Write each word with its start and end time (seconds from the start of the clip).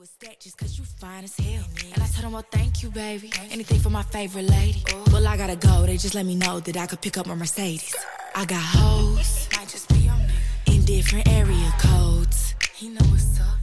Was 0.00 0.10
stacked 0.10 0.42
just 0.42 0.58
cause 0.58 0.76
you 0.76 0.84
fine 0.84 1.22
as 1.22 1.36
hell. 1.36 1.62
And 1.92 2.02
I 2.02 2.06
told 2.06 2.24
him, 2.24 2.32
well, 2.32 2.44
thank 2.50 2.82
you, 2.82 2.90
baby. 2.90 3.30
Anything 3.50 3.78
for 3.78 3.90
my 3.90 4.02
favorite 4.02 4.50
lady. 4.50 4.82
Well, 5.12 5.26
I 5.26 5.36
gotta 5.36 5.54
go. 5.54 5.86
They 5.86 5.96
just 5.96 6.14
let 6.16 6.26
me 6.26 6.34
know 6.34 6.58
that 6.58 6.76
I 6.76 6.86
could 6.86 7.00
pick 7.00 7.16
up 7.16 7.26
my 7.26 7.34
Mercedes. 7.34 7.94
I 8.34 8.44
got 8.44 8.60
hoes. 8.60 9.48
Might 9.56 9.68
just 9.68 9.88
be 9.90 10.08
on 10.08 10.18
me. 10.26 10.32
In 10.66 10.84
different 10.84 11.28
area 11.28 11.72
codes. 11.78 12.54
He 12.74 12.88
know 12.88 13.04
what's 13.04 13.38
up. 13.38 13.58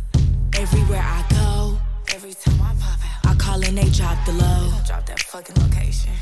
Everywhere 0.58 1.04
I 1.04 1.26
go. 1.32 1.78
Every 2.16 2.34
time 2.34 2.62
I 2.62 2.76
pop 2.80 3.00
out. 3.04 3.32
I 3.32 3.36
call 3.36 3.62
and 3.66 3.78
they 3.78 3.90
drop 3.90 4.24
the 4.26 4.32
low. 4.32 4.72
Drop 4.86 5.06
that 5.08 5.20
fucking 5.20 5.56
location. 5.62 6.14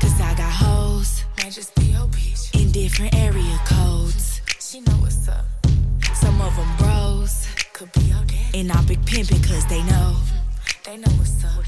Cause 0.00 0.20
I 0.20 0.34
got 0.36 0.52
hoes. 0.52 1.24
Might 1.42 1.52
just 1.52 1.74
be 1.74 1.86
your 1.86 2.06
bitch. 2.06 2.60
In 2.60 2.70
different 2.70 3.14
area 3.16 3.58
codes. 3.64 4.40
She 4.60 4.80
know 4.80 4.96
what's 5.00 5.26
up. 5.26 5.44
Some 6.14 6.40
of 6.40 6.54
them 6.54 6.76
bros. 6.78 7.48
Could 7.78 7.92
be 7.92 8.00
your 8.00 8.24
daddy. 8.24 8.60
And 8.60 8.72
I 8.72 8.88
big 8.88 8.98
pimpin' 9.06 9.42
cause 9.48 9.66
they 9.68 9.82
know. 9.82 10.16
They 10.84 10.96
know 10.96 11.12
what's 11.18 11.44
up. 11.44 11.64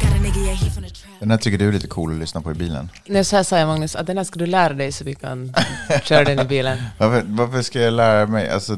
Got 0.00 0.12
a 0.12 0.18
nigga, 0.22 0.46
yeah, 0.46 0.54
he 0.54 0.70
from 0.70 0.82
the 0.84 0.90
trap. 0.90 1.20
Den 1.20 1.30
här 1.30 1.38
tycker 1.38 1.58
du 1.58 1.68
är 1.68 1.72
lite 1.72 1.86
cool 1.86 2.12
att 2.12 2.18
lyssna 2.18 2.40
på 2.40 2.52
i 2.52 2.54
bilen. 2.54 2.88
Nu 3.06 3.24
så 3.24 3.36
här 3.36 3.42
sa 3.42 3.58
jag 3.58 3.66
Magnus, 3.66 3.96
att 3.96 4.06
den 4.06 4.16
här 4.16 4.24
ska 4.24 4.38
du 4.38 4.46
lära 4.46 4.72
dig 4.72 4.92
så 4.92 5.04
vi 5.04 5.14
kan 5.14 5.54
köra 6.04 6.24
den 6.24 6.40
i 6.40 6.44
bilen. 6.44 6.78
Varför, 6.98 7.22
varför 7.26 7.62
ska 7.62 7.80
jag 7.80 7.92
lära 7.94 8.26
mig? 8.26 8.48
Alltså, 8.50 8.76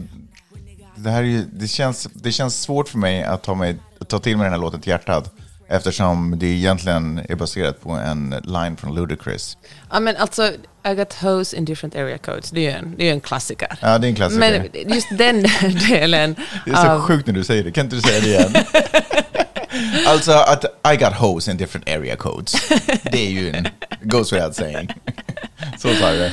det, 0.96 1.10
här 1.10 1.18
är 1.22 1.26
ju, 1.26 1.44
det, 1.52 1.68
känns, 1.68 2.08
det 2.12 2.32
känns 2.32 2.60
svårt 2.62 2.88
för 2.88 2.98
mig 2.98 3.22
att 3.22 3.42
ta, 3.42 3.54
mig, 3.54 3.78
att 4.00 4.08
ta 4.08 4.18
till 4.18 4.36
mig 4.36 4.44
den 4.44 4.52
här 4.52 4.60
låten 4.60 4.80
till 4.80 4.90
hjärtat. 4.90 5.34
Eftersom 5.68 6.38
det 6.38 6.46
egentligen 6.46 7.20
är 7.28 7.34
baserat 7.34 7.80
på 7.82 7.90
en 7.90 8.30
line 8.44 8.76
från 8.76 8.94
Ludacris. 8.94 9.56
Ja 9.92 10.00
men 10.00 10.16
alltså, 10.16 10.52
I 10.92 10.94
got 10.94 11.12
hose 11.12 11.56
in 11.56 11.64
different 11.64 11.96
area 11.96 12.18
codes, 12.18 12.50
det 12.50 12.60
är 12.60 12.70
ju 12.70 12.70
en, 12.70 12.94
det 12.98 13.08
är 13.08 13.12
en 13.12 13.20
klassiker. 13.20 13.78
Ja, 13.80 13.98
det 13.98 14.06
är 14.06 14.08
en 14.08 14.14
klassiker. 14.14 14.40
Men 14.40 14.94
just 14.94 15.06
den 15.18 15.42
delen 15.88 16.36
Det 16.64 16.70
är 16.70 16.74
så 16.74 16.88
av... 16.90 17.00
sjukt 17.00 17.26
när 17.26 17.34
du 17.34 17.44
säger 17.44 17.64
det. 17.64 17.72
Kan 17.72 17.84
inte 17.84 17.96
du 17.96 18.02
säga 18.02 18.20
det 18.20 18.26
igen? 18.26 18.54
alltså 20.06 20.32
att 20.32 20.64
I 20.92 20.96
got 20.96 21.12
hoes 21.14 21.48
in 21.48 21.56
different 21.56 21.88
area 21.88 22.16
codes. 22.16 22.54
Det 23.12 23.26
är 23.26 23.30
ju 23.30 23.50
en 23.50 23.68
goes 24.02 24.32
without 24.32 24.54
saying. 24.54 24.88
så 25.78 25.94
sa 25.94 26.08
jag 26.08 26.18
det. 26.18 26.32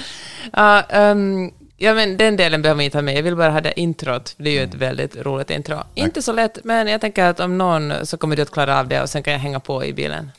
Ja, 0.54 0.82
ehm, 0.82 1.52
ja, 1.78 1.94
men 1.94 2.18
den 2.18 2.36
delen 2.38 2.62
behöver 2.62 2.80
vi 2.80 2.86
inte 2.86 2.98
ha 2.98 3.02
med. 3.02 3.18
Jag 3.18 3.24
vill 3.24 3.36
bara 3.36 3.52
ha 3.52 3.62
det 3.62 3.80
introt. 3.80 4.36
Det 4.38 4.50
är 4.50 4.54
ju 4.54 4.58
Mm. 4.60 4.70
ett 4.70 4.76
väldigt 4.76 5.16
roligt 5.16 5.50
intro. 5.50 5.84
Inte 5.96 6.22
så 6.22 6.32
lätt, 6.34 6.64
men 6.64 6.88
jag 6.88 7.02
tänker 7.02 7.24
att 7.26 7.40
om 7.40 7.58
någon 7.58 8.06
så 8.06 8.18
kommer 8.18 8.36
du 8.36 8.42
att 8.42 8.52
klara 8.52 8.80
av 8.80 8.88
det 8.88 9.02
och 9.02 9.10
sen 9.10 9.24
kan 9.24 9.34
jag 9.34 9.40
hänga 9.40 9.60
på 9.60 9.86
i 9.86 9.94
bilen. 9.94 10.32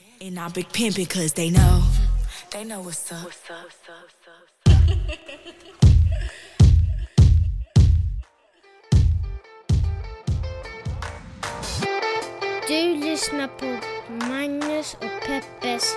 Du 12.69 12.95
lyssnar 12.95 13.49
på 13.49 13.79
Magnus 14.25 14.95
och 14.95 15.27
Peppes 15.27 15.95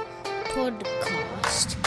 podcast. 0.55 1.77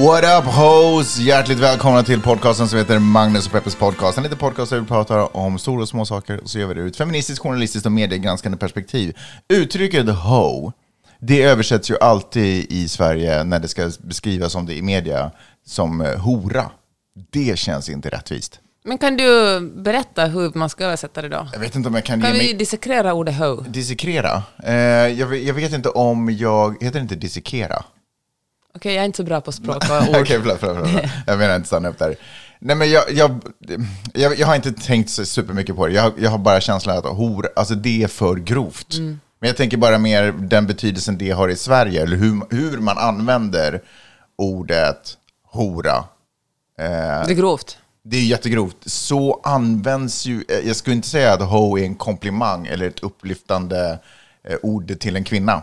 What 0.00 0.24
up 0.24 0.52
hoes! 0.54 1.18
Hjärtligt 1.18 1.58
välkomna 1.58 2.02
till 2.02 2.20
podcasten 2.22 2.68
som 2.68 2.78
heter 2.78 2.98
Magnus 2.98 3.46
och 3.46 3.52
Peppes 3.52 3.74
podcast. 3.76 4.16
En 4.18 4.24
liten 4.24 4.38
podcast 4.38 4.70
där 4.70 4.80
vi 4.80 4.86
pratar 4.86 5.36
om 5.36 5.58
stora 5.58 5.82
och 5.82 5.88
små 5.88 6.04
saker 6.06 6.40
och 6.42 6.50
så 6.50 6.58
gör 6.58 6.66
vi 6.66 6.74
det 6.74 6.80
ur 6.80 6.86
ett 6.86 6.96
feministiskt, 6.96 7.42
journalistiskt 7.42 7.86
och 7.86 7.92
mediegranskande 7.92 8.58
perspektiv. 8.58 9.16
Uttrycket 9.48 10.08
ho, 10.08 10.72
det 11.20 11.42
översätts 11.42 11.90
ju 11.90 11.98
alltid 11.98 12.66
i 12.72 12.88
Sverige 12.88 13.44
när 13.44 13.58
det 13.58 13.68
ska 13.68 13.90
beskrivas 13.98 14.52
som 14.52 14.66
det 14.66 14.74
i 14.74 14.82
media 14.82 15.30
som 15.66 16.00
eh, 16.00 16.18
hora. 16.18 16.70
Det 17.30 17.58
känns 17.58 17.88
inte 17.88 18.08
rättvist. 18.08 18.60
Men 18.84 18.98
kan 18.98 19.16
du 19.16 19.60
berätta 19.76 20.24
hur 20.24 20.52
man 20.54 20.68
ska 20.70 20.84
översätta 20.84 21.22
det 21.22 21.28
då? 21.28 21.48
Jag 21.52 21.60
vet 21.60 21.76
inte 21.76 21.88
om 21.88 21.94
jag 21.94 22.04
kan, 22.04 22.20
Kan 22.22 22.32
vi 22.32 22.38
mig... 22.38 22.54
dissekrera 22.54 23.12
ordet 23.14 23.34
ho? 23.38 23.60
Dissekrera? 23.68 24.42
Eh, 24.64 24.74
jag, 25.08 25.26
vet- 25.26 25.42
jag 25.42 25.54
vet 25.54 25.72
inte 25.72 25.88
om 25.88 26.30
jag... 26.30 26.82
Heter 26.84 26.98
det 26.98 27.02
inte 27.02 27.14
dissekera? 27.14 27.84
Okej, 28.76 28.94
jag 28.94 29.02
är 29.02 29.06
inte 29.06 29.16
så 29.16 29.22
bra 29.22 29.40
på 29.40 29.52
språk 29.52 29.76
och 29.76 30.08
Okej, 30.20 30.20
ord. 30.20 30.42
förlåt, 30.42 30.60
förlåt, 30.60 30.88
förlåt. 30.88 31.10
Jag 31.26 31.38
menar 31.38 31.56
inte 31.56 31.66
stanna 31.66 31.88
upp 31.88 31.98
där. 31.98 32.16
Nej, 32.58 32.76
men 32.76 32.90
jag, 32.90 33.04
jag, 33.12 33.40
jag, 34.14 34.38
jag 34.38 34.46
har 34.46 34.56
inte 34.56 34.72
tänkt 34.72 35.10
så 35.10 35.24
supermycket 35.24 35.76
på 35.76 35.86
det. 35.86 35.92
Jag, 35.92 36.12
jag 36.18 36.30
har 36.30 36.38
bara 36.38 36.60
känslan 36.60 36.98
att 36.98 37.04
hor, 37.04 37.48
alltså 37.56 37.74
det 37.74 38.02
är 38.02 38.08
för 38.08 38.34
grovt. 38.34 38.94
Mm. 38.94 39.20
Men 39.40 39.46
jag 39.46 39.56
tänker 39.56 39.76
bara 39.76 39.98
mer 39.98 40.32
den 40.32 40.66
betydelsen 40.66 41.18
det 41.18 41.30
har 41.30 41.48
i 41.48 41.56
Sverige, 41.56 42.02
eller 42.02 42.16
hur, 42.16 42.42
hur 42.50 42.78
man 42.78 42.98
använder 42.98 43.82
ordet 44.38 45.16
hora. 45.44 46.04
Det 46.76 46.84
är 46.84 47.34
grovt. 47.34 47.78
Det 48.04 48.16
är 48.16 48.24
jättegrovt. 48.24 48.76
Så 48.86 49.40
används 49.44 50.26
ju, 50.26 50.44
eh, 50.48 50.66
jag 50.66 50.76
skulle 50.76 50.96
inte 50.96 51.08
säga 51.08 51.32
att 51.32 51.42
ho 51.42 51.78
är 51.78 51.84
en 51.84 51.94
komplimang 51.94 52.66
eller 52.66 52.86
ett 52.86 53.00
upplyftande 53.00 53.98
eh, 54.48 54.56
ord 54.62 54.98
till 55.00 55.16
en 55.16 55.24
kvinna. 55.24 55.62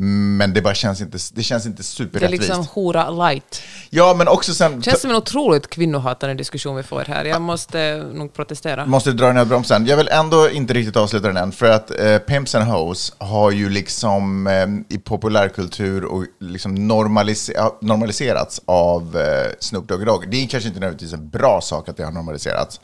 Men 0.00 0.52
det 0.54 0.62
bara 0.62 0.74
känns 0.74 1.00
inte, 1.00 1.18
det 1.32 1.42
känns 1.42 1.66
inte 1.66 1.76
Det 1.76 1.82
är 1.82 1.84
superrättvist. 1.84 2.42
liksom 2.42 2.66
hora 2.66 3.10
light. 3.10 3.62
Ja, 3.90 4.14
men 4.18 4.28
också 4.28 4.54
sen... 4.54 4.82
känns 4.82 5.00
som 5.00 5.10
en 5.10 5.16
otroligt 5.16 5.70
kvinnohatande 5.70 6.34
diskussion 6.34 6.76
vi 6.76 6.82
får 6.82 7.04
här. 7.04 7.24
Jag 7.24 7.42
måste 7.42 7.96
nog 8.14 8.32
protestera. 8.34 8.86
Måste 8.86 9.12
dra 9.12 9.32
ner 9.32 9.44
bromsen. 9.44 9.86
Jag 9.86 9.96
vill 9.96 10.08
ändå 10.08 10.50
inte 10.50 10.74
riktigt 10.74 10.96
avsluta 10.96 11.26
den 11.26 11.36
än, 11.36 11.52
för 11.52 11.70
att 11.70 12.00
eh, 12.00 12.18
Pimps 12.18 12.54
and 12.54 12.64
Hoes 12.64 13.12
har 13.18 13.50
ju 13.50 13.68
liksom 13.70 14.46
eh, 14.46 14.96
i 14.96 14.98
populärkultur 14.98 16.04
och 16.04 16.24
liksom 16.40 16.74
normalise- 16.78 17.52
ja, 17.54 17.78
normaliserats 17.82 18.60
av 18.64 19.16
eh, 19.16 19.52
Snoop 19.60 19.88
Dogg 19.88 20.06
Dogg. 20.06 20.30
Det 20.30 20.44
är 20.44 20.46
kanske 20.48 20.68
inte 20.68 20.80
nödvändigtvis 20.80 21.12
en 21.12 21.28
bra 21.28 21.60
sak 21.62 21.88
att 21.88 21.96
det 21.96 22.04
har 22.04 22.12
normaliserats. 22.12 22.80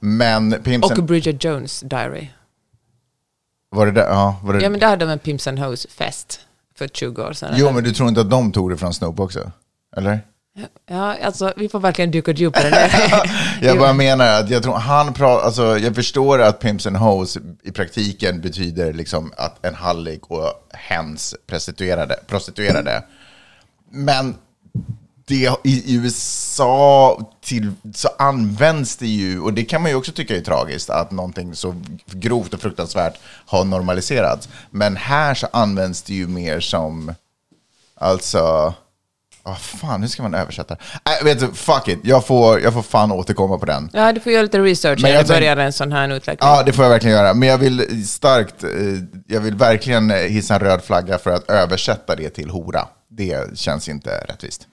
Men 0.00 0.62
Pimps 0.62 0.90
Och 0.90 0.98
and... 0.98 1.04
Bridget 1.06 1.44
Jones 1.44 1.80
Diary. 1.80 2.28
Var 3.76 3.86
det 3.86 3.92
där? 3.92 4.08
Ja, 4.08 4.36
var 4.42 4.54
det... 4.54 4.62
Ja, 4.62 4.68
men 4.68 4.80
där 4.80 4.88
hade 4.88 5.04
de 5.04 5.12
en 5.12 5.18
Pimps 5.18 5.46
and 5.46 5.58
Hoes-fest 5.58 6.40
för 6.78 6.88
20 6.88 7.22
år 7.22 7.32
sedan. 7.32 7.54
Jo, 7.56 7.66
eller? 7.66 7.74
men 7.74 7.84
du 7.84 7.92
tror 7.92 8.08
inte 8.08 8.20
att 8.20 8.30
de 8.30 8.52
tog 8.52 8.70
det 8.70 8.76
från 8.76 8.94
Snoop 8.94 9.20
också? 9.20 9.50
Eller? 9.96 10.20
Ja, 10.88 11.16
alltså 11.22 11.52
vi 11.56 11.68
får 11.68 11.80
verkligen 11.80 12.10
dyka 12.10 12.32
djupare 12.32 12.70
ner. 12.70 12.92
Jag 13.66 13.78
bara 13.78 13.92
menar 13.92 14.40
att 14.40 14.50
jag 14.50 14.62
tror 14.62 14.74
han 14.74 15.14
pratar, 15.14 15.46
alltså 15.46 15.78
jag 15.78 15.94
förstår 15.94 16.42
att 16.42 16.60
Pimps 16.60 16.86
and 16.86 16.96
Hoes 16.96 17.38
i 17.62 17.72
praktiken 17.72 18.40
betyder 18.40 18.92
liksom 18.92 19.32
att 19.36 19.66
en 19.66 19.74
hallick 19.74 20.26
och 20.26 20.52
hens 20.72 21.34
prostituerade, 21.46 22.16
prostituerade. 22.26 23.02
Men 23.90 24.34
det, 25.28 25.50
i 25.64 25.94
USA 25.94 27.20
till, 27.44 27.72
så 27.94 28.08
används 28.18 28.96
det 28.96 29.06
ju, 29.06 29.40
och 29.40 29.52
det 29.52 29.64
kan 29.64 29.82
man 29.82 29.90
ju 29.90 29.96
också 29.96 30.12
tycka 30.12 30.36
är 30.36 30.40
tragiskt, 30.40 30.90
att 30.90 31.10
någonting 31.10 31.54
så 31.54 31.74
grovt 32.06 32.54
och 32.54 32.60
fruktansvärt 32.60 33.18
har 33.46 33.64
normaliserats. 33.64 34.48
Men 34.70 34.96
här 34.96 35.34
så 35.34 35.46
används 35.52 36.02
det 36.02 36.14
ju 36.14 36.26
mer 36.26 36.60
som, 36.60 37.14
alltså, 37.94 38.74
vad 39.42 39.58
fan, 39.58 40.00
hur 40.00 40.08
ska 40.08 40.22
man 40.22 40.34
översätta? 40.34 40.76
Nej, 41.04 41.18
vet 41.24 41.40
du, 41.40 41.52
fuck 41.52 41.88
it, 41.88 41.98
jag 42.02 42.26
får, 42.26 42.60
jag 42.60 42.72
får 42.72 42.82
fan 42.82 43.12
återkomma 43.12 43.58
på 43.58 43.66
den. 43.66 43.90
ja, 43.92 44.12
du 44.12 44.20
får 44.20 44.32
göra 44.32 44.42
lite 44.42 44.58
research 44.58 45.02
när 45.02 45.10
jag 45.10 45.24
du 45.24 45.28
börjar 45.28 45.56
en 45.56 45.72
sån 45.72 45.92
här 45.92 46.08
utveckling. 46.08 46.50
Ja, 46.50 46.62
det 46.62 46.72
får 46.72 46.84
jag 46.84 46.90
verkligen 46.90 47.16
göra. 47.16 47.34
Men 47.34 47.48
jag 47.48 47.58
vill 47.58 48.06
starkt, 48.08 48.64
eh, 48.64 48.70
jag 49.26 49.40
vill 49.40 49.54
verkligen 49.54 50.10
hissa 50.10 50.54
en 50.54 50.60
röd 50.60 50.82
flagga 50.84 51.18
för 51.18 51.30
att 51.30 51.50
översätta 51.50 52.16
det 52.16 52.30
till 52.30 52.50
hora. 52.50 52.88
Det 53.08 53.58
känns 53.58 53.88
inte 53.88 54.10
rättvist. 54.28 54.66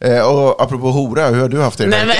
Eh, 0.00 0.20
och 0.20 0.62
apropå 0.62 0.90
hora, 0.90 1.26
hur 1.26 1.40
har 1.40 1.48
du 1.48 1.60
haft 1.62 1.78
det? 1.78 1.86
Nej, 1.86 2.06
men... 2.06 2.16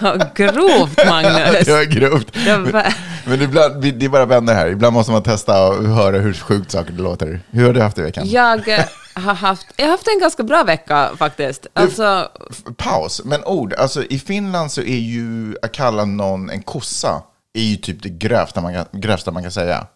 Ja, 0.00 0.16
Grovt, 0.34 0.96
Magnus. 1.08 1.66
Det 1.66 1.72
var 1.72 1.84
grovt. 1.84 2.34
Det 2.44 2.56
var- 2.58 2.94
Men 3.26 3.42
ibland, 3.42 3.82
det 3.82 4.04
är 4.04 4.08
bara 4.08 4.26
vänner 4.26 4.54
här. 4.54 4.66
Ibland 4.68 4.94
måste 4.94 5.12
man 5.12 5.22
testa 5.22 5.68
och 5.68 5.84
höra 5.84 6.18
hur 6.18 6.32
sjukt 6.34 6.70
saker 6.70 6.92
det 6.92 7.02
låter. 7.02 7.40
Hur 7.50 7.66
har 7.66 7.72
du 7.72 7.80
haft 7.82 7.96
det 7.96 8.02
i 8.02 8.04
veckan? 8.04 8.28
Jag 8.28 8.68
eh, 8.68 8.84
har 9.14 9.34
haft, 9.34 9.66
jag 9.76 9.84
har 9.84 9.90
haft 9.90 10.08
en 10.08 10.18
ganska 10.20 10.42
bra 10.42 10.64
vecka 10.64 11.10
faktiskt. 11.18 11.66
Alltså, 11.72 12.28
Paus, 12.76 13.22
men 13.24 13.44
ord. 13.44 13.72
Alltså 13.74 14.04
i 14.04 14.18
Finland 14.18 14.72
så 14.72 14.80
är 14.80 14.98
ju 14.98 15.56
att 15.62 15.72
kalla 15.72 16.04
någon 16.04 16.50
en 16.50 16.62
kossa 16.62 17.22
är 17.54 17.62
ju 17.62 17.76
typ 17.76 18.02
det 18.02 18.08
grövsta 18.08 18.60
man 18.60 18.84
grövsta 18.92 19.30
man 19.30 19.42
kan 19.42 19.52
säga. 19.52 19.86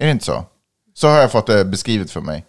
Är 0.00 0.04
det 0.06 0.10
inte 0.10 0.24
så? 0.24 0.44
Så 0.94 1.08
har 1.08 1.18
jag 1.20 1.32
fått 1.32 1.46
det 1.46 1.64
beskrivet 1.64 2.10
för 2.10 2.20
mig. 2.20 2.44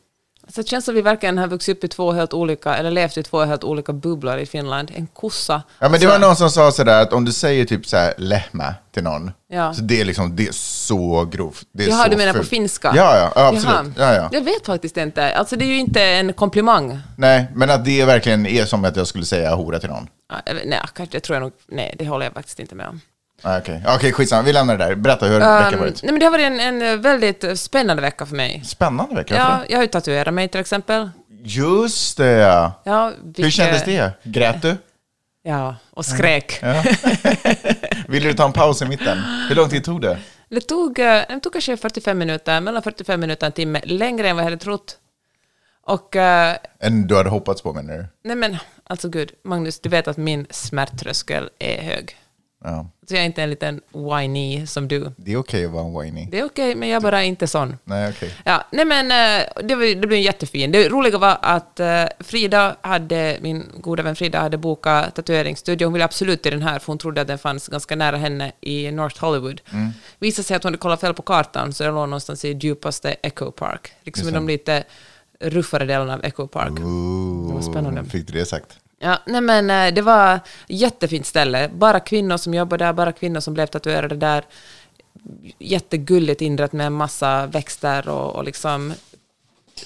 Så 0.53 0.61
det 0.61 0.67
känns 0.67 0.85
som 0.85 0.95
vi 0.95 1.01
verkligen 1.01 1.37
har 1.37 1.47
vuxit 1.47 1.77
upp 1.77 1.83
i 1.83 1.87
två 1.87 2.11
helt 2.11 2.33
olika, 2.33 2.75
eller 2.75 2.91
levt 2.91 3.17
i 3.17 3.23
två 3.23 3.43
helt 3.45 3.63
olika 3.63 3.93
bubblor 3.93 4.37
i 4.37 4.45
Finland. 4.45 4.91
En 4.95 5.07
kossa. 5.07 5.61
Ja, 5.79 5.89
men 5.89 5.99
det 5.99 6.05
Så- 6.05 6.11
var 6.11 6.19
någon 6.19 6.35
som 6.35 6.49
sa 6.49 6.71
sådär 6.71 7.01
att 7.01 7.13
om 7.13 7.25
du 7.25 7.31
säger 7.31 7.65
typ 7.65 7.85
så 7.87 7.97
här 7.97 8.13
lehmä 8.17 8.73
till 8.93 9.03
någon, 9.03 9.31
Ja. 9.49 9.73
så 9.73 9.81
det 9.81 10.01
är 10.01 10.05
liksom, 10.05 10.35
det 10.35 10.47
är 10.47 10.51
så 10.51 11.25
grovt. 11.31 11.67
Det 11.71 11.83
är 11.83 11.89
Jaha, 11.89 12.03
så 12.03 12.09
du 12.09 12.17
menar 12.17 12.33
på 12.33 12.37
fult. 12.39 12.49
finska? 12.49 12.93
Ja, 12.95 13.31
ja, 13.35 13.47
absolut. 13.47 13.97
Ja, 13.97 14.13
ja. 14.13 14.29
Jag 14.31 14.41
vet 14.41 14.65
faktiskt 14.65 14.97
inte. 14.97 15.35
Alltså 15.35 15.55
det 15.55 15.65
är 15.65 15.69
ju 15.69 15.79
inte 15.79 16.01
en 16.03 16.33
komplimang. 16.33 16.99
Nej, 17.17 17.47
men 17.55 17.69
att 17.69 17.85
det 17.85 18.05
verkligen 18.05 18.45
är 18.45 18.65
som 18.65 18.85
att 18.85 18.95
jag 18.95 19.07
skulle 19.07 19.25
säga 19.25 19.55
hora 19.55 19.79
till 19.79 19.89
någon. 19.89 20.07
Jag 20.45 20.55
Nej, 20.65 20.79
kanske, 20.93 21.17
det 21.17 21.19
tror 21.19 21.35
jag 21.35 21.41
nog, 21.41 21.51
nej, 21.67 21.95
det 21.99 22.07
håller 22.07 22.25
jag 22.25 22.33
faktiskt 22.33 22.59
inte 22.59 22.75
med 22.75 22.87
om. 22.87 23.01
Ah, 23.41 23.57
Okej, 23.59 23.83
okay. 23.95 24.11
skitsamma. 24.11 24.41
Vi 24.41 24.53
lämnar 24.53 24.77
det 24.77 24.85
där. 24.85 24.95
Berätta 24.95 25.25
hur 25.25 25.39
veckan 25.39 25.73
Um, 25.73 25.79
varit. 25.79 26.03
nej, 26.03 26.11
men 26.11 26.19
det 26.19 26.25
har 26.25 26.31
varit 26.31 26.45
en, 26.45 26.59
en 26.81 27.01
väldigt 27.01 27.59
spännande 27.59 28.01
vecka 28.01 28.25
för 28.25 28.35
mig. 28.35 28.61
Spännande 28.65 29.15
vecka. 29.15 29.35
Ja, 29.35 29.63
jag 29.69 29.77
har 29.77 29.83
ju 29.83 29.87
tatuerat 29.89 30.33
mig 30.33 30.47
till 30.47 30.59
exempel. 30.61 31.09
Just 31.43 32.17
det, 32.17 32.31
ja. 32.31 32.81
Ja, 32.83 33.11
Hur 33.37 33.49
kändes 33.49 33.83
det? 33.85 34.11
Grät 34.23 34.61
du? 34.61 34.77
Ja, 35.43 35.75
och 35.91 36.05
skrek. 36.05 36.63
Ville 38.07 38.27
du 38.27 38.33
ta 38.33 38.45
en 38.45 38.53
paus 38.53 38.81
i 38.81 38.85
mitten? 38.85 39.17
Hur 39.49 39.55
lång 39.55 39.69
tid 39.69 39.83
tog 39.83 40.01
det? 40.01 40.17
Det 40.49 40.61
tog, 40.61 40.99
eh, 40.99 41.21
det 41.29 41.39
tog 41.39 41.53
kanske 41.53 41.77
45 41.77 42.17
minuter, 42.17 42.61
mellan 42.61 42.83
45 42.83 43.19
minuter 43.19 43.45
och 43.45 43.47
en 43.47 43.51
timme, 43.53 43.81
längre 43.83 44.29
än 44.29 44.35
vad 44.35 44.45
jag 44.45 44.49
hade 44.51 44.63
trott. 44.63 44.97
Och, 45.83 46.15
eh, 46.15 46.55
Än 46.79 47.07
du 47.07 47.15
hade 47.15 47.29
hoppats 47.29 47.61
på 47.61 47.73
menar 47.73 47.93
du? 47.93 48.05
nej 48.23 48.35
men, 48.35 48.57
alltså 48.83 49.09
gud, 49.09 49.31
Magnus, 49.43 49.79
du 49.79 49.89
vet 49.89 50.07
att 50.07 50.17
min 50.17 50.47
smärttröskel 50.49 51.49
är 51.59 51.81
hög. 51.81 52.15
Ja. 52.63 52.89
Så 53.07 53.15
jag 53.15 53.21
är 53.21 53.25
inte 53.25 53.43
en 53.43 53.49
liten 53.49 53.81
whiny 53.93 54.67
som 54.67 54.87
du. 54.87 55.11
Det 55.17 55.33
är 55.33 55.37
okej 55.37 55.65
att 55.65 55.71
vara 55.71 55.85
en 55.85 55.99
whiny. 55.99 56.27
Det 56.31 56.39
är 56.39 56.45
okej, 56.45 56.75
men 56.75 56.89
jag 56.89 56.97
är 56.97 57.01
bara 57.01 57.23
inte 57.23 57.47
sån. 57.47 57.77
Nej, 57.83 58.09
okej. 58.09 58.31
Ja, 58.43 58.63
nej 58.71 58.85
men 58.85 59.05
eh, 59.05 59.47
det, 59.63 59.75
var, 59.75 59.95
det 59.95 60.07
blev 60.07 60.19
jättefint. 60.19 60.73
Det 60.73 60.89
roliga 60.89 61.17
var 61.17 61.37
att 61.41 61.79
eh, 61.79 62.03
Frida 62.19 62.75
hade, 62.81 63.37
min 63.41 63.63
goda 63.77 64.03
vän 64.03 64.15
Frida 64.15 64.39
hade 64.39 64.57
bokat 64.57 65.15
tatueringsstudio. 65.15 65.85
Hon 65.85 65.93
ville 65.93 66.05
absolut 66.05 66.41
till 66.41 66.51
den 66.51 66.61
här, 66.61 66.79
för 66.79 66.87
hon 66.87 66.97
trodde 66.97 67.21
att 67.21 67.27
den 67.27 67.37
fanns 67.37 67.67
ganska 67.67 67.95
nära 67.95 68.17
henne 68.17 68.51
i 68.61 68.91
North 68.91 69.21
Hollywood. 69.21 69.61
Mm. 69.73 69.89
Visade 70.19 70.45
sig 70.47 70.57
att 70.57 70.63
hon 70.63 70.69
hade 70.69 70.77
kollat 70.77 71.01
fel 71.01 71.13
på 71.13 71.21
kartan, 71.21 71.73
så 71.73 71.83
det 71.83 71.89
låg 71.89 72.09
någonstans 72.09 72.45
i 72.45 72.51
djupaste 72.51 73.15
Echo 73.23 73.51
Park. 73.51 73.91
Liksom 74.03 74.27
i 74.27 74.31
de 74.31 74.47
lite 74.47 74.83
ruffare 75.39 75.85
delarna 75.85 76.13
av 76.13 76.25
Echo 76.25 76.47
Park. 76.47 76.75
Det 76.75 77.53
var 77.53 77.61
spännande. 77.61 78.05
Fick 78.05 78.27
du 78.27 78.33
det 78.33 78.45
sagt? 78.45 78.79
Ja, 78.99 79.17
nej 79.25 79.41
men 79.41 79.69
eh, 79.69 79.93
det 79.93 80.01
var 80.01 80.39
jättefint 80.67 81.25
ställe. 81.25 81.69
Bara 81.73 81.99
kvinnor 81.99 82.37
som 82.37 82.53
jobbade 82.53 82.85
där, 82.85 82.93
bara 82.93 83.11
kvinnor 83.11 83.39
som 83.39 83.53
blev 83.53 83.67
tatuerade 83.67 84.15
där. 84.15 84.45
Jättegulligt 85.59 86.41
inrett 86.41 86.73
med 86.73 86.87
en 86.87 86.93
massa 86.93 87.45
växter 87.45 88.09
och, 88.09 88.35
och 88.35 88.43
liksom 88.43 88.93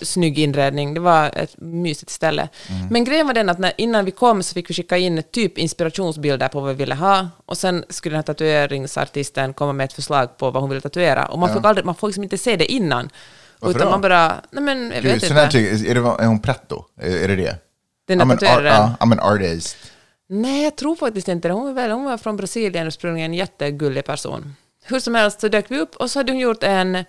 snygg 0.01 0.39
inredning. 0.39 0.93
Det 0.93 0.99
var 0.99 1.31
ett 1.35 1.55
mysigt 1.57 2.11
ställe. 2.11 2.49
Men 2.89 3.03
grejen 3.03 3.27
var 3.27 3.33
den 3.33 3.49
att 3.49 3.59
när, 3.59 3.73
innan 3.77 4.05
vi 4.05 4.11
kom 4.11 4.43
så 4.43 4.53
fick 4.53 4.69
vi 4.69 4.73
skicka 4.73 4.97
in 4.97 5.23
typ 5.31 5.57
inspirationsbilder 5.57 6.47
på 6.47 6.59
vad 6.59 6.69
vi 6.69 6.75
ville 6.75 6.95
ha. 6.95 7.29
Och 7.45 7.57
sen 7.57 7.85
skulle 7.89 8.13
den 8.13 8.17
här 8.17 8.23
tatueringsartisten 8.23 9.53
komma 9.53 9.73
med 9.73 9.83
ett 9.83 9.93
förslag 9.93 10.37
på 10.37 10.51
vad 10.51 10.63
hon 10.63 10.69
ville 10.69 10.81
tatuera. 10.81 11.25
Och 11.25 11.39
man, 11.39 11.53
fick 11.53 11.65
aldrig, 11.65 11.85
man 11.85 11.95
får 11.95 12.07
liksom 12.07 12.23
inte 12.23 12.37
se 12.37 12.55
det 12.55 12.71
innan. 12.71 13.09
Varför 13.59 13.75
utan 13.75 13.87
då? 13.87 13.91
man 13.91 14.01
bara, 14.01 14.41
nej 14.51 14.63
men 14.63 14.91
jag 14.91 15.03
Gud, 15.03 15.13
vet 15.13 15.23
inte. 15.23 15.49
ty- 15.51 15.89
är, 15.89 15.95
det, 15.95 16.23
är 16.23 16.25
hon 16.25 16.39
pretto? 16.39 16.85
Är, 17.01 17.17
är 17.17 17.27
det 17.27 17.35
det? 17.35 17.70
Den 18.19 18.27
där 18.27 18.35
tatueraren. 18.35 18.89
Ja, 18.99 19.05
men 19.05 19.19
artist. 19.19 19.77
Nej, 20.29 20.63
jag 20.63 20.75
tror 20.75 20.95
faktiskt 20.95 21.27
inte 21.27 21.47
det. 21.47 21.53
Hon 21.53 21.75
väl, 21.75 21.91
hon 21.91 22.03
var 22.05 22.17
från 22.17 22.37
Brasilien 22.37 22.87
ursprungligen, 22.87 23.31
en 23.31 23.37
jättegullig 23.37 24.05
person. 24.05 24.55
Hur 24.85 24.99
som 24.99 25.15
helst 25.15 25.41
så 25.41 25.47
dök 25.47 25.65
vi 25.71 25.79
upp 25.79 25.95
och 25.95 26.11
så 26.11 26.19
hade 26.19 26.31
hon 26.31 26.39
gjort 26.39 26.63
en, 26.63 27.03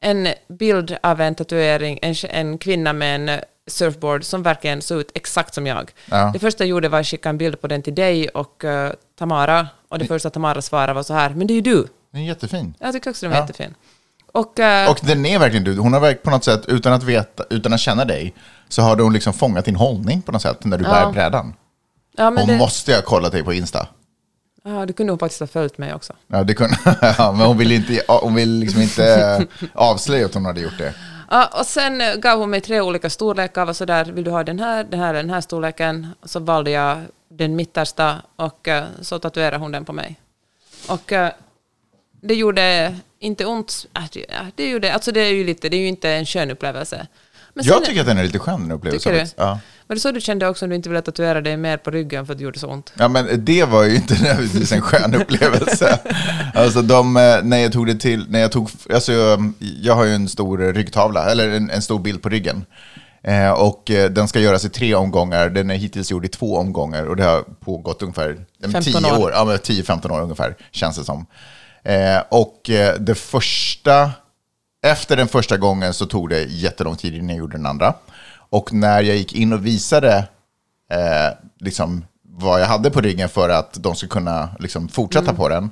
en 0.00 0.28
bild 0.48 0.96
av 1.02 1.20
en 1.20 1.34
tatuering, 1.34 1.98
en, 2.02 2.14
en 2.30 2.58
kvinna 2.58 2.92
med 2.92 3.14
en 3.30 3.40
surfboard 3.66 4.24
som 4.24 4.42
verkligen 4.42 4.82
såg 4.82 5.00
ut 5.00 5.10
exakt 5.14 5.54
som 5.54 5.66
jag. 5.66 5.90
Ja. 6.10 6.30
Det 6.32 6.38
första 6.38 6.64
jag 6.64 6.68
gjorde 6.68 6.88
var 6.88 7.00
att 7.00 7.06
skicka 7.06 7.28
en 7.28 7.38
bild 7.38 7.60
på 7.60 7.66
den 7.66 7.82
till 7.82 7.94
dig 7.94 8.28
och 8.28 8.64
eh, 8.64 8.92
Tamara. 9.18 9.68
Och 9.88 9.98
det 9.98 10.06
första 10.06 10.30
Tamara 10.30 10.62
svarade 10.62 10.92
var 10.92 11.02
så 11.02 11.14
här, 11.14 11.30
men 11.30 11.46
det 11.46 11.52
är 11.52 11.54
ju 11.54 11.60
du. 11.60 11.86
Den 12.12 12.22
är 12.22 12.26
jättefin. 12.26 12.74
Jag 12.78 12.92
tycker 12.92 13.10
också 13.10 13.26
den 13.26 13.30
var 13.30 13.38
Ja. 13.38 13.42
jättefin. 13.44 13.74
Och, 14.32 14.60
eh, 14.60 14.90
Och 14.90 14.98
den 15.02 15.26
är 15.26 15.38
verkligen 15.38 15.64
du. 15.64 15.76
Hon 15.78 15.92
har 15.92 16.00
verkligen 16.00 16.22
på 16.24 16.30
något 16.30 16.44
sätt, 16.44 16.64
utan 16.68 16.92
att 16.92 17.02
veta, 17.02 17.44
utan 17.50 17.72
att 17.72 17.80
känna 17.80 18.04
dig, 18.04 18.34
så 18.68 18.82
har 18.82 18.96
hon 18.96 19.12
liksom 19.12 19.32
fångat 19.32 19.64
din 19.64 19.76
hållning 19.76 20.22
på 20.22 20.32
något 20.32 20.42
sätt 20.42 20.64
när 20.64 20.78
du 20.78 20.84
Ja. 20.84 20.90
bär 20.90 21.12
brädan. 21.12 21.54
ja, 22.16 22.30
men 22.30 22.38
Hon 22.42 22.48
det, 22.48 22.58
måste 22.58 22.94
ha 22.94 23.02
kollat 23.02 23.32
dig 23.32 23.44
på 23.44 23.52
Insta. 23.52 23.88
ja, 24.64 24.86
det 24.86 24.92
kunde 24.92 25.12
hon 25.12 25.18
faktiskt 25.18 25.40
ha 25.40 25.46
följt 25.46 25.78
mig 25.78 25.94
också. 25.94 26.12
Ja, 26.26 26.44
det 26.44 26.54
kunde, 26.54 26.76
ja, 27.18 27.32
men 27.32 27.46
hon 27.46 27.58
vill, 27.58 27.72
inte, 27.72 28.02
hon 28.08 28.34
vill 28.34 28.50
liksom 28.58 28.82
inte 28.82 29.46
avslöja 29.74 30.26
att 30.26 30.34
hon 30.34 30.44
hade 30.44 30.60
gjort 30.60 30.78
det. 30.78 30.94
Ja, 31.30 31.50
och 31.60 31.66
sen 31.66 32.02
gav 32.20 32.38
hon 32.38 32.50
mig 32.50 32.60
tre 32.60 32.80
olika 32.80 33.10
storlekar. 33.10 33.64
Var 33.64 33.72
så 33.72 33.84
där, 33.84 34.04
vill 34.04 34.24
du 34.24 34.30
ha 34.30 34.44
den 34.44 34.58
här, 34.60 34.84
den 34.84 35.00
här, 35.00 35.14
den 35.14 35.30
här 35.30 35.40
storleken? 35.40 36.06
Så 36.24 36.40
valde 36.40 36.70
jag 36.70 37.02
den 37.30 37.56
mittersta 37.56 38.16
och 38.36 38.68
eh, 38.68 38.84
så 39.00 39.18
tatuerade 39.18 39.56
hon 39.56 39.72
den 39.72 39.84
på 39.84 39.92
mig. 39.92 40.20
Och 40.88 41.12
eh, 41.12 41.30
det 42.20 42.34
gjorde 42.34 42.96
inte 43.18 43.44
ont. 43.46 43.86
Äh, 43.96 44.02
det, 44.12 44.24
ja, 44.28 44.40
det 44.54 44.70
gjorde, 44.70 44.94
alltså 44.94 45.12
det 45.12 45.20
är 45.20 45.32
ju 45.32 45.44
lite, 45.44 45.68
det 45.68 45.76
är 45.76 45.80
ju 45.80 45.88
inte 45.88 46.10
en 46.10 46.26
skön 46.26 46.50
upplevelse. 46.50 47.06
Men 47.54 47.64
Jag 47.64 47.74
sen- 47.76 47.84
tycker 47.86 48.00
att 48.00 48.06
den 48.06 48.18
är 48.18 48.22
lite 48.24 48.38
skön, 48.38 48.60
den 48.60 48.72
upplevelsen. 48.72 49.12
Tycker 49.12 49.24
du? 49.24 49.30
Ja. 49.36 49.58
Var 49.86 49.94
det 49.94 50.00
så 50.00 50.10
du 50.12 50.20
kände 50.20 50.48
också 50.48 50.64
om 50.64 50.68
du 50.70 50.76
inte 50.76 50.88
ville 50.88 51.02
tatuera 51.02 51.40
dig 51.40 51.56
mer 51.56 51.76
på 51.76 51.90
ryggen 51.90 52.26
för 52.26 52.32
att 52.32 52.38
det 52.38 52.44
gjorde 52.44 52.58
så 52.58 52.66
ont? 52.68 52.92
Ja, 52.98 53.08
men 53.08 53.44
det 53.44 53.64
var 53.64 53.84
ju 53.84 53.94
inte 53.96 54.14
nödvändigtvis 54.22 54.72
en 54.72 54.80
skön 54.82 55.14
upplevelse. 55.14 55.98
Alltså, 56.54 56.82
de, 56.82 57.16
eh, 57.16 57.36
när 57.42 57.58
jag 57.58 57.72
tog 57.72 57.86
det 57.86 57.94
till, 57.94 58.26
när 58.30 58.40
jag 58.40 58.52
tog, 58.52 58.70
alltså, 58.94 59.12
jag, 59.12 59.52
jag 59.58 59.94
har 59.94 60.04
ju 60.04 60.14
en 60.14 60.28
stor 60.28 60.58
ryggtavla, 60.72 61.30
eller 61.30 61.48
en, 61.48 61.70
en 61.70 61.82
stor 61.82 61.98
bild 61.98 62.22
på 62.22 62.28
ryggen. 62.28 62.64
Eh, 63.22 63.50
och 63.50 63.90
eh, 63.90 64.10
den 64.10 64.28
ska 64.28 64.40
göras 64.40 64.64
i 64.64 64.68
tre 64.68 64.94
omgångar, 64.94 65.48
den 65.50 65.70
är 65.70 65.74
hittills 65.74 66.10
gjord 66.10 66.24
i 66.24 66.28
två 66.28 66.56
omgångar 66.56 67.04
och 67.04 67.16
det 67.16 67.24
har 67.24 67.42
pågått 67.60 68.02
ungefär 68.02 68.30
eh, 68.64 68.70
15 68.70 68.82
10 69.02 69.12
år. 69.12 69.18
år. 69.22 69.30
Ja, 69.34 69.44
men 69.44 69.56
10-15 69.56 70.10
år 70.10 70.20
ungefär, 70.22 70.56
känns 70.70 70.96
det 70.98 71.04
som. 71.04 71.26
Eh, 71.84 72.18
och 72.30 72.70
eh, 72.70 72.94
det 72.98 73.14
första, 73.14 74.10
efter 74.82 75.16
den 75.16 75.28
första 75.28 75.56
gången 75.56 75.94
så 75.94 76.06
tog 76.06 76.28
det 76.28 76.42
jättelång 76.42 76.96
tid 76.96 77.14
innan 77.14 77.28
jag 77.28 77.38
gjorde 77.38 77.56
den 77.56 77.66
andra. 77.66 77.94
Och 78.50 78.72
när 78.72 79.02
jag 79.02 79.16
gick 79.16 79.32
in 79.32 79.52
och 79.52 79.66
visade 79.66 80.16
eh, 80.92 81.38
liksom, 81.58 82.04
vad 82.22 82.60
jag 82.60 82.66
hade 82.66 82.90
på 82.90 83.00
ryggen 83.00 83.28
för 83.28 83.48
att 83.48 83.82
de 83.82 83.94
ska 83.94 84.08
kunna 84.08 84.48
liksom, 84.58 84.88
fortsätta 84.88 85.34
på 85.34 85.48
den. 85.48 85.70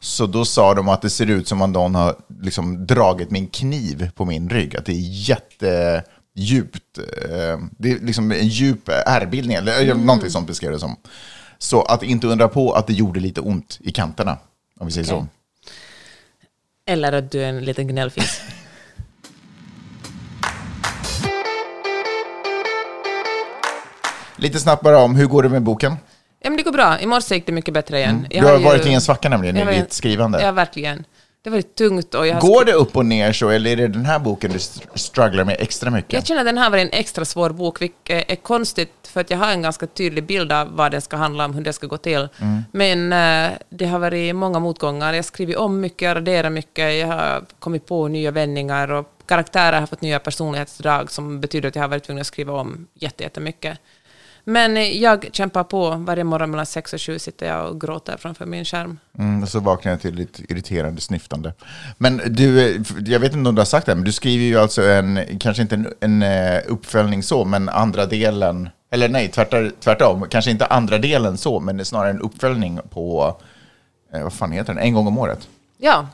Så 0.00 0.26
då 0.26 0.44
sa 0.44 0.74
de 0.74 0.88
att 0.88 1.02
det 1.02 1.10
ser 1.10 1.26
ut 1.26 1.48
som 1.48 1.62
om 1.62 1.72
någon 1.72 1.94
har 1.94 2.16
liksom, 2.40 2.86
dragit 2.86 3.30
min 3.30 3.46
kniv 3.46 4.10
på 4.14 4.24
min 4.24 4.48
rygg. 4.48 4.76
Att 4.76 4.84
det 4.84 4.92
är 4.92 5.28
jättedjupt. 5.28 6.98
Eh, 6.98 7.58
det 7.78 7.92
är 7.92 7.98
liksom 8.00 8.32
en 8.32 8.48
djup 8.48 8.88
ärrbildning, 8.88 9.56
eller 9.56 9.82
mm. 9.82 10.06
någonting 10.06 10.30
sånt 10.30 10.46
beskrev 10.46 10.72
det 10.72 10.78
som. 10.78 10.96
Så 11.58 11.82
att 11.82 12.02
inte 12.02 12.26
undra 12.26 12.48
på 12.48 12.72
att 12.72 12.86
det 12.86 12.92
gjorde 12.92 13.20
lite 13.20 13.40
ont 13.40 13.78
i 13.80 13.92
kanterna, 13.92 14.36
om 14.80 14.86
vi 14.86 14.92
säger 14.92 15.12
Okej. 15.12 15.20
så. 15.20 15.37
Eller 16.88 17.12
att 17.12 17.30
du 17.30 17.42
är 17.42 17.48
en 17.48 17.60
liten 17.64 17.86
gnällfis. 17.88 18.40
Lite 24.36 24.58
snabbt 24.60 24.82
bara 24.82 24.98
om, 24.98 25.14
hur 25.16 25.26
går 25.26 25.42
det 25.42 25.48
med 25.48 25.62
boken? 25.62 25.96
ja, 26.40 26.50
men 26.50 26.56
det 26.56 26.62
går 26.62 26.72
bra. 26.72 27.00
I 27.00 27.06
morse 27.06 27.34
gick 27.34 27.46
det 27.46 27.52
mycket 27.52 27.74
bättre 27.74 27.98
igen. 27.98 28.16
Mm. 28.16 28.26
Du 28.30 28.46
har 28.52 28.58
ju- 28.58 28.64
varit 28.64 28.86
i 28.86 28.92
en 28.92 29.00
svacka 29.00 29.28
nämligen 29.28 29.56
i- 29.68 29.80
ditt 29.80 29.92
skrivande. 29.92 30.42
Ja, 30.42 30.52
verkligen. 30.52 31.04
Det 31.42 31.50
har 31.50 31.56
varit 31.56 31.74
tungt 31.74 32.14
och 32.14 32.26
jag 32.26 32.40
Går 32.40 32.64
det 32.64 32.72
upp 32.72 32.96
och 32.96 33.06
ner 33.06 33.32
så, 33.32 33.48
eller 33.48 33.70
är 33.70 33.76
det 33.76 33.88
den 33.88 34.04
här 34.06 34.18
boken 34.18 34.50
du 34.50 34.56
st- 34.56 34.86
strugglar 34.94 35.44
med 35.44 35.56
extra 35.58 35.90
mycket? 35.90 36.12
Jag 36.12 36.26
känner 36.26 36.40
att 36.40 36.46
den 36.46 36.58
här 36.58 36.70
var 36.70 36.78
en 36.78 36.90
extra 36.92 37.24
svår 37.24 37.50
bok, 37.50 37.82
vilket 37.82 38.30
är 38.30 38.36
konstigt 38.36 38.92
för 39.02 39.20
att 39.20 39.30
jag 39.30 39.38
har 39.38 39.50
en 39.50 39.62
ganska 39.62 39.86
tydlig 39.86 40.24
bild 40.26 40.52
av 40.52 40.76
vad 40.76 40.90
den 40.92 41.00
ska 41.00 41.16
handla 41.16 41.44
om, 41.44 41.54
hur 41.54 41.62
det 41.64 41.72
ska 41.72 41.86
gå 41.86 41.96
till. 41.96 42.28
Mm. 42.40 42.62
Men 42.72 43.12
eh, 43.52 43.58
det 43.70 43.86
har 43.86 43.98
varit 43.98 44.34
många 44.36 44.58
motgångar. 44.58 45.08
Jag 45.12 45.18
har 45.18 45.22
skrivit 45.22 45.56
om 45.56 45.80
mycket, 45.80 46.02
jag 46.02 46.16
raderat 46.16 46.52
mycket, 46.52 46.94
jag 46.94 47.06
har 47.06 47.44
kommit 47.58 47.86
på 47.86 48.08
nya 48.08 48.30
vändningar 48.30 48.90
och 48.92 49.12
karaktärer 49.26 49.80
har 49.80 49.86
fått 49.86 50.00
nya 50.00 50.18
personlighetsdrag 50.18 51.10
som 51.10 51.40
betyder 51.40 51.68
att 51.68 51.74
jag 51.74 51.82
har 51.82 51.88
varit 51.88 52.04
tvungen 52.04 52.20
att 52.20 52.26
skriva 52.26 52.52
om 52.52 52.86
jätte- 52.94 53.22
jättemycket. 53.24 53.78
Men 54.48 54.76
eh, 54.76 54.96
jag 55.02 55.28
kämpar 55.32 55.64
på. 55.64 55.90
Varje 55.90 56.24
morgon 56.24 56.50
mellan 56.50 56.66
sex 56.66 56.92
och 56.92 57.00
sju 57.00 57.18
sitter 57.18 57.46
jag 57.46 57.70
och 57.70 57.80
gråter 57.80 58.16
framför 58.16 58.46
min 58.46 58.64
skärm. 58.64 58.98
Mm, 59.18 59.42
och 59.42 59.48
så 59.48 59.60
vaknar 59.60 59.92
jag 59.92 60.00
till 60.00 60.14
lite 60.14 60.42
irriterande 60.52 61.00
sniftande. 61.00 61.52
Men 61.98 62.20
du, 62.26 62.74
eh, 62.74 62.82
jag 63.06 63.20
vet 63.20 63.32
inte 63.32 63.48
om 63.48 63.54
du 63.54 63.60
har 63.60 63.66
sagt 63.66 63.86
det, 63.86 63.94
men 63.94 64.04
du 64.04 64.12
skriver 64.12 64.44
ju 64.44 64.58
alltså 64.58 64.82
en, 64.82 65.38
kanske 65.40 65.62
inte 65.62 65.74
en, 65.74 65.94
en 66.00 66.22
eh, 66.22 66.60
uppföljning 66.66 67.22
så, 67.22 67.44
men 67.44 67.68
andra 67.68 68.06
delen, 68.06 68.68
eller 68.90 69.08
nej, 69.08 69.28
tvärtom, 69.28 69.70
tvärtom, 69.80 70.26
kanske 70.30 70.50
inte 70.50 70.66
andra 70.66 70.98
delen 70.98 71.38
så, 71.38 71.60
men 71.60 71.84
snarare 71.84 72.10
en 72.10 72.20
uppföljning 72.20 72.80
på, 72.90 73.36
vad 74.12 74.32
fan 74.32 74.52
heter 74.52 74.74
den, 74.74 74.82
en 74.82 74.94
gång 74.94 75.06
om 75.06 75.18
året. 75.18 75.48
Ja. 75.78 76.06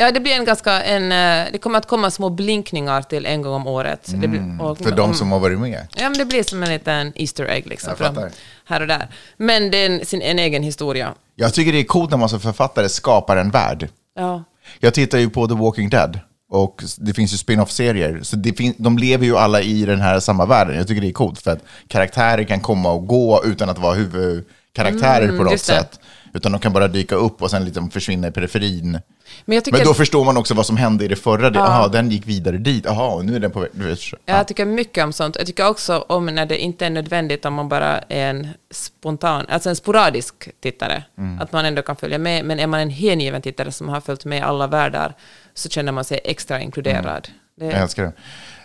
Ja, 0.00 0.10
det 0.12 0.20
blir 0.20 0.32
en 0.32 0.44
ganska... 0.44 0.82
En, 0.82 1.12
eh, 1.12 1.52
det 1.52 1.58
kommer 1.58 1.78
att 1.78 1.86
komma 1.86 2.10
små 2.10 2.30
blinkningar 2.30 3.02
till 3.02 3.26
en 3.26 3.42
gång 3.42 3.54
om 3.54 3.66
året. 3.66 4.00
Det 4.14 4.28
blir, 4.28 4.40
och- 4.40 4.80
Mm, 4.80 4.90
För 4.90 4.90
de 4.96 5.00
om- 5.02 5.14
som 5.14 5.32
har 5.32 5.38
varit 5.38 5.58
med. 5.58 5.86
Ja, 5.96 6.08
men 6.08 6.18
det 6.18 6.24
blir 6.24 6.42
som 6.42 6.62
en 6.62 6.68
liten 6.68 7.12
Easter 7.16 7.44
egg 7.44 7.66
liksom. 7.66 7.96
Fattar. 7.96 8.30
här 8.64 8.80
och 8.80 8.86
där. 8.86 9.08
Men 9.36 9.70
det 9.70 9.76
är 9.78 9.90
en, 9.90 10.06
sin, 10.06 10.22
en 10.22 10.38
egen 10.38 10.62
historia. 10.62 11.14
Jag 11.34 11.54
tycker 11.54 11.72
det 11.72 11.78
är 11.78 11.84
coolt 11.84 12.10
när 12.10 12.18
man 12.18 12.28
som 12.28 12.40
författare 12.40 12.88
skapar 12.88 13.36
en 13.36 13.50
värld. 13.50 13.88
Ja. 14.16 14.44
Jag 14.80 14.94
tittar 14.94 15.18
ju 15.18 15.30
på 15.30 15.48
The 15.48 15.54
Walking 15.54 15.88
Dead. 15.90 16.20
Och 16.52 16.82
det 16.98 17.14
finns 17.14 17.32
ju 17.32 17.36
spin-off-serier, 17.36 18.20
så 18.22 18.36
det 18.36 18.52
fin- 18.52 18.74
de 18.78 18.98
lever 18.98 19.24
ju 19.26 19.36
alla 19.36 19.60
i 19.60 19.84
den 19.84 20.00
här 20.00 20.20
samma 20.20 20.46
världen. 20.46 20.76
Jag 20.76 20.86
tycker 20.88 21.00
det 21.00 21.08
är 21.08 21.12
coolt, 21.12 21.42
för 21.42 21.50
att 21.50 21.60
karaktärer 21.88 22.44
kan 22.44 22.60
komma 22.60 22.90
och 22.92 23.06
gå 23.06 23.42
utan 23.44 23.68
att 23.68 23.78
vara 23.78 23.94
huvudkaraktärer 23.94 25.26
på 25.26 25.32
något 25.32 25.40
Mm, 25.40 25.52
just 25.52 25.66
det. 25.66 25.84
Utan 26.32 26.52
de 26.52 26.60
kan 26.60 26.72
bara 26.72 26.88
dyka 26.88 27.14
upp 27.14 27.42
och 27.42 27.50
sen 27.50 27.64
liksom 27.64 27.90
försvinna 27.90 28.28
i 28.28 28.30
periferin. 28.30 29.00
Men 29.44 29.62
tycker, 29.62 29.78
Men 29.78 29.86
då 29.86 29.94
förstår 29.94 30.24
man 30.24 30.36
också 30.36 30.54
vad 30.54 30.66
som 30.66 30.76
hände 30.76 31.04
i 31.04 31.08
det 31.08 31.16
förra. 31.16 31.50
Jaha, 31.54 31.88
den 31.88 32.10
gick 32.10 32.26
vidare 32.26 32.58
dit. 32.58 32.86
Och 32.86 33.24
nu 33.24 33.36
är 33.36 33.40
den 33.40 33.50
på 33.50 33.60
väg. 33.60 33.70
Ja, 33.74 33.96
jag 34.24 34.48
tycker 34.48 34.64
mycket 34.64 35.04
om 35.04 35.12
sånt. 35.12 35.36
Jag 35.36 35.46
tycker 35.46 35.68
också 35.68 36.04
om 36.08 36.26
när 36.26 36.46
det 36.46 36.58
inte 36.58 36.86
är 36.86 36.90
nödvändigt 36.90 37.44
om 37.44 37.54
man 37.54 37.68
bara 37.68 37.98
är 37.98 38.30
en 38.30 38.48
spontan, 38.70 39.46
alltså 39.48 39.68
en 39.68 39.76
sporadisk 39.76 40.48
tittare. 40.60 41.04
Att 41.40 41.52
man 41.52 41.64
ändå 41.64 41.82
kan 41.82 41.96
följa 41.96 42.18
med. 42.18 42.44
Men 42.44 42.60
är 42.60 42.66
man 42.66 42.80
en 42.80 42.90
hängiven 42.90 43.42
tittare 43.42 43.72
som 43.72 43.88
har 43.88 44.00
följt 44.00 44.24
med 44.24 44.44
alla 44.44 44.66
världar 44.66 45.14
så 45.54 45.68
känner 45.68 45.92
man 45.92 46.04
sig 46.04 46.20
extra 46.24 46.60
inkluderad. 46.60 47.28
Det, 47.56 47.64
Jag 47.64 47.74
älskar 47.82 48.02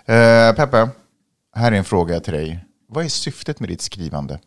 det. 0.05 0.13
Eh, 0.13 0.55
Peppe, 0.55 0.89
här 1.55 1.71
är 1.71 1.75
en 1.75 1.83
fråga 1.83 2.19
till 2.19 2.33
dig. 2.33 2.65
Vad 2.89 3.05
är 3.05 3.09
syftet 3.09 3.59
med 3.59 3.69
ditt 3.69 3.81
skrivande? 3.81 4.39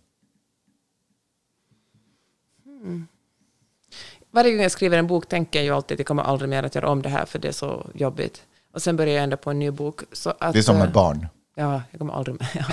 Varje 4.30 4.52
gång 4.52 4.62
jag 4.62 4.72
skriver 4.72 4.98
en 4.98 5.06
bok 5.06 5.28
tänker 5.28 5.58
jag 5.58 5.64
ju 5.64 5.74
alltid 5.74 5.94
att 5.94 5.98
jag 5.98 6.06
kommer 6.06 6.22
aldrig 6.22 6.48
mer 6.48 6.62
att 6.62 6.74
göra 6.74 6.88
om 6.88 7.02
det 7.02 7.08
här 7.08 7.24
för 7.26 7.38
det 7.38 7.48
är 7.48 7.52
så 7.52 7.90
jobbigt. 7.94 8.42
Och 8.74 8.82
sen 8.82 8.96
börjar 8.96 9.14
jag 9.14 9.24
ändå 9.24 9.36
på 9.36 9.50
en 9.50 9.58
ny 9.58 9.70
bok. 9.70 10.00
Så 10.12 10.30
att, 10.40 10.52
Det 10.52 10.58
är 10.58 10.62
som 10.62 10.76
eh, 10.76 10.82
ett 10.82 10.92
barn. 10.92 11.26
Ja, 11.54 11.82
jag 11.90 11.98
kommer 11.98 12.12
aldrig 12.14 12.36
med. 12.40 12.48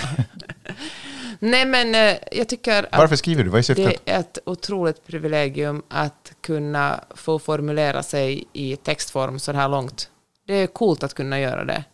Nej, 1.38 1.66
men 1.66 1.94
eh, 1.94 2.16
jag 2.32 2.48
tycker 2.48 2.82
att 2.82 2.98
Varför 2.98 3.16
skriver 3.16 3.44
du? 3.44 3.50
Vad 3.50 3.58
är 3.58 3.62
syftet? 3.62 4.00
det 4.04 4.12
är 4.12 4.20
ett 4.20 4.38
otroligt 4.46 5.06
privilegium 5.06 5.82
att 5.88 6.32
kunna 6.40 7.04
få 7.14 7.38
formulera 7.38 8.02
sig 8.02 8.44
i 8.52 8.76
textform 8.76 9.38
så 9.38 9.52
här 9.52 9.68
långt. 9.68 10.10
Det 10.46 10.54
är 10.54 10.66
coolt 10.66 11.02
att 11.02 11.14
kunna 11.14 11.40
göra 11.40 11.64
det. 11.64 11.84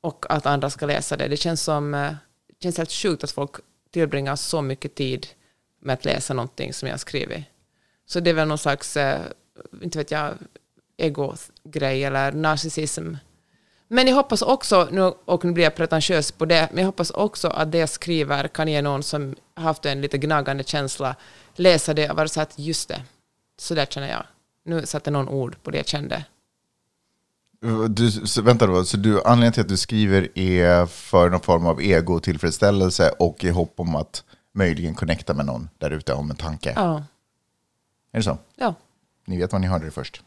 Och 0.00 0.26
att 0.28 0.46
andra 0.46 0.70
ska 0.70 0.86
läsa 0.86 1.16
det. 1.16 1.28
Det 1.28 1.36
känns 1.36 1.62
som 1.62 1.94
eh, 1.94 2.12
det 2.46 2.62
känns 2.62 2.78
helt 2.78 2.92
sjukt 2.92 3.24
att 3.24 3.30
folk 3.30 3.50
tillbringar 3.90 4.36
så 4.36 4.62
mycket 4.62 4.94
tid 4.94 5.26
med 5.80 5.94
att 5.94 6.04
läsa 6.04 6.34
någonting 6.34 6.72
som 6.72 6.88
jag 6.88 6.92
har 6.92 6.98
skrivit. 6.98 7.44
Så 8.06 8.20
det 8.20 8.30
är 8.30 8.34
väl 8.34 8.48
någon 8.48 8.58
slags, 8.58 8.96
eh, 8.96 9.20
inte 9.82 9.98
vet 9.98 10.10
jag, 10.10 10.34
ego-grej 10.96 12.04
eller 12.04 12.32
narcissism. 12.32 13.14
Men 13.88 14.06
jag 14.06 14.14
hoppas 14.14 14.42
också, 14.42 14.88
nu, 14.92 15.02
och 15.24 15.44
nu 15.44 15.52
blir 15.52 15.64
jag 15.64 15.74
pretentiös 15.74 16.32
på 16.32 16.44
det, 16.44 16.68
men 16.72 16.78
jag 16.78 16.86
hoppas 16.86 17.10
också 17.10 17.48
att 17.48 17.72
det 17.72 17.78
jag 17.78 17.88
skriver 17.88 18.48
kan 18.48 18.68
ge 18.68 18.82
någon 18.82 19.02
som 19.02 19.34
haft 19.54 19.86
en 19.86 20.00
lite 20.00 20.18
gnagande 20.18 20.64
känsla 20.64 21.16
läsa 21.54 21.94
det 21.94 22.10
och 22.10 22.16
vara 22.16 22.28
så 22.28 22.40
att 22.40 22.58
just 22.58 22.88
det, 22.88 23.02
så 23.58 23.74
där 23.74 23.86
känner 23.86 24.08
jag. 24.08 24.24
Nu 24.64 24.86
satte 24.86 25.10
någon 25.10 25.28
ord 25.28 25.56
på 25.62 25.70
det 25.70 25.76
jag 25.78 25.86
kände. 25.86 26.24
Du, 27.88 28.10
så, 28.10 28.42
vänta 28.42 28.66
då, 28.66 28.84
så 28.84 28.96
du, 28.96 29.22
anledningen 29.22 29.52
till 29.52 29.60
att 29.60 29.68
du 29.68 29.76
skriver 29.76 30.38
är 30.38 30.86
för 30.86 31.30
någon 31.30 31.40
form 31.40 31.66
av 31.66 31.82
ego-tillfredsställelse 31.82 33.14
och 33.18 33.44
i 33.44 33.50
hopp 33.50 33.74
om 33.76 33.96
att 33.96 34.24
möjligen 34.52 34.94
connecta 34.94 35.34
med 35.34 35.46
någon 35.46 35.68
där 35.78 35.90
ute 35.90 36.12
om 36.14 36.30
en 36.30 36.36
tanke. 36.36 36.72
Ja, 36.76 37.04
Är 38.12 38.18
det 38.18 38.22
så? 38.22 38.38
ja. 38.56 38.74
Ni 39.26 39.38
vet 39.38 39.52
vad 39.52 39.60
ni 39.60 39.66
hörde 39.66 39.84
det 39.84 39.90
först. 39.90 40.22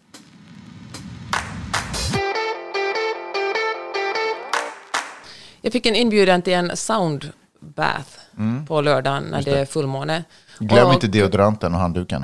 Jag 5.61 5.73
fick 5.73 5.85
en 5.85 5.95
inbjudan 5.95 6.41
till 6.41 6.53
en 6.53 6.77
sound 6.77 7.31
bath 7.59 8.09
på 8.67 8.81
lördagen 8.81 9.23
när 9.23 9.41
det 9.41 9.59
är 9.59 9.65
fullmåne. 9.65 10.23
Glöm 10.59 10.87
Och- 10.87 10.93
inte 10.93 11.07
deodoranten 11.07 11.73
och 11.73 11.79
handduken. 11.79 12.23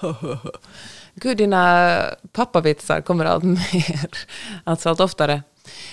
Gud, 1.14 1.36
dina 1.36 1.98
pappavitsar 2.32 3.00
kommer 3.00 3.24
allt 3.24 3.44
mer. 3.44 4.08
Alltså 4.64 4.88
allt 4.88 5.00
oftare. 5.00 5.42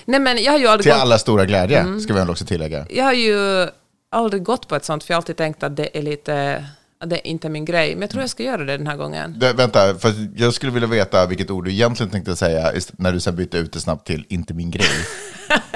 Nej, 0.05 0.19
men 0.19 0.43
jag 0.43 0.51
har 0.51 0.59
ju 0.59 0.67
aldrig 0.67 0.83
Till 0.93 1.01
alla 1.01 1.17
stora 1.17 1.45
glädje, 1.45 1.79
Mm. 1.79 1.99
ska 1.99 2.13
vi 2.13 2.31
också 2.31 2.45
tillägga. 2.45 2.85
jag 2.89 3.03
har 3.05 3.13
ju 3.13 3.67
aldrig 4.11 4.43
gått 4.43 4.67
på 4.67 4.75
ett 4.75 4.85
sånt, 4.85 5.03
för 5.03 5.11
jag 5.13 5.15
har 5.15 5.21
alltid 5.21 5.37
tänkt 5.37 5.63
att 5.63 5.75
det 5.75 5.97
är 5.97 6.01
lite, 6.01 6.65
att 6.99 7.09
det 7.09 7.15
är 7.15 7.27
inte 7.27 7.49
min 7.49 7.65
grej. 7.65 7.93
Men 7.95 8.01
jag 8.01 8.09
tror 8.09 8.23
jag 8.23 8.29
ska 8.29 8.43
göra 8.43 8.63
det 8.65 8.77
den 8.77 8.87
här 8.87 8.95
gången. 8.97 9.39
Det, 9.39 9.53
vänta, 9.53 9.95
för 9.95 10.13
jag 10.35 10.53
skulle 10.53 10.71
vilja 10.71 10.87
veta 10.87 11.25
vilket 11.25 11.49
ord 11.51 11.65
du 11.65 11.71
egentligen 11.71 12.09
tänkte 12.11 12.35
säga 12.35 12.71
när 12.91 13.11
du 13.11 13.19
sen 13.19 13.35
bytte 13.35 13.57
ut 13.57 13.73
det 13.73 13.79
snabbt 13.79 14.07
till 14.07 14.25
inte 14.29 14.53
min 14.53 14.71
grej. 14.71 14.87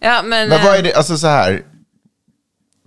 Ja, 0.00 0.22
men, 0.22 0.48
Men 0.48 0.64
vad 0.64 0.72
eh, 0.74 0.78
är 0.78 0.82
det, 0.82 0.94
alltså 0.94 1.16
så 1.18 1.26
här. 1.26 1.62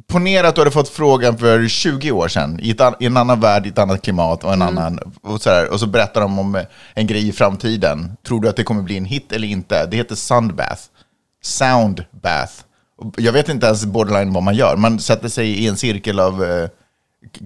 Ponera 0.07 0.47
att 0.47 0.55
du 0.55 0.61
hade 0.61 0.71
fått 0.71 0.89
frågan 0.89 1.37
för 1.37 1.67
20 1.67 2.11
år 2.11 2.27
sedan 2.27 2.59
i, 2.59 2.75
an- 2.81 2.95
i 2.99 3.05
en 3.05 3.17
annan 3.17 3.39
värld, 3.39 3.65
i 3.65 3.69
ett 3.69 3.77
annat 3.77 4.01
klimat 4.01 4.43
och 4.43 4.53
en 4.53 4.61
Mm. 4.61 4.77
annan, 4.77 4.99
och 5.21 5.41
så, 5.41 5.49
här, 5.49 5.69
och 5.73 5.79
så 5.79 5.87
berättar 5.87 6.21
de 6.21 6.39
om 6.39 6.55
eh, 6.55 6.63
en 6.93 7.07
grej 7.07 7.27
i 7.27 7.31
framtiden. 7.31 8.17
Tror 8.27 8.41
du 8.41 8.49
att 8.49 8.55
det 8.55 8.63
kommer 8.63 8.81
bli 8.81 8.97
en 8.97 9.05
hit 9.05 9.31
eller 9.31 9.47
inte? 9.47 9.85
Det 9.85 9.97
heter 9.97 10.15
Soundbath. 10.15 10.81
Soundbath. 11.43 12.53
Jag 13.17 13.33
vet 13.33 13.49
inte 13.49 13.65
ens 13.67 13.85
borderline 13.85 14.33
vad 14.33 14.43
man 14.43 14.55
gör. 14.55 14.75
Man 14.77 14.99
sätter 14.99 15.29
sig 15.29 15.49
i 15.49 15.67
en 15.67 15.77
cirkel 15.77 16.19
av 16.19 16.43
eh, 16.43 16.69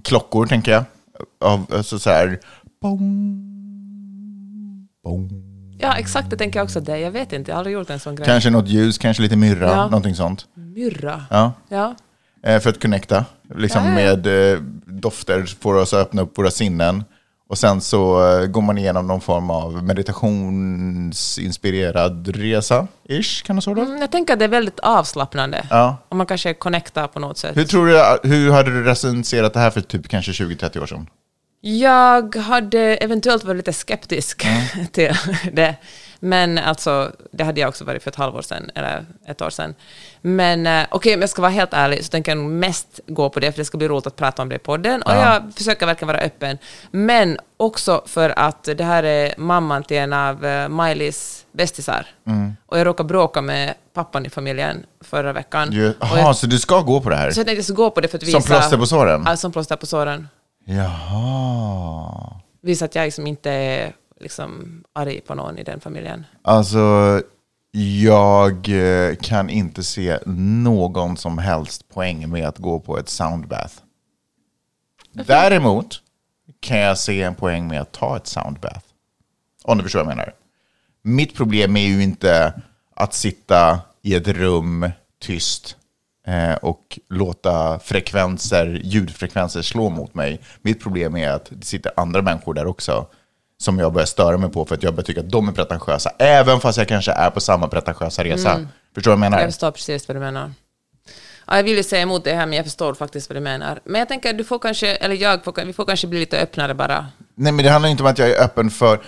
klockor, 0.04 0.46
tänker 0.46 0.72
jag. 0.72 0.84
Av, 1.40 1.66
alltså 1.74 1.98
så 1.98 2.10
här... 2.10 2.38
Bong, 2.82 2.98
bong. 5.04 5.30
Ja, 5.78 5.94
exakt, 5.96 6.30
det 6.30 6.36
tänker 6.36 6.58
jag 6.58 6.64
också. 6.64 6.80
Det. 6.80 6.98
Jag 6.98 7.10
vet 7.10 7.32
inte, 7.32 7.50
jag 7.50 7.56
har 7.56 7.58
aldrig 7.58 7.74
gjort 7.74 7.90
en 7.90 8.00
sån 8.00 8.14
grej. 8.14 8.26
Kanske 8.26 8.50
något 8.50 8.68
ljus, 8.68 8.98
kanske 8.98 9.22
lite 9.22 9.36
myrra, 9.36 9.70
Ja. 9.70 9.84
någonting 9.84 10.14
sånt. 10.14 10.46
Myrra. 10.54 11.24
Ja. 11.30 11.52
Ja. 11.68 11.94
Eh, 12.42 12.60
för 12.60 12.70
att 12.70 12.82
connecta 12.82 13.24
liksom 13.56 13.84
Ja, 13.84 13.88
ja. 13.88 13.94
med 13.94 14.52
eh, 14.52 14.58
dofter, 14.86 15.46
får 15.60 15.74
oss 15.74 15.92
att 15.94 16.00
öppna 16.00 16.22
upp 16.22 16.38
våra 16.38 16.50
sinnen. 16.50 17.04
Och 17.52 17.58
sen 17.58 17.80
så 17.80 18.30
eh, 18.40 18.46
går 18.46 18.62
man 18.62 18.78
igenom 18.78 19.06
någon 19.06 19.20
form 19.20 19.50
av 19.50 19.84
meditationsinspirerad 19.84 22.28
resa, 22.36 22.86
ish, 23.08 23.42
kan 23.46 23.62
så 23.62 23.74
då? 23.74 23.82
Mm, 23.82 24.00
Jag 24.00 24.10
tänker 24.10 24.32
att 24.32 24.38
det 24.38 24.44
är 24.44 24.48
väldigt 24.48 24.80
avslappnande. 24.80 25.66
Ja. 25.70 25.96
Och 26.08 26.16
man 26.16 26.26
kanske 26.26 26.54
connectar 26.54 27.06
på 27.06 27.20
något 27.20 27.38
sätt. 27.38 27.56
Hur 27.56 27.64
tror 27.64 27.86
du, 27.86 28.04
hur 28.28 28.52
hade 28.52 28.70
du 28.70 28.84
recenserat 28.84 29.54
det 29.54 29.60
här 29.60 29.70
för 29.70 29.80
typ 29.80 30.08
kanske 30.08 30.32
20-30 30.32 30.82
år 30.82 30.86
sedan? 30.86 31.06
Jag 31.60 32.36
hade 32.36 32.80
eventuellt 32.80 33.44
varit 33.44 33.56
lite 33.56 33.72
skeptisk 33.72 34.44
Mm. 34.46 34.86
till 34.92 35.12
det. 35.52 35.74
Men 36.24 36.58
alltså, 36.58 37.12
det 37.32 37.44
hade 37.44 37.60
jag 37.60 37.68
också 37.68 37.84
varit 37.84 38.02
för 38.02 38.10
ett 38.10 38.16
halvår 38.16 38.42
sedan, 38.42 38.70
eller 38.74 39.06
ett 39.26 39.42
år 39.42 39.50
sedan. 39.50 39.74
Men 40.20 40.66
eh, 40.66 40.86
okej, 40.90 41.14
om 41.14 41.20
jag 41.20 41.30
ska 41.30 41.42
vara 41.42 41.52
helt 41.52 41.72
ärlig 41.72 42.04
så 42.04 42.10
tänker 42.10 42.30
jag 42.30 42.38
nog 42.38 42.50
mest 42.50 43.00
gå 43.06 43.30
på 43.30 43.40
det, 43.40 43.52
för 43.52 43.58
det 43.58 43.64
ska 43.64 43.78
bli 43.78 43.88
roligt 43.88 44.06
att 44.06 44.16
prata 44.16 44.42
om 44.42 44.48
det 44.48 44.54
i 44.54 44.58
podden. 44.58 45.02
Och 45.02 45.12
jag 45.12 45.42
försöker 45.56 45.86
verkligen 45.86 46.06
vara 46.06 46.18
öppen. 46.18 46.58
Men 46.90 47.38
också 47.56 48.02
för 48.06 48.38
att 48.38 48.64
det 48.64 48.84
här 48.84 49.02
är 49.02 49.34
mamman 49.36 49.82
till 49.82 49.96
en 49.96 50.12
av 50.12 50.44
uh, 50.44 50.48
Miley's 50.48 51.44
bästisar. 51.52 52.06
Mm. 52.26 52.56
Och 52.66 52.78
jag 52.78 52.86
råkade 52.86 53.06
bråka 53.06 53.40
med 53.40 53.74
pappan 53.94 54.26
i 54.26 54.30
familjen 54.30 54.86
förra 55.00 55.32
veckan. 55.32 55.68
Jaha, 55.72 56.18
jag, 56.18 56.36
så 56.36 56.46
du 56.46 56.58
ska 56.58 56.80
gå 56.80 57.00
på 57.00 57.10
det 57.10 57.16
här? 57.16 57.30
så 57.30 57.40
jag 57.40 57.46
tänkte 57.46 57.58
jag 57.58 57.64
skulle 57.64 57.76
gå 57.76 57.90
på 57.90 58.00
det 58.00 58.08
för 58.08 58.18
att 58.18 58.22
visa... 58.22 58.40
Som 58.40 58.46
plåster 58.46 58.76
på 58.76 58.86
såren? 58.86 59.22
Ja, 59.26 59.36
som 59.36 59.52
plåster 59.52 59.76
på 59.76 59.86
såren. 59.86 60.28
Jaha. 60.64 62.32
visa 62.62 62.84
att 62.84 62.94
jag 62.94 63.04
liksom 63.04 63.26
inte 63.26 63.50
är 63.50 63.92
liksom 64.22 64.82
arg 64.92 65.20
på 65.20 65.34
någon 65.34 65.58
i 65.58 65.62
den 65.62 65.80
familjen. 65.80 66.24
Alltså, 66.42 67.22
jag 68.02 68.68
eh, 68.68 69.16
kan 69.16 69.50
inte 69.50 69.82
se 69.82 70.18
någon 70.26 71.16
som 71.16 71.38
helst 71.38 71.88
poäng 71.88 72.30
med 72.30 72.48
att 72.48 72.58
gå 72.58 72.80
på 72.80 72.98
ett 72.98 73.08
soundbath. 73.08 73.74
Däremot 75.12 76.02
kan 76.60 76.78
jag 76.78 76.98
se 76.98 77.22
en 77.22 77.34
poäng 77.34 77.68
med 77.68 77.80
att 77.80 77.92
ta 77.92 78.16
ett 78.16 78.26
soundbath. 78.26 78.86
Om 79.64 79.78
du 79.78 79.84
förstår 79.84 79.98
vad 79.98 80.10
jag 80.10 80.16
menar. 80.16 80.34
Mitt 81.02 81.34
problem 81.34 81.76
är 81.76 81.86
ju 81.86 82.02
inte 82.02 82.52
att 82.96 83.14
sitta 83.14 83.80
i 84.02 84.14
ett 84.14 84.28
rum 84.28 84.90
tyst 85.20 85.76
eh, 86.26 86.54
och 86.54 86.98
låta 87.08 87.78
frekvenser, 87.78 88.80
ljudfrekvenser 88.84 89.62
slå 89.62 89.90
mot 89.90 90.14
mig. 90.14 90.40
Mitt 90.62 90.82
problem 90.82 91.16
är 91.16 91.30
att 91.30 91.46
det 91.50 91.66
sitter 91.66 91.92
andra 91.96 92.22
människor 92.22 92.54
där 92.54 92.66
också 92.66 93.06
som 93.62 93.78
jag 93.78 93.92
börjar 93.92 94.06
störa 94.06 94.38
mig 94.38 94.50
på 94.50 94.64
för 94.64 94.74
att 94.74 94.82
jag 94.82 94.94
börjar 94.94 95.04
tycka 95.04 95.20
att 95.20 95.30
de 95.30 95.48
är 95.48 95.52
pretentiösa, 95.52 96.10
även 96.18 96.60
fast 96.60 96.78
jag 96.78 96.88
kanske 96.88 97.12
är 97.12 97.30
på 97.30 97.40
samma 97.40 97.68
pretentiösa 97.68 98.24
resa. 98.24 98.68
Förstår 98.94 99.10
du 99.10 99.16
vad 99.16 99.24
jag 99.24 99.30
menar? 99.30 99.38
Jag 99.38 99.48
förstår 99.48 99.70
precis 99.70 100.08
vad 100.08 100.16
du 100.16 100.20
menar. 100.20 100.52
Ja, 101.46 101.56
jag 101.56 101.62
vill 101.62 101.76
ju 101.76 101.82
säga 101.82 102.02
emot 102.02 102.24
det 102.24 102.34
här, 102.34 102.46
men 102.46 102.56
jag 102.56 102.64
förstår 102.64 102.94
faktiskt 102.94 103.30
vad 103.30 103.36
du 103.36 103.40
menar. 103.40 103.80
Men 103.84 103.98
jag 103.98 104.08
tänker 104.08 104.30
att 104.30 104.38
du 104.38 104.44
får 104.44 104.58
kanske, 104.58 104.94
eller 104.94 105.14
jag, 105.14 105.44
får, 105.44 105.64
vi 105.64 105.72
får 105.72 105.84
kanske 105.84 106.06
bli 106.06 106.18
lite 106.20 106.38
öppnare 106.38 106.74
bara. 106.74 107.06
Nej, 107.34 107.52
men 107.52 107.64
det 107.64 107.70
handlar 107.70 107.88
inte 107.88 108.02
om 108.02 108.08
att 108.08 108.18
jag 108.18 108.30
är 108.30 108.44
öppen 108.44 108.70
för... 108.70 109.00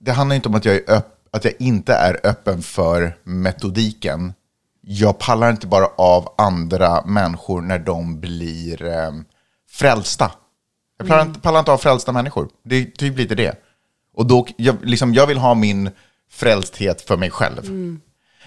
Det 0.00 0.12
handlar 0.12 0.36
inte 0.36 0.48
om 0.48 0.54
att 0.54 0.64
jag, 0.64 0.74
är 0.74 0.90
öpp, 0.90 1.06
att 1.30 1.44
jag 1.44 1.54
inte 1.58 1.94
är 1.94 2.20
öppen 2.24 2.62
för 2.62 3.16
metodiken. 3.22 4.34
Jag 4.80 5.18
pallar 5.18 5.50
inte 5.50 5.66
bara 5.66 5.86
av 5.98 6.34
andra 6.38 7.04
människor 7.04 7.60
när 7.60 7.78
de 7.78 8.20
blir 8.20 8.84
eh, 8.84 9.10
frälsta. 9.70 10.30
Jag 10.98 11.08
pallar, 11.08 11.22
inte, 11.22 11.40
pallar 11.40 11.58
inte 11.58 11.72
av 11.72 11.78
frälsta 11.78 12.12
människor. 12.12 12.48
Det 12.64 12.76
är 12.76 12.84
typ 12.84 13.18
lite 13.18 13.34
det. 13.34 13.54
Och 14.14 14.26
då, 14.26 14.46
jag, 14.56 14.76
liksom, 14.82 15.14
jag 15.14 15.26
vill 15.26 15.38
ha 15.38 15.54
min 15.54 15.90
frälsthet 16.30 17.00
för 17.00 17.16
mig 17.16 17.30
själv. 17.30 17.62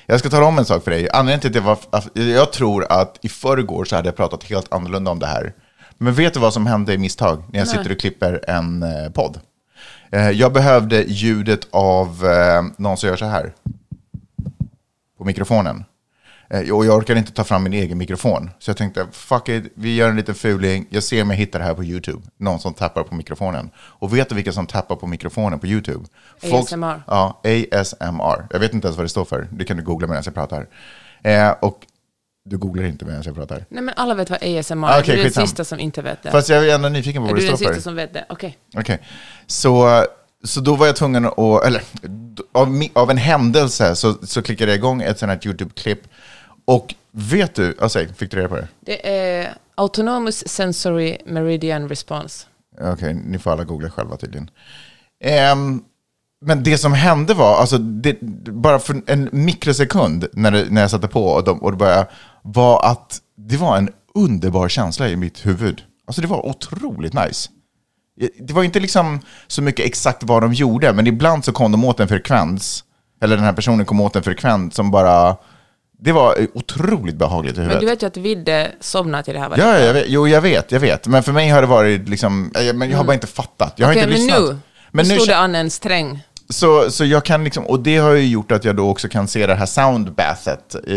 Jag 0.05 0.19
ska 0.19 0.29
tala 0.29 0.45
om 0.45 0.57
en 0.59 0.65
sak 0.65 0.83
för 0.83 0.91
dig. 0.91 1.09
Anledningen 1.09 1.39
till 1.39 1.49
att 1.49 1.55
jag 1.55 1.61
var... 1.61 2.23
Jag 2.31 2.51
tror 2.51 2.85
att 2.89 3.17
i 3.21 3.29
förrgår 3.29 3.85
så 3.85 3.95
hade 3.95 4.07
jag 4.07 4.15
pratat 4.15 4.43
helt 4.43 4.73
annorlunda 4.73 5.11
om 5.11 5.19
det 5.19 5.27
här. 5.27 5.53
Men 5.97 6.13
vet 6.13 6.33
du 6.33 6.39
vad 6.39 6.53
som 6.53 6.65
hände 6.65 6.93
i 6.93 6.97
misstag 6.97 7.43
när 7.51 7.59
jag 7.59 7.67
sitter 7.67 7.91
och 7.91 7.99
klipper 7.99 8.43
en 8.47 8.83
eh, 8.83 9.09
podd? 9.09 9.39
Eh, 10.11 10.29
jag 10.29 10.53
behövde 10.53 11.03
ljudet 11.03 11.67
av 11.71 12.25
eh, 12.25 12.63
någon 12.77 12.97
som 12.97 13.09
gör 13.09 13.15
så 13.15 13.25
här. 13.25 13.53
På 15.17 15.25
mikrofonen. 15.25 15.83
Eh, 16.53 16.71
och 16.75 16.85
jag 16.85 16.97
orkade 16.97 17.19
inte 17.19 17.31
ta 17.31 17.43
fram 17.43 17.63
min 17.63 17.73
egen 17.73 17.97
mikrofon. 17.97 18.49
Så 18.59 18.69
jag 18.69 18.77
tänkte, 18.77 19.07
fuck 19.11 19.49
it, 19.49 19.63
vi 19.75 19.95
gör 19.95 20.09
en 20.09 20.15
liten 20.15 20.35
fuling. 20.35 20.85
Jag 20.89 21.03
ser 21.03 21.21
om 21.21 21.29
jag 21.29 21.37
hittar 21.37 21.59
det 21.59 21.65
här 21.65 21.73
på 21.73 21.83
YouTube. 21.83 22.21
Någon 22.37 22.59
som 22.59 22.73
tappar 22.73 23.03
på 23.03 23.15
mikrofonen. 23.15 23.69
Och 23.77 24.17
vet 24.17 24.29
du 24.29 24.35
vilka 24.35 24.51
som 24.51 24.67
tappar 24.67 24.95
på 24.95 25.07
mikrofonen 25.07 25.59
på 25.59 25.67
YouTube? 25.67 26.05
ASMR. 26.43 27.03
Ja, 27.07 27.41
ASMR. 27.71 28.47
Jag 28.49 28.59
vet 28.59 28.73
inte 28.73 28.87
ens 28.87 28.97
vad 28.97 29.05
det 29.05 29.09
står 29.09 29.25
för. 29.25 29.47
Det 29.51 29.65
kan 29.65 29.77
du 29.77 29.83
googla 29.83 30.07
medan 30.07 30.23
jag 30.25 30.33
pratar. 30.33 30.67
Eh, 31.23 31.49
och 31.59 31.85
du 32.45 32.57
googlar 32.57 32.83
inte 32.83 33.05
medan 33.05 33.21
jag 33.25 33.35
pratar. 33.35 33.65
Nej, 33.69 33.83
men 33.83 33.93
alla 33.97 34.13
vet 34.13 34.29
vad 34.29 34.39
ASMR 34.43 34.87
Ah, 34.87 34.93
är. 34.93 35.01
okej, 35.01 35.15
du 35.15 35.21
är 35.21 35.23
den 35.23 35.33
sista 35.47 35.63
som 35.63 35.79
inte 35.79 36.01
vet 36.01 36.23
det. 36.23 36.31
Fast 36.31 36.49
jag 36.49 36.67
är 36.69 36.75
ändå 36.75 36.89
nyfiken 36.89 37.21
på 37.21 37.27
är 37.27 37.31
vad 37.31 37.39
du 37.39 37.45
det 37.45 37.51
den 37.51 37.57
står 37.57 37.65
för. 37.67 37.73
sista 37.73 37.89
som 37.89 37.95
vet 37.95 38.13
det? 38.13 38.25
Okej. 38.29 38.57
Okej, 38.75 39.01
så, 39.47 40.03
så 40.43 40.59
då 40.61 40.75
var 40.75 40.85
jag 40.85 40.95
tvungen 40.95 41.25
att, 41.25 41.65
eller 41.65 41.81
av, 42.51 42.83
av 42.93 43.11
en 43.11 43.17
händelse 43.17 43.95
så, 43.95 44.13
så 44.23 44.41
klickade 44.41 44.71
jag 44.71 44.77
igång 44.77 45.01
ett 45.01 45.19
sånt 45.19 45.29
här 45.29 45.39
YouTube-klipp. 45.51 46.01
Och 46.65 46.95
vet 47.11 47.55
du, 47.55 47.75
alltså, 47.79 48.05
fick 48.17 48.31
du 48.31 48.37
reda 48.37 48.49
på 48.49 48.55
det? 48.55 48.67
Det 48.79 49.09
är 49.09 49.53
Autonomous 49.75 50.47
Sensory 50.47 51.17
Meridian 51.25 51.89
Response. 51.89 52.45
Okej, 52.81 53.13
ni 53.13 53.39
får 53.39 53.51
alla 53.51 53.63
googla 53.63 53.89
själva 53.89 54.17
tydligen. 54.17 54.49
Ehm, 55.23 55.83
men 56.45 56.63
det 56.63 56.77
som 56.77 56.93
hände 56.93 57.33
var, 57.33 57.55
alltså 57.55 57.77
det, 57.77 58.21
bara 58.51 58.79
för 58.79 59.01
en 59.07 59.29
mikrosekund 59.31 60.27
när, 60.33 60.51
det, 60.51 60.65
när 60.69 60.81
jag 60.81 60.91
satte 60.91 61.07
på 61.07 61.25
och, 61.25 61.43
de, 61.43 61.61
och 61.61 61.71
det 61.71 61.77
började, 61.77 62.07
var 62.41 62.85
att 62.85 63.21
det 63.37 63.57
var 63.57 63.77
en 63.77 63.89
underbar 64.15 64.69
känsla 64.69 65.09
i 65.09 65.15
mitt 65.15 65.45
huvud. 65.45 65.81
Alltså 66.07 66.21
det 66.21 66.27
var 66.27 66.45
otroligt 66.45 67.13
nice. 67.13 67.49
Det 68.39 68.53
var 68.53 68.63
inte 68.63 68.79
liksom 68.79 69.19
så 69.47 69.61
mycket 69.61 69.85
exakt 69.85 70.23
vad 70.23 70.43
de 70.43 70.53
gjorde, 70.53 70.93
men 70.93 71.07
ibland 71.07 71.45
så 71.45 71.51
kom 71.51 71.71
de 71.71 71.85
åt 71.85 71.99
en 71.99 72.07
frekvens, 72.07 72.83
eller 73.21 73.35
den 73.35 73.45
här 73.45 73.53
personen 73.53 73.85
kom 73.85 74.01
åt 74.01 74.15
en 74.15 74.23
frekvens 74.23 74.75
som 74.75 74.91
bara, 74.91 75.37
det 76.03 76.11
var 76.11 76.47
otroligt 76.53 77.15
behagligt 77.15 77.57
i 77.57 77.61
huvudet. 77.61 77.75
Men 77.75 77.85
du 77.85 77.91
vet 77.91 78.03
ju 78.03 78.07
att 78.07 78.17
Vidde 78.17 78.71
somnade 78.79 79.23
till 79.23 79.33
det 79.33 79.39
här. 79.39 79.49
va? 79.49 79.55
Ja, 79.59 79.79
jag 79.79 79.93
vet, 79.93 80.05
jo, 80.07 80.27
jag 80.27 80.41
vet, 80.41 80.71
jag 80.71 80.79
vet. 80.79 81.07
Men 81.07 81.23
för 81.23 81.31
mig 81.31 81.49
har 81.49 81.61
det 81.61 81.67
varit 81.67 82.09
liksom, 82.09 82.51
eh, 82.55 82.73
men 82.73 82.89
jag 82.89 82.97
har 82.97 83.03
bara 83.05 83.13
inte 83.13 83.27
fattat. 83.27 83.73
Jag 83.75 83.87
har 83.87 83.93
Mm. 83.93 84.03
Okej, 84.09 84.21
inte 84.21 84.31
men 84.33 84.39
lyssnat. 84.39 84.55
nu, 84.55 84.59
Men 84.91 85.07
nu 85.07 85.13
nu, 85.13 85.19
stod 85.19 85.27
det 85.27 85.37
an 85.37 85.55
en 85.55 85.69
sträng. 85.69 86.19
så, 86.49 86.91
så 86.91 87.05
jag 87.05 87.25
kan 87.25 87.43
liksom, 87.43 87.65
och 87.67 87.79
det 87.79 87.97
har 87.97 88.11
ju 88.11 88.27
gjort 88.27 88.51
att 88.51 88.65
jag 88.65 88.75
då 88.75 88.89
också 88.89 89.07
kan 89.07 89.27
se 89.27 89.47
det 89.47 89.55
här 89.55 89.65
soundbathet. 89.65 90.75
Eh, 90.87 90.95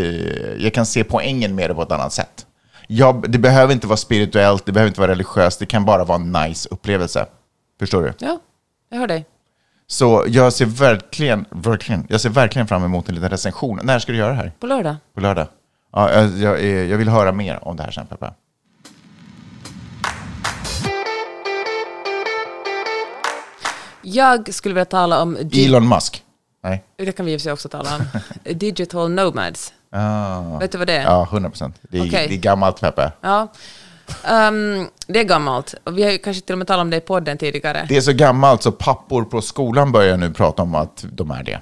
jag 0.59 0.73
kan 0.73 0.85
se 0.85 1.03
poängen 1.03 1.55
med 1.55 1.69
det 1.69 1.73
på 1.75 1.81
ett 1.81 1.91
annat 1.91 2.13
sätt. 2.13 2.45
Jag, 2.87 3.31
det 3.31 3.37
behöver 3.37 3.73
inte 3.73 3.87
vara 3.87 3.97
spirituellt, 3.97 4.65
det 4.65 4.71
behöver 4.71 4.87
inte 4.87 5.01
vara 5.01 5.11
religiöst, 5.11 5.59
det 5.59 5.65
kan 5.65 5.85
bara 5.85 6.03
vara 6.03 6.17
en 6.21 6.31
nice 6.31 6.69
upplevelse. 6.71 7.25
Förstår 7.79 8.01
du? 8.03 8.13
Ja, 8.19 8.39
jag 8.91 8.97
hör 8.99 9.07
dig. 9.07 9.25
Så 9.87 10.23
jag 10.27 10.53
ser 10.53 10.65
verkligen, 10.65 11.45
verkligen, 11.49 12.05
jag 12.09 12.21
ser 12.21 12.29
verkligen 12.29 12.67
fram 12.67 12.83
emot 12.83 13.09
en 13.09 13.15
liten 13.15 13.29
recension. 13.29 13.79
När 13.83 13.99
ska 13.99 14.11
du 14.11 14.17
göra 14.17 14.29
det 14.29 14.35
här? 14.37 14.51
På 14.59 14.67
lördag. 14.67 14.95
På 15.13 15.21
lördag? 15.21 15.47
Ja, 15.93 16.11
jag, 16.11 16.37
jag, 16.37 16.63
jag 16.87 16.97
vill 16.97 17.09
höra 17.09 17.31
mer 17.31 17.67
om 17.67 17.75
det 17.75 17.83
här 17.83 17.91
sen, 17.91 18.07
Peppe. 18.07 18.33
Jag 24.01 24.53
skulle 24.53 24.73
vilja 24.75 24.85
tala 24.85 25.21
om... 25.21 25.37
Elon 25.53 25.89
Musk? 25.89 26.23
Nej? 26.63 26.83
Det 26.97 27.11
kan 27.11 27.25
vi 27.25 27.33
i 27.33 27.35
och 27.37 27.39
för 27.39 27.43
sig 27.43 27.53
också 27.53 27.69
tala 27.69 27.95
om. 27.95 28.03
Digital 28.57 29.11
nomads. 29.11 29.73
Ah. 29.91 30.57
Vet 30.59 30.71
du 30.71 30.77
vad 30.77 30.87
det 30.87 30.93
är? 30.97 31.03
Ja, 31.03 31.23
100 31.31 31.49
procent. 31.49 31.75
Det, 31.81 31.97
är- 31.97 32.01
Okej. 32.07 32.27
det 32.27 32.33
är 32.35 32.39
gammalt, 32.39 32.79
Peppe. 32.81 33.11
Ja. 33.21 33.47
Ehm, 34.23 34.87
det 35.07 35.19
är 35.19 35.23
gammalt. 35.23 35.75
Vi 35.91 36.03
har 36.03 36.11
ju 36.11 36.17
kanske 36.17 36.41
till 36.45 36.53
och 36.53 36.57
med 36.57 36.67
talat 36.67 36.81
om 36.81 36.89
det 36.89 36.97
i 36.97 37.01
podden 37.01 37.37
tidigare. 37.37 37.85
Det 37.89 37.97
är 37.97 38.01
så 38.01 38.13
gammalt 38.13 38.63
så 38.63 38.71
pappor 38.71 39.23
på 39.23 39.41
skolan 39.41 39.91
börjar 39.91 40.17
nu 40.17 40.33
prata 40.33 40.61
om 40.61 40.75
att 40.75 41.05
de 41.11 41.31
är 41.31 41.43
det. 41.43 41.59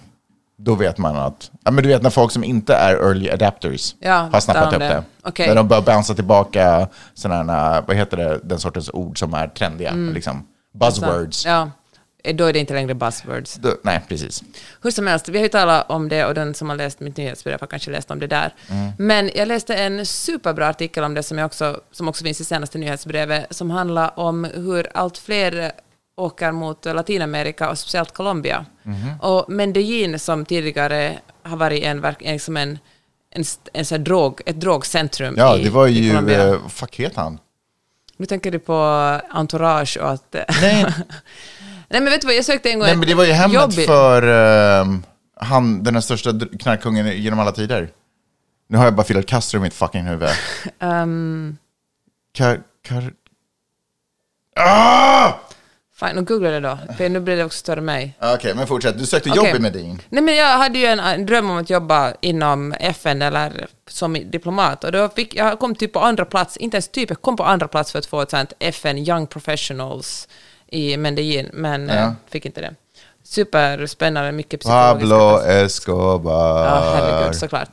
Då 0.57 0.75
vet 0.75 0.97
man 0.97 1.15
att, 1.17 1.51
ja 1.65 1.71
men 1.71 1.83
du 1.83 1.89
vet 1.89 2.01
när 2.01 2.09
folk 2.09 2.31
som 2.31 2.43
inte 2.43 2.73
är 2.75 2.95
early 2.95 3.29
adapters 3.29 3.95
Ja, 3.99 4.29
har 4.33 4.39
snappat 4.39 4.73
upp 4.73 4.79
det. 4.79 4.87
de 4.87 4.93
det. 4.95 5.03
Okej. 5.23 5.47
När 5.47 5.55
de 5.55 5.67
börjar 5.67 5.81
bounce 5.83 6.15
tillbaka 6.15 6.87
sådana, 7.13 7.81
vad 7.87 7.95
heter 7.95 8.17
det, 8.17 8.39
den 8.43 8.59
sortens 8.59 8.89
ord 8.93 9.19
som 9.19 9.33
är 9.33 9.47
trendiga, 9.47 9.91
liksom. 9.91 10.47
Buzzwords. 10.79 11.45
Ja, 11.45 11.71
då 12.33 12.45
är 12.45 12.53
det 12.53 12.59
inte 12.59 12.73
längre 12.73 12.93
buzzwords. 12.93 13.55
Då, 13.55 13.75
nej, 13.83 14.01
precis. 14.07 14.43
Hur 14.81 14.91
som 14.91 15.07
helst, 15.07 15.29
vi 15.29 15.37
har 15.37 15.43
ju 15.43 15.49
talat 15.49 15.89
om 15.89 16.09
det 16.09 16.25
och 16.25 16.33
den 16.33 16.53
som 16.53 16.69
har 16.69 16.75
läst 16.75 16.99
mitt 16.99 17.17
nyhetsbrev 17.17 17.59
har 17.59 17.67
kanske 17.67 17.91
läst 17.91 18.11
om 18.11 18.19
det 18.19 18.27
där. 18.27 18.53
Men 18.97 19.31
jag 19.35 19.47
läste 19.47 19.75
en 19.75 20.05
superbra 20.05 20.67
artikel 20.67 21.03
om 21.03 21.13
det 21.13 21.23
som, 21.23 21.37
jag 21.37 21.45
också, 21.45 21.81
som 21.91 22.07
också 22.07 22.23
finns 22.23 22.41
i 22.41 22.45
senaste 22.45 22.77
nyhetsbrevet 22.77 23.45
som 23.55 23.71
handlar 23.71 24.19
om 24.19 24.43
hur 24.43 24.87
allt 24.93 25.17
fler 25.17 25.71
åker 26.15 26.51
mot 26.51 26.85
Latinamerika 26.85 27.69
och 27.69 27.77
speciellt 27.79 28.11
Colombia. 28.11 28.65
Och 29.21 29.45
Medellin 29.49 30.19
som 30.19 30.45
tidigare 30.45 31.19
har 31.43 31.57
varit 31.57 31.83
en, 31.83 32.01
verk- 32.01 32.21
en, 32.21 32.57
en, 32.57 32.79
en, 33.31 33.85
en 33.91 34.03
drog, 34.03 34.41
ett 34.45 34.59
drogcentrum 34.61 35.35
Ja, 35.37 35.57
i, 35.57 35.63
det 35.63 35.69
var 35.69 35.87
ju, 35.87 36.31
eh, 36.33 36.67
fuck 36.69 36.95
heter 36.95 37.21
han? 37.21 37.39
Nu 38.17 38.25
tänker 38.25 38.51
du 38.51 38.59
på 38.59 38.73
entourage 39.29 39.97
och 40.01 40.11
att... 40.11 40.35
Nej. 40.61 40.85
Nej 41.93 42.01
men 42.01 42.11
vet 42.11 42.21
du 42.21 42.27
vad, 42.27 42.35
jag 42.35 42.45
sökte 42.45 42.69
en 42.69 42.79
gång 42.79 42.87
Nej, 42.87 42.97
men 42.97 43.07
det 43.07 43.13
var 43.13 43.25
ju 43.25 43.31
hemmet 43.31 43.55
jobb 43.55 43.73
för 43.73 44.21
ehm, 44.23 45.03
han, 45.35 45.83
den 45.83 45.93
här 45.93 46.01
största 46.01 46.33
knarkkungen 46.59 47.21
genom 47.21 47.39
alla 47.39 47.51
tider. 47.51 47.89
Nu 48.69 48.77
har 48.77 48.85
jag 48.85 48.95
bara 48.95 49.03
Fidel 49.03 49.23
Castro 49.23 49.59
i 49.59 49.61
mitt 49.61 49.73
fucking 49.73 50.03
huvud. 50.03 50.29
Ehm, 50.79 51.57
Kar, 52.33 52.61
kar... 52.87 53.13
Ah! 54.55 55.33
Fine, 55.99 56.17
och 56.17 56.27
googla 56.27 56.49
det 56.49 56.59
då, 56.59 56.77
för 56.97 57.09
nu 57.09 57.19
blir 57.19 57.37
det 57.37 57.43
också 57.43 57.57
större 57.57 57.81
mig. 57.81 58.17
Okej, 58.21 58.55
men 58.55 58.67
fortsätt. 58.67 58.97
Du 58.97 59.05
sökte 59.05 59.29
jobb 59.29 59.39
Okej. 59.39 59.55
i 59.55 59.59
Medin. 59.59 60.01
Nej, 60.09 60.23
men 60.23 60.35
jag 60.35 60.57
hade 60.57 60.79
ju 60.79 60.85
en, 60.85 60.99
en 60.99 61.25
dröm 61.25 61.49
om 61.49 61.57
att 61.57 61.69
jobba 61.69 62.13
inom 62.21 62.73
FN 62.79 63.21
eller 63.21 63.67
som 63.87 64.13
diplomat 64.13 64.83
och 64.83 64.91
då 64.91 65.09
fick 65.09 65.35
jag 65.35 65.59
kom 65.59 65.75
typ 65.75 65.93
på 65.93 65.99
andra 65.99 66.25
plats, 66.25 66.57
inte 66.57 66.77
ens 66.77 66.87
typ, 66.87 67.09
jag 67.09 67.21
kom 67.21 67.35
på 67.35 67.43
andra 67.43 67.67
plats 67.67 67.91
för 67.91 67.99
att 67.99 68.05
få 68.05 68.21
ett 68.21 68.29
sånt 68.29 68.53
FN 68.59 68.97
Young 68.97 69.27
Professionals 69.27 70.27
i 70.73 70.97
men 71.53 71.87
Ja. 71.87 71.93
eh, 71.95 72.11
fick 72.29 72.45
inte 72.45 72.61
det. 72.61 72.75
Superspännande, 73.23 74.31
mycket 74.31 74.59
psykologiska 74.59 74.99
Pablo. 74.99 75.39
Escobar. 75.39 76.65
Ja, 76.65 76.93
herregud, 76.95 77.35
såklart. 77.35 77.69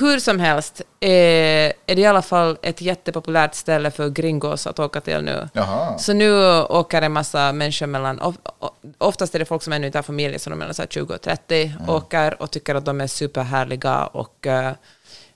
Hur 0.00 0.18
som 0.18 0.40
helst 0.40 0.80
eh, 1.00 1.08
är 1.10 1.72
det 1.86 1.98
i 2.00 2.06
alla 2.06 2.22
fall 2.22 2.58
ett 2.62 2.80
jättepopulärt 2.80 3.54
ställe 3.54 3.90
för 3.90 4.08
gringos 4.08 4.66
att 4.66 4.78
åka 4.78 5.00
till 5.00 5.22
nu. 5.22 5.48
Jaha. 5.52 5.98
Så 5.98 6.12
nu 6.12 6.32
åker 6.62 7.02
en 7.02 7.12
massa 7.12 7.52
människor 7.52 7.86
mellan, 7.86 8.20
of, 8.20 8.34
o- 8.58 8.70
oftast 8.98 9.34
är 9.34 9.38
det 9.38 9.44
folk 9.44 9.62
som 9.62 9.72
ännu 9.72 9.86
inte 9.86 9.98
har 9.98 10.02
familj, 10.02 10.38
så 10.38 10.50
de 10.50 10.54
är 10.54 10.58
mellan 10.58 10.74
så 10.74 10.82
här 10.82 10.86
20 10.88 11.14
och 11.14 11.20
30, 11.20 11.72
åker 11.88 12.42
och 12.42 12.50
tycker 12.50 12.74
att 12.74 12.84
de 12.84 13.00
är 13.00 13.06
superhärliga 13.06 14.06
och 14.06 14.46
eh, 14.46 14.72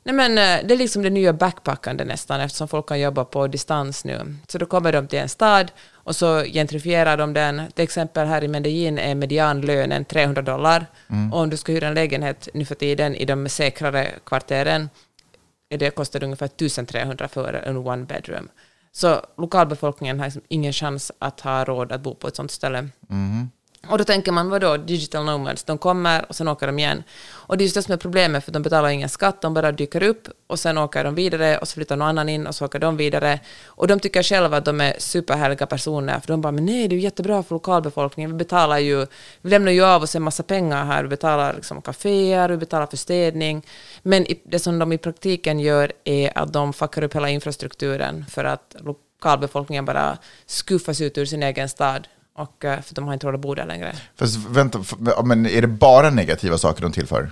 Nej 0.05 0.15
men 0.15 0.31
eh, 0.39 0.67
det 0.69 0.75
är 0.75 0.79
liksom 0.79 1.03
det 1.03 1.11
nya 1.11 1.33
backpackande 1.33 2.05
nästan 2.05 2.41
eftersom 2.41 2.69
folk 2.69 2.89
kan 2.89 3.01
jobba 3.01 3.25
på 3.25 3.47
distans 3.47 4.05
nu. 4.05 4.37
Så 4.49 4.59
då 4.59 4.67
kommer 4.67 4.93
de 4.93 5.07
till 5.09 5.19
en 5.19 5.29
stad 5.29 5.71
och 6.05 6.17
så 6.17 6.43
gentrifierar 6.45 7.17
de 7.17 7.33
den. 7.33 7.63
Till 7.75 7.85
exempel 7.85 8.27
här 8.27 8.45
i 8.45 8.49
Medellin 8.49 8.99
är 8.99 9.15
medianlönen 9.15 10.05
300 10.05 10.43
dollar. 10.43 10.87
Och 11.33 11.41
om 11.41 11.51
du 11.51 11.57
ska 11.57 11.73
hyra 11.73 11.89
en 11.89 11.95
lägenhet 11.95 12.49
nu 12.55 12.65
för 12.65 12.75
tiden 12.75 13.15
i 13.15 13.25
de 13.25 13.49
säkrare 13.49 14.11
kvarteren 14.25 14.89
det 15.79 15.91
kostar 15.91 16.25
ungefär 16.25 16.47
1300 16.47 17.29
för 17.29 17.53
en 17.53 17.77
one 17.77 18.05
bedroom. 18.05 18.49
Så 18.93 19.27
lokalbefolkningen 19.37 20.19
har 20.19 20.27
liksom 20.27 20.43
ingen 20.49 20.73
chans 20.73 21.13
att 21.19 21.41
ha 21.41 21.65
råd 21.65 21.93
att 21.93 22.01
bo 22.01 22.15
på 22.15 22.29
ett 22.29 22.37
sånt 22.37 22.51
ställe. 22.51 22.89
Och 23.89 23.99
då 23.99 24.05
tänker 24.05 24.33
man, 24.33 24.51
vadå, 24.51 24.77
digital 24.77 25.25
nomads, 25.25 25.65
de 25.65 25.79
kommer 25.79 26.25
och 26.29 26.37
sen 26.37 26.49
åker 26.49 26.67
de 26.67 26.79
igen. 26.79 27.03
Och 27.31 27.59
det 27.59 27.63
är 27.63 27.67
just 27.67 27.75
det 27.75 27.83
som 27.83 27.93
är 27.93 27.99
problemet, 27.99 28.45
för 28.45 28.53
de 28.53 28.63
betalar 28.63 28.89
ingen 28.89 29.09
skatt, 29.09 29.41
de 29.43 29.55
bara 29.55 29.73
dyker 29.73 30.03
upp 30.03 30.29
och 30.47 30.59
sen 30.59 30.79
åker 30.79 31.05
de 31.05 31.15
vidare 31.15 31.59
och 31.59 31.69
så 31.69 31.75
flyttar 31.75 31.97
någon 31.97 32.09
annan 32.09 32.29
in 32.29 32.47
och 32.47 32.55
så 32.55 32.65
åker 32.65 32.79
de 32.79 32.97
vidare. 32.97 33.41
Och 33.67 33.87
de 33.87 34.01
tycker 34.01 34.23
själva 34.23 34.57
att 34.57 34.65
de 34.65 34.81
är 34.81 34.95
superhärliga 34.99 35.67
personer, 35.67 36.21
för 36.21 36.29
de 36.29 36.41
bara, 36.41 36.53
men 36.53 36.67
nej, 36.67 36.89
det 36.89 36.95
är 36.95 36.97
ju 36.97 37.03
jättebra 37.03 37.43
för 37.43 37.55
lokalbefolkningen, 37.55 38.31
vi 38.31 38.37
betalar 38.37 38.79
ju, 38.79 39.07
vi 39.41 39.51
lämnar 39.51 39.73
ju 39.73 39.85
av 39.85 40.03
oss 40.03 40.17
en 40.17 40.23
massa 40.23 40.43
pengar 40.43 40.85
här, 40.85 41.03
vi 41.03 41.09
betalar 41.09 41.55
liksom 41.55 41.83
kaféer, 41.83 42.49
vi 42.49 42.57
betalar 42.57 42.87
för 42.87 42.97
städning. 42.97 43.67
Men 44.03 44.27
det 44.45 44.59
som 44.59 44.79
de 44.79 44.93
i 44.93 44.99
praktiken 44.99 45.61
gör 45.61 45.93
är 46.05 46.39
att 46.39 46.53
de 46.53 46.73
fuckar 46.73 47.03
upp 47.03 47.15
hela 47.15 47.29
infrastrukturen 47.29 48.25
för 48.31 48.45
att 48.45 48.77
lokalbefolkningen 48.81 49.85
bara 49.85 50.19
skuffas 50.47 51.01
ut 51.01 51.19
ur 51.19 51.25
sin 51.25 51.43
egen 51.43 51.69
stad 51.69 52.09
och 52.39 52.65
eh, 52.65 52.81
för 52.81 52.95
de 52.95 53.07
har 53.07 53.15
inte 53.15 53.27
råd 53.27 53.35
att 53.35 53.41
bo 53.41 53.55
där 53.55 53.67
längre. 53.67 53.95
Fast 54.19 54.37
vänta, 54.37 54.79
men 55.25 55.47
är 55.47 55.61
det 55.61 55.67
bara 55.69 56.11
negativa 56.11 56.59
saker 56.59 56.83
de 56.83 56.93
tillför? 56.93 57.31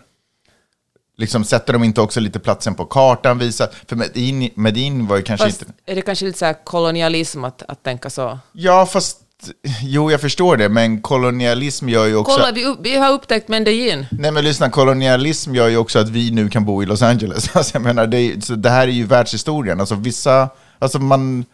Liksom 1.16 1.44
sätter 1.44 1.72
de 1.72 1.84
inte 1.84 2.00
också 2.00 2.20
lite 2.20 2.38
platsen 2.38 2.74
på 2.74 2.84
kartan, 2.84 3.38
visar, 3.38 3.68
för 3.88 3.96
Medin, 3.96 4.50
Medin 4.54 5.06
var 5.06 5.16
ju 5.16 5.22
kanske 5.22 5.46
Fast 5.46 5.62
inte... 5.62 5.74
är 5.86 5.94
det 5.94 6.02
kanske 6.02 6.24
lite 6.24 6.38
så 6.38 6.54
kolonialism 6.64 7.44
att, 7.44 7.62
att 7.62 7.82
tänka 7.82 8.10
så? 8.10 8.38
Ja, 8.52 8.86
fast, 8.86 9.18
jo 9.82 10.10
jag 10.10 10.20
förstår 10.20 10.56
det, 10.56 10.68
men 10.68 11.02
kolonialism 11.02 11.88
gör 11.88 12.06
ju 12.06 12.16
också... 12.16 12.36
Kolla, 12.36 12.52
vi, 12.52 12.64
upp, 12.64 12.78
vi 12.82 12.96
har 12.96 13.12
upptäckt 13.12 13.48
Medellin. 13.48 14.06
Nej 14.10 14.30
men 14.30 14.44
lyssna, 14.44 14.70
kolonialism 14.70 15.54
gör 15.54 15.68
ju 15.68 15.76
också 15.76 15.98
att 15.98 16.08
vi 16.08 16.30
nu 16.30 16.48
kan 16.48 16.64
bo 16.64 16.82
i 16.82 16.86
Los 16.86 17.02
Angeles. 17.02 17.50
Alltså, 17.56 17.74
jag 17.74 17.82
menar, 17.82 18.06
det, 18.06 18.18
är- 18.18 18.40
så 18.40 18.54
det 18.54 18.70
här 18.70 18.88
är 18.88 18.92
ju 18.92 19.04
världshistorien. 19.04 19.80
Alltså 19.80 19.94
vissa, 19.94 20.48
alltså 20.78 20.98
man... 20.98 21.44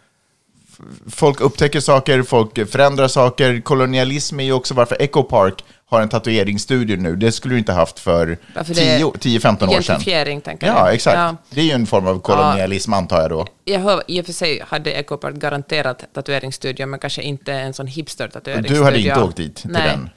folk 1.10 1.40
upptäcker 1.40 1.80
saker, 1.80 2.22
folk 2.22 2.70
förändrar 2.70 3.08
saker. 3.08 3.60
Kolonialism 3.60 4.40
är 4.40 4.44
ju 4.44 4.52
också 4.52 4.74
varför 4.74 4.96
Echo 5.00 5.22
Park 5.22 5.64
har 5.88 6.00
en 6.00 6.08
tatueringsstudio 6.08 6.96
nu. 6.96 7.16
Det 7.16 7.32
skulle 7.32 7.54
du 7.54 7.58
inte 7.58 7.72
haft 7.72 7.98
för 7.98 8.38
Varför 8.54 8.74
det 8.74 8.88
är 8.88 8.98
10-15 9.00 9.64
år 9.64 9.68
sedan. 9.68 9.82
Gentrifiering, 9.82 10.40
tänker 10.40 10.66
Ja, 10.66 10.86
du? 10.86 10.94
exakt. 10.94 11.16
Ja. 11.16 11.36
Det 11.50 11.60
är 11.60 11.64
ju 11.64 11.70
en 11.70 11.86
form 11.86 12.06
av 12.06 12.20
kolonialism, 12.20 12.92
antar 12.92 13.20
jag 13.20 13.30
då. 13.30 13.46
Jag 13.64 13.80
hör, 13.80 14.02
I 14.06 14.20
och 14.20 14.26
för 14.26 14.32
sig 14.32 14.62
hade 14.68 14.92
Ecopart 14.92 15.34
garanterat 15.34 16.04
tatueringsstudio, 16.14 16.86
men 16.86 17.00
kanske 17.00 17.22
inte 17.22 17.52
en 17.52 17.74
sån 17.74 17.86
hipster-tatueringsstudio. 17.86 18.74
Du 18.78 18.84
hade 18.84 18.98
inte 18.98 19.22
åkt 19.22 19.36
dit 19.36 19.56
till 19.56 19.70
Nej. 19.70 19.82
den? 19.82 20.10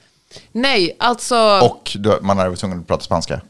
Nej, 0.52 0.96
alltså... 0.98 1.60
Och 1.62 1.92
du, 1.94 2.18
man 2.22 2.38
hade 2.38 2.50
varit 2.50 2.60
tvungen 2.60 2.80
att 2.80 2.86
prata 2.86 3.02
spanska. 3.02 3.40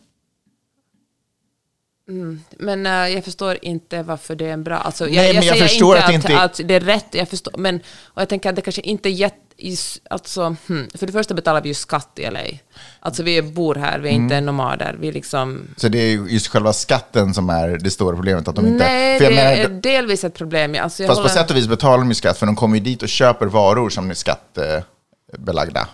Men 2.59 2.87
eh, 2.87 2.93
jag 2.93 3.25
förstår 3.25 3.59
inte 3.63 4.03
varför 4.03 4.35
det 4.37 4.47
är 4.49 4.53
en 4.53 4.65
bra... 4.65 4.77
Alltså, 4.77 5.05
jag, 5.09 5.15
Nej, 5.17 5.27
jag 5.27 5.35
men 5.35 5.45
jag 5.47 5.55
säger 5.57 5.69
förstår 5.69 5.97
inte 5.97 6.07
att 6.09 6.15
inte- 6.15 6.39
att 6.41 6.61
det 6.65 6.75
är 6.75 6.81
rätt, 6.81 7.07
jag 7.11 7.29
förstår, 7.29 7.55
men 7.59 7.77
och 8.05 8.21
jag 8.23 8.29
tänker 8.29 8.49
att 8.51 8.57
det 8.57 8.63
kanske 8.63 8.83
inte 8.83 9.09
är 9.09 9.11
jätte... 9.11 9.37
Alltså, 10.11 10.57
hmm, 10.69 10.89
för 10.95 11.07
det 11.07 11.13
första 11.13 11.35
betalar 11.35 11.61
vi 11.63 11.69
ju 11.69 11.75
skatt 11.75 12.11
i 12.17 12.31
LA. 12.31 12.41
Alltså 13.01 13.23
vi 13.23 13.43
bor 13.43 13.75
här, 13.75 13.99
vi 13.99 14.09
är 14.09 14.13
Mm. 14.13 14.23
inte 14.25 14.41
nomader. 14.41 14.97
Vi 15.01 15.13
liksom... 15.13 15.63
Så 15.77 15.89
det 15.89 15.99
är 15.99 16.09
ju 16.11 16.27
just 16.29 16.49
själva 16.49 16.73
skatten 16.73 17.35
som 17.35 17.51
är 17.51 17.69
det 17.79 17.91
stora 17.91 18.17
problemet. 18.17 18.49
Att 18.49 18.57
de 18.57 18.67
inte, 18.67 18.85
Nej, 18.85 19.13
jag 19.23 19.33
det 19.33 19.37
menar, 19.37 19.53
är 19.53 19.69
delvis 19.69 20.25
ett 20.25 20.35
problem. 20.35 20.77
Alltså, 20.83 21.03
jag 21.03 21.09
Fast 21.09 21.19
på 21.23 21.29
håller- 21.29 21.35
sätt 21.43 21.51
och 21.51 21.57
vis 21.57 21.67
betalar 21.67 21.99
de 21.99 22.09
ju 22.09 22.15
skatt, 22.15 22.39
för 22.39 22.47
de 22.47 22.57
kommer 22.57 22.77
ju 22.77 22.83
dit 22.85 23.03
och 23.03 23.09
köper 23.09 23.47
varor 23.47 23.91
som 23.91 24.11
är 24.11 24.15
skattebelagda. 24.15 25.89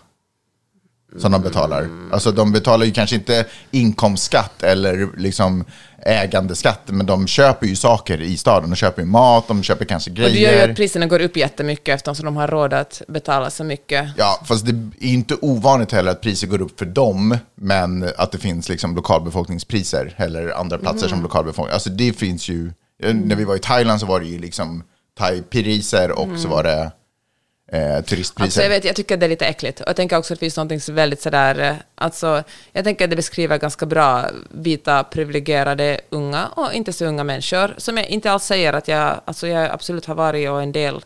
Som 1.19 1.33
de 1.33 1.43
betalar. 1.43 1.89
Alltså 2.13 2.33
de 2.33 2.53
betalar 2.53 2.87
ju 2.87 2.93
kanske 2.93 3.17
inte 3.17 3.45
inkomstskatt 3.71 4.63
eller 4.63 5.09
liksom 5.17 5.65
ägandeskatt, 6.07 6.81
men 6.87 7.07
de 7.07 7.27
köper 7.27 7.67
ju 7.67 7.77
saker 7.77 8.21
i 8.23 8.37
staden. 8.37 8.71
De 8.71 8.77
köper 8.77 9.03
ju 9.03 9.09
mat, 9.09 9.49
de 9.49 9.63
köper 9.63 9.85
kanske 9.85 10.11
Och 10.11 10.17
det 10.17 10.23
gör 10.23 10.29
ju 10.29 10.35
grejer. 10.57 10.69
att 10.71 10.77
priserna 10.77 11.07
går 11.07 11.21
upp 11.21 11.37
jättemycket 11.37 11.95
eftersom 11.95 12.25
de 12.27 12.37
har 12.37 12.49
råd 12.49 12.73
att 12.75 13.03
betala 13.09 13.51
så 13.51 13.65
mycket. 13.65 14.09
Ja, 14.17 14.43
fast 14.45 14.67
det 14.67 14.73
är 14.73 15.09
inte 15.13 15.35
ovanligt 15.41 15.93
heller 15.93 16.11
att 16.11 16.21
priser 16.21 16.47
går 16.47 16.61
upp 16.63 16.79
för 16.79 16.87
dem, 16.87 17.37
men 17.55 18.09
att 18.17 18.33
det 18.33 18.39
finns 18.39 18.69
liksom 18.69 18.95
lokalbefolkningspriser 18.97 20.15
eller 20.17 20.49
andra 20.61 20.79
platser 20.79 21.07
Mm. 21.07 21.11
som 21.11 21.23
lokalbefolkning. 21.23 21.75
Alltså 21.75 21.91
det 21.91 22.13
finns 22.13 22.49
ju, 22.49 22.73
när 23.03 23.37
vi 23.37 23.45
var 23.45 23.57
i 23.57 23.59
Thailand 23.59 24.01
så 24.01 24.07
var 24.07 24.21
det 24.21 24.27
ju 24.27 24.39
liksom 24.39 24.83
thai-priser 25.19 26.11
och 26.11 26.29
så 26.39 26.49
var 26.49 26.63
det 26.63 26.91
eh, 27.73 28.01
turistpriser. 28.05 28.43
Alltså 28.45 28.63
jag, 28.63 28.69
vet, 28.69 28.85
jag 28.85 28.97
tycker 28.97 29.17
det 29.17 29.27
är 29.27 29.31
lite 29.31 29.47
äckligt. 29.47 29.81
Och 29.81 29.89
jag 29.89 29.97
tänker 29.97 30.17
också 30.19 30.35
att 30.35 30.39
det 30.41 30.45
finns 30.47 30.57
någonting 30.57 30.95
väldigt 30.95 31.23
sådär... 31.23 31.61
eh, 31.61 31.75
Alltså, 31.99 32.43
jag 32.73 32.85
tänker 32.85 33.05
att 33.05 33.11
det 33.11 33.17
beskriver 33.17 33.59
ganska 33.59 33.87
bra 33.87 34.25
vita, 34.51 35.05
privilegierade, 35.05 36.01
unga 36.11 36.47
och 36.47 36.73
inte 36.73 36.93
så 36.93 37.05
unga 37.05 37.25
människor. 37.25 37.75
Som 37.77 37.97
jag 37.97 38.07
inte 38.07 38.31
alls 38.31 38.45
säger 38.45 38.73
att 38.73 38.89
jag... 38.89 39.21
Alltså 39.25 39.47
jag 39.47 39.71
absolut 39.71 40.07
har 40.07 40.15
varit 40.15 40.51
och 40.51 40.63
en 40.63 40.73
del 40.73 41.01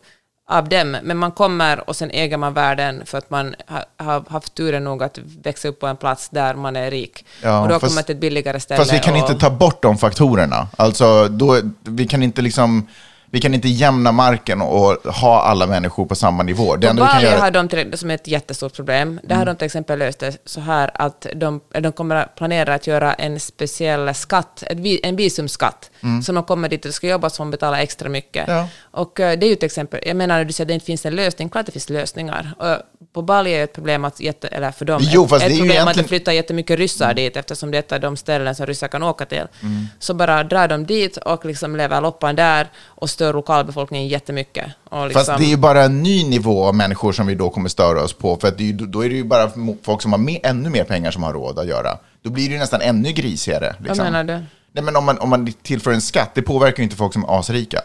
av 0.50 0.68
dem. 0.68 0.96
Men 1.02 1.16
man 1.16 1.32
kommer 1.32 1.88
och 1.88 1.96
sen 1.96 2.10
äger 2.10 2.36
man 2.36 2.54
världen 2.54 3.02
för 3.06 3.18
att 3.18 3.30
man 3.30 3.54
ha- 3.68 4.04
har 4.04 4.24
haft 4.30 4.54
turen 4.54 4.84
nog 4.84 5.02
att 5.02 5.18
växa 5.42 5.68
upp 5.68 5.80
på 5.80 5.86
en 5.86 5.96
plats 5.96 6.28
där 6.28 6.54
man 6.54 6.76
är 6.76 6.90
rik. 6.90 7.24
Ja, 7.42 7.60
och 7.62 7.68
då 7.68 7.80
fast- 7.80 7.92
kommer 7.94 8.02
till 8.02 8.14
ett 8.14 8.20
billigare 8.20 8.60
ställe. 8.60 8.78
Fast 8.78 8.92
vi 8.92 8.98
kan 8.98 9.14
och, 9.14 9.18
inte 9.20 9.34
ta 9.34 9.50
bort 9.50 9.82
de 9.82 9.98
faktorerna. 9.98 10.68
Alltså, 10.76 11.28
då, 11.28 11.60
vi 11.82 12.06
kan 12.06 12.22
inte 12.22 12.42
liksom... 12.42 12.88
Vi 13.32 13.40
kan 13.40 13.54
inte 13.54 13.68
jämna 13.68 14.12
marken 14.12 14.60
och 14.60 15.12
ha 15.12 15.42
alla 15.42 15.66
människor 15.66 16.06
på 16.06 16.14
samma 16.14 16.42
nivå. 16.42 16.76
Det 16.76 16.88
enda 16.88 17.04
vi 17.04 17.08
kan 17.08 17.22
göra... 17.22 17.32
Mm. 17.32 17.42
har 17.42 17.50
de 17.50 17.68
till, 17.68 17.98
som 17.98 18.10
är 18.10 18.14
ett 18.14 18.26
jättestort 18.26 18.72
problem. 18.72 19.20
Där 19.22 19.36
har 19.36 19.44
de 19.44 19.56
till 19.56 19.66
exempel 19.66 19.98
löst 19.98 20.18
det 20.18 20.36
så 20.44 20.60
här 20.60 20.90
att 20.94 21.26
de, 21.34 21.60
de 21.80 21.92
kommer 21.92 22.16
att 22.16 22.34
planera 22.34 22.74
att 22.74 22.86
göra 22.86 23.14
en 23.14 23.40
speciell 23.40 24.14
skatt, 24.14 24.62
ett, 24.66 24.78
en 25.02 25.16
visumskatt, 25.16 25.90
så 26.24 26.32
de 26.32 26.44
kommer 26.44 26.68
dit 26.68 26.84
och 26.84 26.94
ska 26.94 27.06
jobba 27.06 27.30
som 27.30 27.50
betalar 27.50 27.78
extra 27.78 28.08
mycket. 28.08 28.48
Mm. 28.48 28.58
Ja. 28.58 28.68
Och 28.90 29.20
eh, 29.20 29.38
det 29.38 29.46
är 29.46 29.48
ju 29.48 29.52
ett 29.52 29.62
exempel, 29.62 30.00
jag 30.06 30.16
menar 30.16 30.38
när 30.38 30.44
du 30.44 30.52
säger 30.52 30.64
att 30.64 30.68
det 30.68 30.74
inte 30.74 30.86
finns 30.86 31.06
en 31.06 31.16
lösning, 31.16 31.48
klart 31.48 31.66
det 31.66 31.72
finns 31.72 31.90
lösningar. 31.90 32.54
Och 32.58 32.76
på 33.12 33.22
Bali 33.22 33.50
är 33.50 33.58
det 33.58 33.64
ett 33.64 33.72
problem 33.72 34.04
att, 34.04 34.20
jätte, 34.20 34.48
eller 34.48 34.70
för 34.70 34.84
dem, 34.84 35.00
Jo, 35.02 35.24
ett 35.24 35.32
ju 35.32 35.38
problem 35.38 35.48
att 35.48 35.62
egentligen- 35.62 36.02
det 36.04 36.08
flyttar 36.08 36.32
jättemycket 36.32 36.78
ryssar 36.78 37.14
dit 37.14 37.36
eftersom 37.36 37.70
det 37.70 37.92
är 37.92 37.96
ett 37.96 38.02
de 38.02 38.16
ställen 38.16 38.54
som 38.54 38.66
ryssar 38.66 38.88
kan 38.88 39.02
åka 39.02 39.24
till. 39.24 39.46
Mm. 39.62 39.86
Så 39.98 40.14
bara 40.14 40.44
drar 40.44 40.68
de 40.68 40.86
dit 40.86 41.16
och 41.16 41.44
liksom 41.44 41.76
lever 41.76 42.00
loppan 42.00 42.36
där 42.36 42.68
och 42.84 43.10
stör 43.20 43.32
lokalbefolkningen 43.32 44.08
jättemycket. 44.08 44.66
Och 44.84 45.06
liksom, 45.06 45.24
Fast 45.24 45.38
det 45.38 45.44
är 45.44 45.48
ju 45.48 45.56
bara 45.56 45.82
en 45.84 46.02
ny 46.02 46.28
nivå 46.28 46.64
av 46.64 46.74
människor 46.74 47.12
som 47.12 47.26
vi 47.26 47.34
då 47.34 47.50
kommer 47.50 47.68
störa 47.68 48.02
oss 48.02 48.12
på. 48.12 48.36
För 48.36 48.48
att 48.48 48.60
är 48.60 48.72
då 48.72 49.04
är 49.04 49.08
det 49.08 49.14
ju 49.14 49.24
bara 49.24 49.50
folk 49.82 50.02
som 50.02 50.12
har 50.12 50.18
med, 50.18 50.40
ännu 50.42 50.70
mer 50.70 50.84
pengar 50.84 51.10
som 51.10 51.22
har 51.22 51.32
råd 51.32 51.58
att 51.58 51.66
göra. 51.66 51.98
Då 52.22 52.30
blir 52.30 52.48
det 52.48 52.52
ju 52.52 52.58
nästan 52.58 52.80
ännu 52.80 53.12
grisigare. 53.12 53.74
Liksom. 53.78 53.98
Vad 53.98 54.12
menar 54.12 54.24
du? 54.24 54.44
Nej, 54.72 54.84
men 54.84 54.96
om 54.96 55.04
man, 55.04 55.18
om 55.18 55.28
man 55.30 55.52
tillför 55.62 55.90
en 55.90 56.00
skatt, 56.00 56.30
det 56.34 56.42
påverkar 56.42 56.78
ju 56.78 56.84
inte 56.84 56.96
folk 56.96 57.12
som 57.12 57.24
är 57.24 57.38
asrika. 57.38 57.80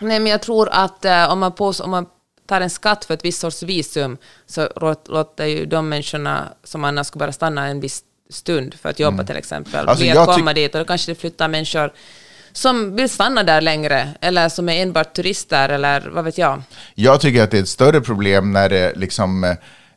Nej, 0.00 0.20
men 0.20 0.32
jag 0.32 0.42
tror 0.42 0.68
att 0.72 1.04
eh, 1.04 1.32
om, 1.32 1.38
man 1.38 1.52
på, 1.52 1.72
om 1.82 1.90
man 1.90 2.06
tar 2.48 2.60
en 2.60 2.70
skatt 2.70 3.04
för 3.04 3.14
ett 3.14 3.24
visst 3.24 3.40
sorts 3.40 3.62
visum 3.62 4.16
så 4.46 4.68
låt- 4.76 5.08
låter 5.08 5.46
ju 5.46 5.66
de 5.66 5.88
människorna 5.88 6.48
som 6.64 6.84
annars 6.84 7.06
skulle 7.06 7.20
bara 7.20 7.32
stanna 7.32 7.66
en 7.66 7.80
viss 7.80 8.02
stund 8.30 8.74
för 8.74 8.88
att 8.88 8.98
jobba 9.00 9.24
till 9.24 9.36
exempel, 9.36 9.88
Alltså, 9.88 10.04
bli 10.04 10.10
att 10.18 10.34
komma 10.36 10.52
dit 10.52 10.74
och 10.74 10.78
då 10.78 10.84
kanske 10.84 11.10
det 11.12 11.20
flyttar 11.20 11.48
människor 11.48 11.92
som 12.58 12.96
vill 12.96 13.08
stanna 13.10 13.42
där 13.42 13.60
längre 13.60 14.08
eller 14.20 14.48
som 14.48 14.68
är 14.68 14.82
enbart 14.82 15.12
turister 15.12 15.68
eller 15.68 16.08
vad 16.12 16.24
vet 16.24 16.38
jag. 16.38 16.62
Jag 16.94 17.20
tycker 17.20 17.42
att 17.42 17.50
det 17.50 17.58
är 17.58 17.62
ett 17.62 17.68
större 17.68 18.00
problem 18.00 18.52
när 18.52 18.68
det 18.68 18.92
liksom, 18.96 19.44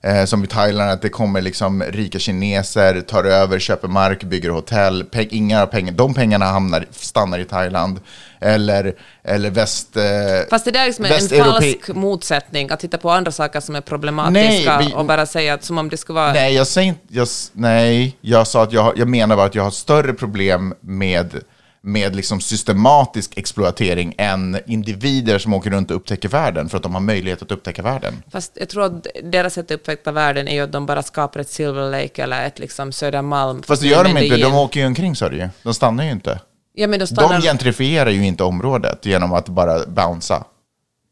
eh, 0.02 0.26
som 0.26 0.44
i 0.44 0.48
Thailand, 0.48 0.92
att 0.92 1.02
det 1.02 1.10
kommer 1.10 1.42
liksom 1.42 1.84
rika 1.84 2.20
kineser, 2.20 3.02
tar 3.02 3.24
över, 3.24 3.60
köper 3.60 3.88
mark, 3.88 4.24
bygger 4.24 4.50
hotell. 4.50 5.04
Peng, 5.04 5.28
inga 5.32 5.66
pengar, 5.66 5.92
de 5.94 6.14
pengarna 6.14 6.46
hamnar, 6.46 6.86
stannar 6.92 7.40
i 7.40 7.46
Thailand. 7.46 8.00
Eller, 8.42 8.94
eller 9.24 9.50
väst... 9.50 9.98
Eh, 9.98 10.04
Fast 10.50 10.66
det 10.66 10.72
där 10.72 10.82
är 10.82 10.86
liksom 10.86 11.06
en 11.06 11.46
falsk 11.46 11.88
motsättning, 11.88 12.70
att 12.70 12.80
titta 12.80 12.98
på 12.98 13.12
andra 13.12 13.32
saker 13.32 13.60
som 13.60 13.76
är 13.76 13.82
problematiska 13.82 14.78
Nej, 14.78 14.88
vi- 14.88 14.94
och 14.96 15.06
bara 15.06 15.26
säga 15.26 15.54
att 15.54 15.64
som 15.64 15.78
om 15.78 15.90
det 15.90 15.98
skulle 15.98 16.16
vara... 16.20 16.34
Nej, 16.34 16.54
jag 16.56 16.68
säger 16.68 16.88
inte... 16.88 17.02
Jag, 17.08 17.28
nej, 17.54 18.18
jag 18.22 18.48
sa 18.48 18.64
att 18.64 18.74
jag, 18.74 18.98
jag 18.98 19.08
menar 19.08 19.36
bara 19.36 19.46
att 19.46 19.56
jag 19.56 19.64
har 19.64 19.72
större 19.72 20.14
problem 20.14 20.74
med, 20.82 21.44
med 21.84 22.16
liksom 22.16 22.42
systematisk 22.42 23.38
exploatering 23.38 24.16
än 24.18 24.60
individer 24.66 25.40
som 25.40 25.54
åker 25.54 25.70
runt 25.70 25.92
och 25.92 25.98
upptäcker 25.98 26.30
världen 26.30 26.70
för 26.70 26.78
att 26.78 26.84
de 26.84 26.94
har 26.94 27.02
möjlighet 27.02 27.42
att 27.42 27.52
upptäcka 27.52 27.82
världen. 27.82 28.24
Fast 28.32 28.52
jag 28.56 28.70
tror 28.70 28.84
att 28.84 29.08
deras 29.24 29.54
sätt 29.54 29.66
att 29.66 29.72
uppfatta 29.72 30.12
världen 30.12 30.48
är 30.48 30.54
ju 30.54 30.62
att 30.62 30.72
de 30.72 30.86
bara 30.86 31.04
skapar 31.04 31.40
ett 31.40 31.50
Silver 31.50 31.92
Lake 31.92 32.24
eller 32.24 32.46
ett 32.46 32.60
liksom 32.60 32.92
Södermalm. 32.92 33.64
Fast 33.64 33.82
det 33.82 33.88
gör 33.88 34.04
de 34.04 34.18
inte, 34.18 34.38
de 34.38 34.56
åker 34.56 34.80
ju 34.80 34.86
omkring 34.86 35.16
sa 35.16 35.30
du 35.30 35.38
ju. 35.38 35.50
De 35.64 35.74
stannar 35.74 36.04
ju 36.04 36.12
inte. 36.12 36.40
Ja, 36.74 36.88
men 36.88 37.00
de 37.00 37.08
stannar... 37.08 37.34
De 37.34 37.42
gentrifierar 37.42 38.10
ju 38.10 38.26
inte 38.26 38.44
området 38.44 39.06
genom 39.06 39.34
att 39.34 39.50
bara 39.50 39.86
bouncea 39.86 40.44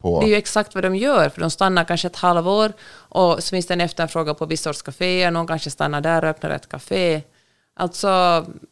på... 0.02 0.20
Det 0.20 0.26
är 0.26 0.28
ju 0.28 0.36
exakt 0.36 0.74
vad 0.74 0.84
de 0.84 0.96
gör, 0.96 1.28
för 1.28 1.40
de 1.40 1.50
stannar 1.50 1.84
kanske 1.84 2.06
ett 2.06 2.16
halvår 2.16 2.72
och 2.92 3.42
så 3.42 3.50
finns 3.50 3.66
det 3.66 3.74
en 3.74 3.80
efterfrågan 3.80 4.34
på 4.34 4.46
viss 4.46 4.62
sorts 4.62 4.82
kaféer, 4.82 5.30
någon 5.30 5.46
kanske 5.46 5.70
stannar 5.70 6.00
där 6.00 6.24
och 6.24 6.30
öppnar 6.30 6.50
ett 6.50 6.68
café. 6.68 7.22
Alltså, 7.80 8.06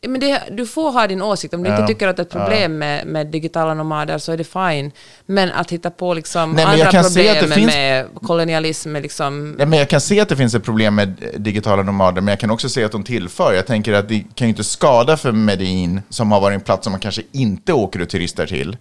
ja, 0.00 0.08
men 0.08 0.20
det, 0.20 0.42
du 0.50 0.66
får 0.66 0.90
ha 0.90 1.06
din 1.06 1.22
åsikt. 1.22 1.54
Om 1.54 1.62
du 1.62 1.70
inte 1.70 1.86
tycker 1.86 2.08
att 2.08 2.16
det 2.16 2.20
är 2.20 2.24
ett 2.24 2.30
problem 2.32 2.78
med, 2.78 3.06
med 3.06 3.26
digitala 3.26 3.74
nomader 3.74 4.18
så 4.18 4.32
är 4.32 4.36
det 4.36 4.44
fine. 4.44 4.92
Men 5.26 5.52
att 5.52 5.70
hitta 5.72 5.90
på 5.90 6.14
liksom 6.14 6.52
Nej, 6.52 6.64
andra 6.64 7.02
problem 7.02 7.50
finns- 7.50 7.74
med 7.74 8.06
kolonialism, 8.22 8.96
är 8.96 9.00
liksom... 9.00 9.52
Nej, 9.58 9.66
men 9.66 9.78
jag 9.78 9.88
kan 9.88 10.00
se 10.00 10.20
att 10.20 10.28
det 10.28 10.36
finns 10.36 10.54
ett 10.54 10.64
problem 10.64 10.94
med 10.94 11.14
digitala 11.36 11.82
nomader, 11.82 12.20
men 12.20 12.32
jag 12.32 12.40
kan 12.40 12.50
också 12.50 12.68
se 12.68 12.84
att 12.84 12.92
de 12.92 13.04
tillför. 13.04 13.52
Jag 13.52 13.66
tänker 13.66 13.92
att 13.92 14.08
det 14.08 14.24
kan 14.34 14.46
ju 14.46 14.50
inte 14.50 14.64
skada 14.64 15.16
för 15.16 15.32
Medellin, 15.32 16.02
som 16.08 16.32
har 16.32 16.40
varit 16.40 16.54
en 16.54 16.60
plats 16.60 16.84
som 16.84 16.90
man 16.90 17.00
kanske 17.00 17.22
inte 17.32 17.72
åker 17.72 18.02
och 18.02 18.08
turister 18.08 18.46
till, 18.46 18.76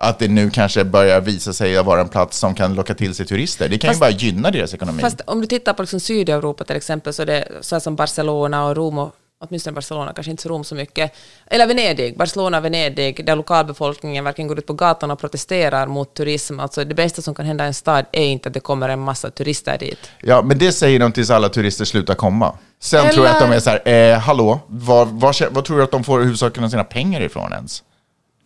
att 0.00 0.18
det 0.18 0.28
nu 0.28 0.50
kanske 0.50 0.84
börjar 0.84 1.20
visa 1.20 1.52
sig 1.52 1.76
att 1.76 1.86
vara 1.86 2.00
en 2.00 2.08
plats 2.08 2.38
som 2.38 2.54
kan 2.54 2.74
locka 2.74 2.94
till 2.94 3.14
sig 3.14 3.26
turister. 3.26 3.68
Det 3.68 3.78
kan 3.78 3.88
Fast- 3.88 3.98
ju 3.98 4.00
bara 4.00 4.10
gynna 4.10 4.50
deras 4.50 4.74
ekonomi. 4.74 5.00
Fast 5.00 5.20
om 5.26 5.40
du 5.40 5.46
tittar 5.46 5.72
på 5.72 5.82
liksom 5.82 6.00
Sydeuropa 6.00 6.64
till 6.64 6.76
exempel, 6.76 7.12
så 7.12 7.22
är 7.22 7.26
det 7.26 7.48
så 7.60 7.74
här 7.74 7.80
som 7.80 7.96
Barcelona 7.96 8.64
och 8.66 8.76
Rom, 8.76 8.98
och, 8.98 9.14
åtminstone 9.40 9.74
Barcelona, 9.74 10.12
kanske 10.12 10.30
inte 10.30 10.42
så 10.42 10.48
Rom 10.48 10.64
så 10.64 10.74
mycket, 10.74 11.12
eller 11.46 11.66
Venedig, 11.66 12.18
Barcelona 12.18 12.60
Venedig, 12.60 13.26
där 13.26 13.36
lokalbefolkningen 13.36 14.24
verkligen 14.24 14.48
går 14.48 14.58
ut 14.58 14.66
på 14.66 14.72
gatan 14.72 15.10
och 15.10 15.18
protesterar 15.18 15.86
mot 15.86 16.14
turism. 16.14 16.60
Alltså 16.60 16.84
det 16.84 16.94
bästa 16.94 17.22
som 17.22 17.34
kan 17.34 17.46
hända 17.46 17.64
i 17.64 17.66
en 17.66 17.74
stad 17.74 18.04
är 18.12 18.24
inte 18.24 18.48
att 18.48 18.54
det 18.54 18.60
kommer 18.60 18.88
en 18.88 19.00
massa 19.00 19.30
turister 19.30 19.78
dit. 19.78 20.10
Ja, 20.22 20.42
men 20.42 20.58
det 20.58 20.72
säger 20.72 20.98
de 20.98 21.12
tills 21.12 21.30
alla 21.30 21.48
turister 21.48 21.84
slutar 21.84 22.14
komma. 22.14 22.58
Sen 22.80 23.10
tror 23.10 23.26
jag 23.26 23.34
att 23.34 23.40
de 23.40 23.52
är 23.52 23.60
så 23.60 23.70
här, 23.70 23.88
eh, 23.88 24.18
hallå, 24.18 24.60
var, 24.66 25.04
var, 25.04 25.50
vad 25.50 25.64
tror 25.64 25.76
du 25.76 25.82
att 25.82 25.90
de 25.90 26.04
får 26.04 26.20
huvudsakligen 26.20 26.64
av 26.64 26.70
sina 26.70 26.84
pengar 26.84 27.20
ifrån 27.20 27.52
ens? 27.52 27.82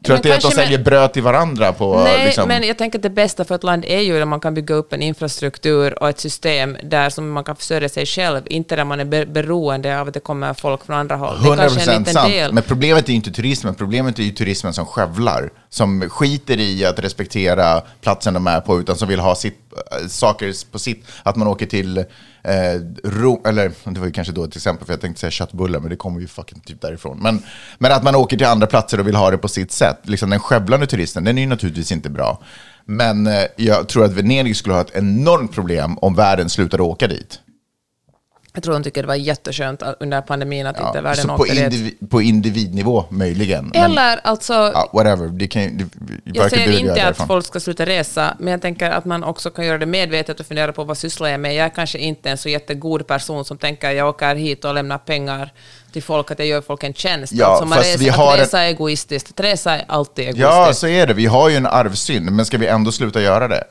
Tror 0.04 0.16
du 0.16 0.16
Men 0.16 0.16
att 0.16 0.22
det 0.22 0.30
är 0.30 0.36
att 0.36 0.42
de 0.42 0.62
säljer 0.62 0.78
med- 0.78 0.84
bröd 0.84 1.12
till 1.12 1.22
varandra 1.22 1.72
på... 1.72 2.02
Nej, 2.04 2.24
liksom, 2.24 2.48
men 2.48 2.62
jag 2.62 2.78
tänker 2.78 2.98
att 2.98 3.02
det 3.02 3.10
bästa 3.10 3.44
för 3.44 3.54
ett 3.54 3.64
land 3.64 3.84
är 3.88 4.00
ju 4.00 4.22
att 4.22 4.28
man 4.28 4.40
kan 4.40 4.54
bygga 4.54 4.74
upp 4.74 4.92
en 4.92 5.02
infrastruktur 5.02 6.02
och 6.02 6.08
ett 6.08 6.20
system 6.20 6.76
där 6.82 7.10
som 7.10 7.30
man 7.30 7.44
kan 7.44 7.56
försörja 7.56 7.88
sig 7.88 8.06
själv, 8.06 8.40
inte 8.46 8.76
där 8.76 8.84
man 8.84 9.00
är 9.00 9.04
be- 9.04 9.26
beroende 9.26 10.00
av 10.00 10.08
att 10.08 10.14
det 10.14 10.20
kommer 10.20 10.54
folk 10.54 10.84
från 10.86 10.96
andra 10.96 11.16
håll. 11.16 11.36
Det 11.42 11.48
är 11.48 11.52
100% 11.52 11.56
kanske 11.56 11.90
en 11.92 11.98
liten 11.98 12.14
sant. 12.14 12.30
del. 12.32 12.52
Men 12.52 12.62
problemet 12.62 13.04
är 13.04 13.08
ju 13.08 13.14
inte 13.16 13.30
turismen, 13.30 13.74
problemet 13.74 14.18
är 14.18 14.22
ju 14.22 14.30
turismen 14.30 14.72
som 14.72 14.86
skövlar 14.86 15.50
som 15.74 16.08
skiter 16.08 16.60
i 16.60 16.84
att 16.84 16.98
respektera 16.98 17.82
platsen 18.00 18.34
de 18.34 18.46
är 18.46 18.60
på, 18.60 18.80
utan 18.80 18.96
som 18.96 19.08
vill 19.08 19.20
ha 19.20 19.34
sitt, 19.34 19.58
äh, 19.72 20.08
saker 20.08 20.70
på 20.72 20.78
sitt, 20.78 21.06
att 21.22 21.36
man 21.36 21.48
åker 21.48 21.66
till 21.66 21.98
eh, 21.98 22.04
Rom, 23.04 23.40
eller 23.46 23.72
det 23.84 24.00
var 24.00 24.06
ju 24.06 24.12
kanske 24.12 24.32
då 24.32 24.44
ett 24.44 24.56
exempel, 24.56 24.86
för 24.86 24.92
jag 24.92 25.00
tänkte 25.00 25.20
säga 25.20 25.30
köttbullar, 25.30 25.80
men 25.80 25.90
det 25.90 25.96
kommer 25.96 26.20
ju 26.20 26.26
fucking 26.26 26.60
typ 26.60 26.80
därifrån. 26.80 27.18
Men, 27.22 27.42
men 27.78 27.92
att 27.92 28.02
man 28.02 28.14
åker 28.14 28.36
till 28.36 28.46
andra 28.46 28.66
platser 28.66 29.00
och 29.00 29.06
vill 29.06 29.16
ha 29.16 29.30
det 29.30 29.38
på 29.38 29.48
sitt 29.48 29.72
sätt. 29.72 29.98
Liksom 30.02 30.30
den 30.30 30.40
skövlande 30.40 30.86
turisten, 30.86 31.24
den 31.24 31.38
är 31.38 31.42
ju 31.42 31.48
naturligtvis 31.48 31.92
inte 31.92 32.10
bra. 32.10 32.42
Men 32.84 33.26
eh, 33.26 33.44
jag 33.56 33.88
tror 33.88 34.04
att 34.04 34.12
Venedig 34.12 34.56
skulle 34.56 34.74
ha 34.74 34.80
ett 34.80 34.96
enormt 34.96 35.52
problem 35.52 35.98
om 35.98 36.14
världen 36.14 36.50
slutade 36.50 36.82
åka 36.82 37.06
dit. 37.06 37.40
Jag 38.56 38.62
tror 38.62 38.74
de 38.74 38.82
tycker 38.82 39.02
det 39.02 39.08
var 39.08 39.14
jätteskönt 39.14 39.82
under 40.00 40.20
pandemin 40.20 40.66
att 40.66 40.80
inte 40.80 41.00
världen 41.00 41.26
på, 41.28 41.34
åkte 41.34 41.54
dit. 41.54 41.62
individ, 41.62 42.10
på 42.10 42.22
individnivå 42.22 43.04
möjligen. 43.10 43.64
men- 43.74 43.82
Eller 43.90 44.20
alltså, 44.24 44.52
Ja, 44.52 44.90
whatever. 44.92 45.28
Det 45.28 45.46
kan, 45.46 45.62
det, 45.78 45.84
jag 46.24 46.50
säger 46.50 46.78
inte 46.78 46.92
att 46.92 46.96
därifrån. 46.98 47.26
folk 47.26 47.46
ska 47.46 47.60
sluta 47.60 47.86
resa, 47.86 48.36
men 48.38 48.50
jag 48.52 48.62
tänker 48.62 48.90
att 48.90 49.04
man 49.04 49.24
också 49.24 49.50
kan 49.50 49.64
göra 49.66 49.78
det 49.78 49.86
medvetet 49.86 50.40
och 50.40 50.46
fundera 50.46 50.72
på 50.72 50.84
vad 50.84 50.98
sysslar 50.98 51.28
jag 51.28 51.40
med. 51.40 51.54
Jag 51.54 51.64
är 51.64 51.68
kanske 51.70 51.98
inte 51.98 52.30
en 52.30 52.38
så 52.38 52.48
jättegod 52.48 53.06
person 53.06 53.44
som 53.44 53.58
tänker 53.58 53.90
jag 53.90 54.08
åker 54.08 54.34
hit 54.34 54.64
och 54.64 54.74
lämnar 54.74 54.98
pengar 54.98 55.52
till 55.92 56.02
folk, 56.02 56.30
att 56.30 56.38
jag 56.38 56.48
gör 56.48 56.60
folk 56.60 56.84
en 56.84 56.94
tjänst. 56.94 57.32
Ja, 57.32 57.46
alltså 57.46 57.64
man 57.66 57.78
reser, 57.78 57.98
vi 57.98 58.08
har 58.08 58.32
att 58.34 58.38
resa 58.40 58.60
är 58.60 58.68
egoistiskt. 58.68 59.30
Att 59.30 59.40
resa 59.40 59.76
är 59.78 59.84
alltid 59.88 60.22
egoistiskt. 60.24 60.42
Ja, 60.50 60.72
så 60.74 60.86
är 60.86 61.06
det. 61.06 61.14
Vi 61.14 61.26
har 61.26 61.48
ju 61.48 61.56
en 61.56 61.66
arvsynd, 61.66 62.30
men 62.30 62.46
ska 62.46 62.58
vi 62.58 62.66
ändå 62.66 62.92
sluta 62.92 63.20
göra 63.22 63.48
det? 63.48 63.64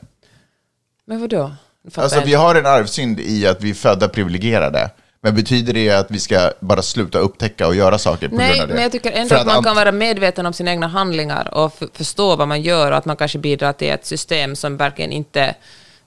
Men 1.06 1.20
vadå? 1.20 1.52
Alltså, 1.94 2.20
vi 2.24 2.34
har 2.34 2.54
en 2.54 2.66
arvsynd 2.66 3.20
i 3.20 3.46
att 3.46 3.62
vi 3.62 3.70
är 3.70 3.74
födda 3.74 4.08
privilegierade. 4.08 4.90
Men 5.22 5.34
betyder 5.34 5.72
det 5.72 5.90
att 5.90 6.10
vi 6.10 6.20
ska 6.20 6.50
bara 6.60 6.82
sluta 6.82 7.18
upptäcka 7.18 7.66
och 7.66 7.74
göra 7.74 7.98
saker 7.98 8.28
på 8.28 8.36
Nej, 8.36 8.48
grund 8.48 8.62
av 8.62 8.68
det? 8.68 8.74
men 8.74 8.82
jag 8.82 8.92
tycker 8.92 9.12
ändå 9.12 9.28
För 9.28 9.36
att 9.36 9.46
man 9.46 9.62
kan 9.62 9.76
vara 9.76 9.92
medveten 9.92 10.46
om 10.46 10.52
sina 10.52 10.70
egna 10.70 10.86
handlingar 10.86 11.54
och 11.54 11.72
förstå 11.92 12.36
vad 12.36 12.48
man 12.48 12.62
gör 12.62 12.92
och 12.92 12.98
att 12.98 13.04
man 13.04 13.16
kanske 13.16 13.38
bidrar 13.38 13.72
till 13.72 13.90
ett 13.90 14.06
system 14.06 14.56
som 14.56 14.76
verkligen 14.76 15.12
inte... 15.12 15.54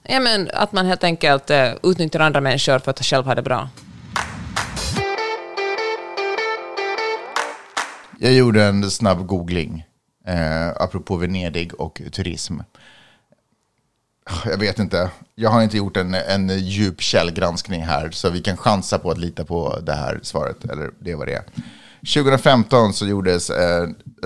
Ja, 0.02 0.20
men 0.20 0.50
att 0.54 0.72
man 0.72 0.86
helt 0.86 1.04
enkelt 1.04 1.50
uh, 1.50 1.56
utnyttjar 1.82 2.20
andra 2.20 2.40
människor 2.40 2.78
för 2.78 2.90
att 2.90 3.04
själv 3.04 3.24
ha 3.24 3.34
det 3.34 3.42
bra. 3.42 3.68
Jag 8.18 8.32
gjorde 8.32 8.64
en 8.64 8.90
snabb 8.90 9.26
googling, 9.26 9.84
eh, 10.26 10.68
apropå 10.82 11.16
Venedig 11.16 11.74
och 11.74 12.00
turism. 12.12 12.54
Jag 14.44 14.58
vet 14.58 14.78
inte, 14.78 15.10
jag 15.34 15.50
har 15.50 15.62
inte 15.62 15.76
gjort 15.76 15.96
en, 15.96 16.14
en 16.14 16.58
djup 16.58 17.00
källgranskning 17.00 17.82
här, 17.82 18.10
så 18.10 18.30
vi 18.30 18.40
kan 18.40 18.56
chansa 18.56 18.98
på 18.98 19.10
att 19.10 19.18
lita 19.18 19.44
på 19.44 19.78
det 19.82 19.92
här 19.92 20.20
svaret, 20.22 20.64
eller 20.64 20.90
det 20.98 21.14
var 21.14 21.26
det 21.26 21.34
är. 21.34 21.44
2015 22.00 22.92
så 22.92 23.06
gjordes, 23.06 23.50
uh, 23.50 23.56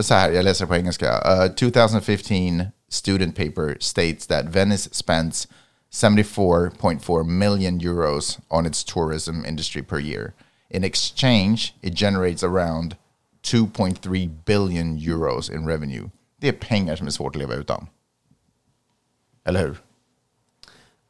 så 0.01 0.15
här, 0.15 0.31
jag 0.31 0.45
läser 0.45 0.67
på 0.67 0.77
engelska, 0.77 1.21
eh, 1.21 1.45
uh, 1.45 1.55
2015 1.55 2.67
student 2.91 3.37
paper 3.37 3.77
states 3.81 4.27
that 4.27 4.45
Venice 4.45 4.89
spends 4.93 5.49
74.4 5.93 7.25
million 7.25 7.81
euros 7.81 8.39
on 8.49 8.67
its 8.67 8.85
tourism 8.85 9.45
industry 9.45 9.83
per 9.83 10.01
year. 10.01 10.35
In 10.71 10.85
exchange, 10.85 11.75
it 11.83 11.95
generates 11.95 12.43
around 12.43 12.97
2.3 13.43 14.45
billion 14.45 14.99
euros 14.99 15.51
in 15.51 15.67
revenue. 15.67 16.11
Det 16.41 16.49
är 16.49 16.53
pengar 16.53 16.97
som 16.97 17.07
är 17.07 17.11
svårt 17.11 17.37
att 17.37 17.41
leva 17.41 17.55
utan. 17.55 17.87
Eller 19.45 19.61
hur? 19.61 19.81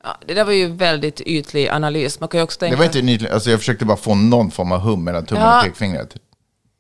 Ja, 0.03 0.17
det 0.27 0.35
där 0.35 0.45
var 0.45 0.53
ju 0.53 0.67
väldigt 0.67 1.21
ytlig 1.21 1.69
analys. 1.69 2.21
Man 2.21 2.29
kan 2.29 2.39
ju 2.41 2.45
också 2.45 2.59
tänka... 2.59 2.77
Det 2.77 2.79
var 2.79 2.85
inte 2.87 3.03
nytt, 3.03 3.31
alltså 3.31 3.51
jag 3.51 3.59
försökte 3.59 3.85
bara 3.85 3.97
få 3.97 4.15
någon 4.15 4.51
form 4.51 4.73
av 4.73 4.81
hum 4.81 5.05
mellan 5.05 5.27
tummen 5.27 5.43
Ja. 5.45 5.59
och 5.59 5.65
pekfingret. 5.65 6.17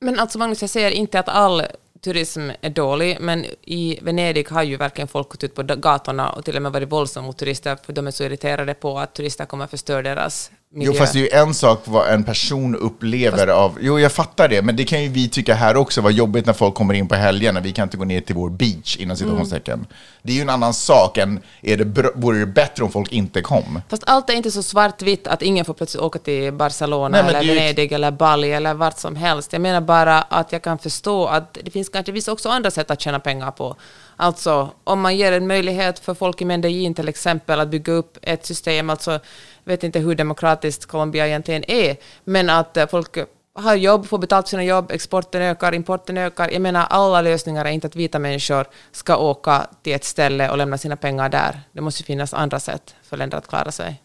Men 0.00 0.18
alltså 0.18 0.38
Magnus, 0.38 0.60
jag 0.60 0.70
säger 0.70 0.90
inte 0.90 1.18
att 1.18 1.28
all 1.28 1.62
turism 2.04 2.50
är 2.60 2.70
dålig, 2.70 3.16
men 3.20 3.46
i 3.62 3.98
Venedig 4.02 4.48
har 4.48 4.62
ju 4.62 4.76
verkligen 4.76 5.08
folk 5.08 5.28
gått 5.28 5.44
ut 5.44 5.54
på 5.54 5.62
gatorna 5.62 6.30
och 6.30 6.44
till 6.44 6.56
och 6.56 6.62
med 6.62 6.72
varit 6.72 6.92
våldsamma 6.92 7.26
mot 7.26 7.38
turister, 7.38 7.78
för 7.86 7.92
de 7.92 8.06
är 8.06 8.10
så 8.10 8.24
irriterade 8.24 8.74
på 8.74 8.98
att 8.98 9.14
turister 9.14 9.44
kommer 9.44 9.64
att 9.64 9.70
förstöra 9.70 10.02
deras 10.02 10.50
miljö. 10.72 10.92
Jo, 10.92 10.98
fast 10.98 11.12
det 11.12 11.18
är 11.18 11.22
ju 11.22 11.46
en 11.48 11.54
sak 11.54 11.82
vad 11.84 12.08
en 12.08 12.24
person 12.24 12.76
upplever 12.76 13.46
av... 13.46 13.78
Jo, 13.80 13.98
jag 14.00 14.12
fattar 14.12 14.48
det, 14.48 14.62
men 14.62 14.76
det 14.76 14.84
kan 14.84 15.02
ju 15.02 15.08
vi 15.08 15.28
tycka 15.28 15.54
här 15.54 15.76
också, 15.76 16.00
vad 16.00 16.12
jobbigt 16.12 16.46
när 16.46 16.52
folk 16.52 16.74
kommer 16.74 16.94
in 16.94 17.08
på 17.08 17.14
helgen 17.14 17.56
och 17.56 17.64
vi 17.64 17.72
kan 17.72 17.82
inte 17.82 17.96
gå 17.96 18.04
ner 18.04 18.20
till 18.20 18.34
vår 18.34 18.50
beach, 18.50 18.96
inom 18.96 19.16
citationstecken. 19.16 19.74
Mm. 19.74 19.86
Det 20.22 20.32
är 20.32 20.36
ju 20.36 20.42
en 20.42 20.50
annan 20.50 20.74
sak 20.74 21.18
än, 21.18 21.40
är 21.62 21.76
det, 21.76 22.12
vore 22.14 22.38
det 22.38 22.46
bättre 22.46 22.84
om 22.84 22.90
folk 22.90 23.12
inte 23.12 23.42
kom? 23.42 23.80
Fast 23.88 24.02
allt 24.06 24.30
är 24.30 24.34
inte 24.34 24.50
så 24.50 24.62
svartvitt 24.62 25.26
att 25.26 25.42
ingen 25.42 25.64
får 25.64 25.74
plötsligt 25.74 26.02
åka 26.02 26.18
till 26.18 26.52
Barcelona 26.52 27.08
Nej, 27.08 27.30
eller 27.30 27.42
ju- 27.42 27.54
Venedig 27.54 27.92
eller 27.92 28.10
Bali 28.10 28.52
eller 28.52 28.74
vart 28.74 28.98
som 28.98 29.16
helst. 29.16 29.52
Jag 29.52 29.62
menar 29.62 29.80
bara 29.80 30.22
att 30.22 30.52
jag 30.52 30.62
kan 30.62 30.78
förstå 30.78 31.26
att 31.26 31.58
det 31.64 31.70
finns 31.70 31.88
kanske 31.88 32.12
vissa 32.12 32.32
också 32.32 32.48
andra 32.48 32.70
sätt 32.70 32.90
att 32.90 33.00
tjäna 33.00 33.20
pengar 33.20 33.50
på. 33.50 33.76
Alltså 34.16 34.70
om 34.84 35.00
man 35.00 35.16
ger 35.16 35.32
en 35.32 35.46
möjlighet 35.46 35.98
för 35.98 36.14
folk 36.14 36.42
i 36.42 36.44
Medellin 36.44 36.94
till 36.94 37.08
exempel 37.08 37.60
att 37.60 37.68
bygga 37.68 37.92
upp 37.92 38.18
ett 38.22 38.46
system, 38.46 38.90
alltså 38.90 39.20
vet 39.64 39.84
inte 39.84 39.98
hur 39.98 40.14
demokratiskt 40.14 40.86
Colombia 40.86 41.26
egentligen 41.26 41.70
är, 41.70 41.96
men 42.24 42.50
att 42.50 42.76
eh, 42.76 42.86
folk 42.86 43.18
har 43.54 43.74
jobb, 43.74 44.06
får 44.06 44.18
betalt 44.18 44.46
för 44.46 44.50
sina 44.50 44.64
jobb, 44.64 44.90
exporten 44.90 45.42
ökar, 45.42 45.74
importen 45.74 46.18
ökar. 46.18 46.50
Jag 46.50 46.62
menar, 46.62 46.86
alla 46.90 47.20
lösningar 47.20 47.64
är 47.64 47.70
inte 47.70 47.86
att 47.86 47.96
vita 47.96 48.18
människor 48.18 48.66
ska 48.92 49.16
åka 49.16 49.66
till 49.82 49.92
ett 49.92 50.04
ställe 50.04 50.50
och 50.50 50.58
lämna 50.58 50.78
sina 50.78 50.96
pengar 50.96 51.28
där. 51.28 51.60
Det 51.72 51.80
måste 51.80 52.02
ju 52.02 52.04
finnas 52.04 52.34
andra 52.34 52.60
sätt 52.60 52.94
för 53.02 53.16
länder 53.16 53.38
att 53.38 53.48
klara 53.48 53.70
sig. 53.70 54.02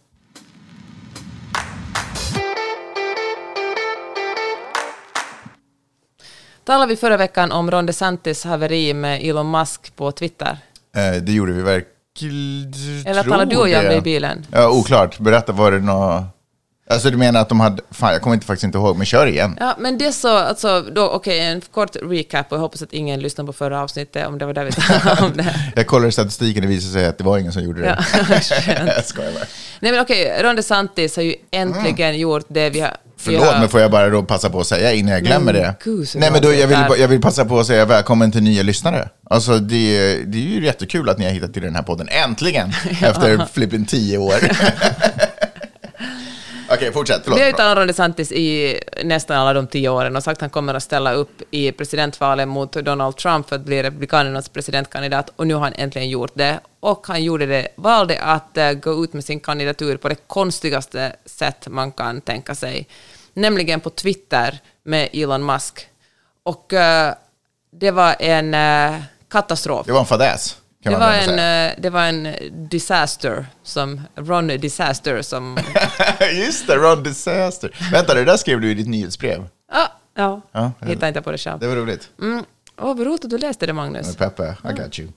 Talade 6.63 6.89
vi 6.89 6.95
förra 6.95 7.17
veckan 7.17 7.51
om 7.51 7.71
Ron 7.71 7.85
DeSantis 7.85 8.43
haveri 8.43 8.93
med 8.93 9.21
Elon 9.23 9.51
Musk 9.51 9.95
på 9.95 10.11
Twitter? 10.11 10.57
Eh, 10.95 11.21
det 11.21 11.31
gjorde 11.31 11.51
vi 11.51 11.61
verkligen. 11.61 11.96
Eller 12.21 13.23
tror 13.23 13.31
talar 13.31 13.45
du 13.45 13.57
och 13.57 13.69
jag 13.69 13.97
i 13.97 14.01
bilen? 14.01 14.45
Ja, 14.51 14.69
oklart. 14.69 15.19
Berätta, 15.19 15.51
var 15.51 15.71
det 15.71 15.79
något... 15.79 16.23
Alltså 16.89 17.09
du 17.11 17.17
menar 17.17 17.41
att 17.41 17.49
de 17.49 17.59
hade... 17.59 17.81
Fan, 17.91 18.13
jag 18.13 18.21
kommer 18.21 18.33
inte, 18.33 18.45
faktiskt 18.45 18.63
inte 18.63 18.77
ihåg, 18.77 18.97
men 18.97 19.05
kör 19.05 19.27
igen. 19.27 19.57
Ja, 19.59 19.75
men 19.79 19.97
det 19.97 20.11
så, 20.11 20.37
alltså, 20.37 20.81
då, 20.81 21.09
okej, 21.09 21.39
en 21.39 21.61
kort 21.61 21.95
recap 22.03 22.51
och 22.51 22.57
jag 22.57 22.61
hoppas 22.61 22.81
att 22.81 22.93
ingen 22.93 23.19
lyssnar 23.19 23.45
på 23.45 23.53
förra 23.53 23.81
avsnittet 23.81 24.27
om 24.27 24.37
det 24.37 24.45
var 24.45 24.53
där 24.53 24.63
vi 24.65 24.71
talade 24.71 25.21
om 25.25 25.31
det. 25.37 25.55
Jag 25.75 25.87
kollade 25.87 26.11
statistiken, 26.11 26.61
det 26.61 26.67
visade 26.67 26.93
sig 26.93 27.05
att 27.05 27.17
det 27.17 27.23
var 27.23 27.37
ingen 27.37 27.51
som 27.53 27.63
gjorde 27.63 27.81
det. 27.81 27.97
Ja, 28.13 28.19
jag 28.95 29.05
skojar 29.05 29.31
bara. 29.31 29.43
Nej 29.79 29.91
men 29.91 30.01
okej, 30.01 30.39
Ron 30.43 30.55
DeSantis 30.55 31.15
har 31.15 31.23
ju 31.23 31.35
äntligen 31.51 32.19
gjort 32.19 32.45
det 32.47 32.69
vi 32.69 32.79
har... 32.79 32.87
Mm. 32.87 33.39
Förlåt, 33.39 33.53
har- 33.53 33.59
men 33.59 33.69
får 33.69 33.81
jag 33.81 33.91
bara 33.91 34.09
då 34.09 34.23
passa 34.23 34.49
på 34.49 34.59
att 34.59 34.67
säga 34.67 34.93
innan 34.93 35.13
jag 35.13 35.23
glömmer 35.23 35.53
Men 35.53 35.61
det? 35.61 35.75
gud, 35.83 36.07
Nej, 36.15 36.31
men 36.31 36.41
då, 36.41 36.53
jag, 36.53 36.67
vill, 36.67 36.77
jag 36.99 37.07
vill 37.07 37.21
passa 37.21 37.45
på 37.45 37.59
att 37.59 37.67
säga 37.67 37.85
välkommen 37.85 38.31
till 38.31 38.43
nya 38.43 38.63
lyssnare. 38.63 39.09
Alltså, 39.29 39.57
det, 39.59 40.15
det 40.25 40.37
är 40.37 40.41
ju 40.41 40.65
jättekul 40.65 41.09
att 41.09 41.17
ni 41.17 41.25
har 41.25 41.31
hittat 41.31 41.53
till 41.53 41.61
den 41.61 41.75
här 41.75 41.83
podden, 41.83 42.07
äntligen! 42.09 42.69
Efter 43.01 43.37
flippin' 43.37 43.85
tio 43.85 44.17
år. 44.17 44.33
Okej, 46.77 46.93
fortsätt. 46.93 47.21
Förlåt. 47.23 47.39
Vi 47.39 47.41
har 47.41 47.49
ju 47.49 47.55
talat 47.55 47.77
om 47.77 47.87
DeSantis 47.87 48.31
i 48.31 48.79
nästan 49.03 49.37
alla 49.37 49.53
de 49.53 49.67
tio 49.67 49.89
åren 49.89 50.15
och 50.15 50.23
sagt 50.23 50.37
att 50.37 50.41
han 50.41 50.49
kommer 50.49 50.73
att 50.73 50.83
ställa 50.83 51.13
upp 51.13 51.41
i 51.51 51.71
presidentvalet 51.71 52.47
mot 52.47 52.71
Donald 52.71 53.15
Trump 53.17 53.49
för 53.49 53.55
att 53.55 53.61
bli 53.61 53.83
Republikanernas 53.83 54.49
presidentkandidat 54.49 55.33
och 55.35 55.47
nu 55.47 55.53
har 55.53 55.61
han 55.61 55.73
äntligen 55.73 56.09
gjort 56.09 56.31
det. 56.33 56.59
Och 56.79 57.07
han 57.07 57.23
gjorde 57.23 57.45
det, 57.45 57.67
valde 57.75 58.21
att 58.21 58.57
eh, 58.57 58.71
gå 58.71 59.03
ut 59.03 59.13
med 59.13 59.23
sin 59.23 59.39
kandidatur 59.39 59.97
på 59.97 60.09
det 60.09 60.27
konstigaste 60.27 61.15
sätt 61.25 61.67
man 61.67 61.91
kan 61.91 62.21
tänka 62.21 62.55
sig, 62.55 62.87
nämligen 63.33 63.79
på 63.79 63.89
Twitter 63.89 64.59
med 64.83 65.09
Elon 65.13 65.45
Musk. 65.45 65.87
Och 66.43 66.73
eh, 66.73 67.13
det 67.71 67.91
var 67.91 68.15
en 68.19 68.53
eh, 68.53 69.01
katastrof. 69.29 69.85
Det 69.85 69.91
var 69.91 69.99
en 69.99 70.05
fadäs, 70.05 70.57
Det 70.91 70.99
man 70.99 71.09
var, 71.09 71.13
en, 71.15 71.25
säga. 71.25 71.69
eh, 71.69 71.75
det 71.77 71.89
var 71.89 72.03
en 72.03 72.35
disaster, 72.69 73.45
som 73.63 74.01
Ron 74.15 74.47
Disaster, 74.47 75.21
som... 75.21 75.57
Just 76.33 76.67
det, 76.67 76.75
Ron 76.75 77.03
Disaster. 77.03 77.89
Vänta, 77.91 78.13
det 78.13 78.23
där 78.25 78.37
skrev 78.37 78.61
du 78.61 78.71
i 78.71 78.73
ditt 78.73 78.87
nyhetsbrev. 78.87 79.47
Ah, 79.71 79.87
ja, 80.15 80.41
Ja, 80.51 80.71
jag 80.79 80.87
hittar 80.87 81.07
inte 81.07 81.21
på 81.21 81.31
det 81.31 81.37
själv. 81.37 81.59
Det 81.59 81.67
var 81.67 81.75
roligt. 81.75 82.09
Mm. 82.21 82.43
Åh, 82.81 82.95
vad 82.97 83.05
roligt 83.07 83.23
att 83.25 83.29
du 83.29 83.37
läste 83.37 83.65
det, 83.65 83.73
Magnus. 83.73 84.15
Peppe, 84.15 84.55
I 84.69 84.73
got 84.81 84.99
you. 84.99 85.09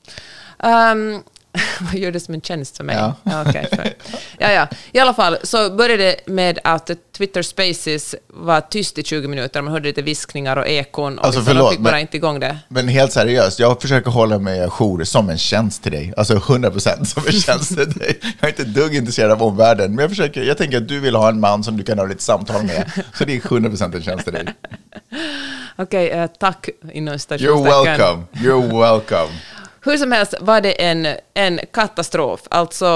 Um, 0.59 1.23
vad 1.81 1.95
gör 1.95 2.13
det 2.13 2.21
som 2.21 2.35
en 2.35 2.41
tjänst 2.41 2.77
för 2.77 2.85
mig? 2.85 2.97
Ja. 2.97 3.43
okej, 3.47 3.69
för. 3.73 3.93
ja, 4.39 4.53
ja. 4.53 4.69
I 4.93 4.99
alla 4.99 5.15
fall 5.15 5.37
så 5.43 5.71
började 5.71 6.03
det 6.05 6.17
med 6.27 6.59
att 6.65 6.91
Twitter 7.17 7.43
Spaces 7.43 8.15
var 8.29 8.61
tyst 8.61 8.99
i 8.99 9.03
20 9.03 9.29
minuter. 9.29 9.63
Man 9.63 9.73
hörde 9.73 9.89
lite 9.89 10.03
viskningar 10.03 10.57
och 10.57 10.69
ekon 10.69 11.19
och 11.19 11.25
Alltså, 11.25 11.41
liksom, 11.41 11.55
förlåt, 11.55 11.71
fick 11.73 11.81
bara 11.81 11.91
men- 11.91 12.01
inte 12.01 12.17
igång 12.17 12.41
det. 12.41 12.59
Men 12.69 12.89
helt 12.89 13.13
seriöst, 13.13 13.59
jag 13.59 13.83
försöker 13.83 14.11
hålla 14.11 14.39
mig 14.39 14.61
ajour 14.61 15.05
som 15.05 15.29
en 15.31 15.39
tjänst 15.39 15.83
till 15.83 15.93
dig. 15.93 16.15
Alltså 16.17 16.35
100% 16.35 17.05
som 17.05 17.23
en 17.27 17.33
tjänst 17.33 17.69
till 17.69 17.93
dig. 17.93 18.21
Jag 18.23 18.45
är 18.45 18.49
inte 18.49 18.63
ett 18.63 18.75
dugg 18.75 18.95
intresserad 18.95 19.31
av 19.31 19.43
omvärlden, 19.43 19.95
men 19.95 20.03
jag, 20.03 20.11
försöker, 20.11 20.43
jag 20.43 20.59
tänker 20.59 20.77
att 20.77 20.89
du 20.89 21.01
vill 21.01 21.15
ha 21.15 21.29
en 21.29 21.41
man 21.41 21.65
som 21.65 21.77
du 21.77 21.85
kan 21.85 21.99
ha 21.99 22.07
lite 22.07 22.23
samtal 22.23 22.63
med. 22.63 22.91
Så 23.15 23.25
det 23.25 23.37
är 23.37 23.41
100% 23.41 23.95
en 23.97 24.03
tjänst 24.03 24.25
till 24.25 24.35
dig. 24.35 24.45
Okej, 25.77 26.11
eh, 26.11 26.27
tack 26.27 26.69
inom 26.93 27.15
You're 27.15 27.65
welcome, 27.65 28.25
you're 28.33 28.81
welcome. 28.81 29.31
Hur 29.83 29.97
som 29.97 30.13
helst 30.13 30.35
var 30.41 30.61
det 30.61 30.73
en, 30.73 31.07
en 31.35 31.61
katastrof. 31.73 32.41
Alltså, 32.51 32.87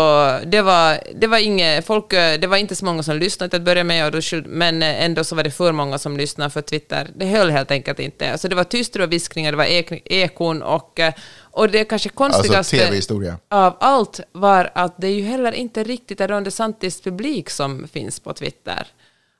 det 0.47 0.62
var, 0.62 0.99
det 1.14 1.27
var 1.27 1.38
inget, 1.38 1.87
folk, 1.87 2.11
det 2.11 2.47
var 2.47 2.57
inte 2.57 2.77
så 2.77 2.85
många 2.85 3.03
som 3.03 3.16
lyssnade 3.16 3.51
till 3.51 3.57
att 3.61 3.64
börja 3.64 3.85
med, 3.85 4.07
och 4.07 4.12
då, 4.12 4.18
skyld- 4.18 4.47
men 4.47 4.83
ändå 4.83 5.25
så 5.25 5.37
var 5.37 5.42
det 5.42 5.51
för 5.51 5.73
många 5.73 5.99
som 5.99 6.16
lyssnade 6.16 6.51
för 6.51 6.62
Twitter. 6.62 7.09
Det 7.16 7.27
höll 7.27 7.51
helt 7.51 7.70
enkelt 7.70 7.99
inte. 7.99 8.33
Alltså, 8.33 8.49
det 8.49 8.57
var 8.57 8.64
tyst, 8.64 8.92
det 8.92 8.99
var 8.99 9.07
viskningar, 9.07 9.53
det 9.53 9.59
var 9.59 9.64
ek, 9.64 10.03
ekon 10.05 10.62
och, 10.62 11.01
Och 11.51 11.70
det 11.70 11.85
kanske 11.85 12.09
konstigaste 12.09 12.77
Alltså 12.77 12.77
av 13.51 13.77
allt 13.81 14.20
var 14.33 14.70
att 14.75 14.94
det 14.99 15.07
är 15.07 15.12
ju 15.14 15.23
heller 15.25 15.53
inte 15.53 15.85
riktigt 15.85 16.20
en 16.20 16.29
Ron 16.29 16.44
DeSantis 16.44 17.01
publik 17.01 17.51
som 17.51 17.88
finns 17.88 18.20
på 18.20 18.33
Twitter. 18.33 18.87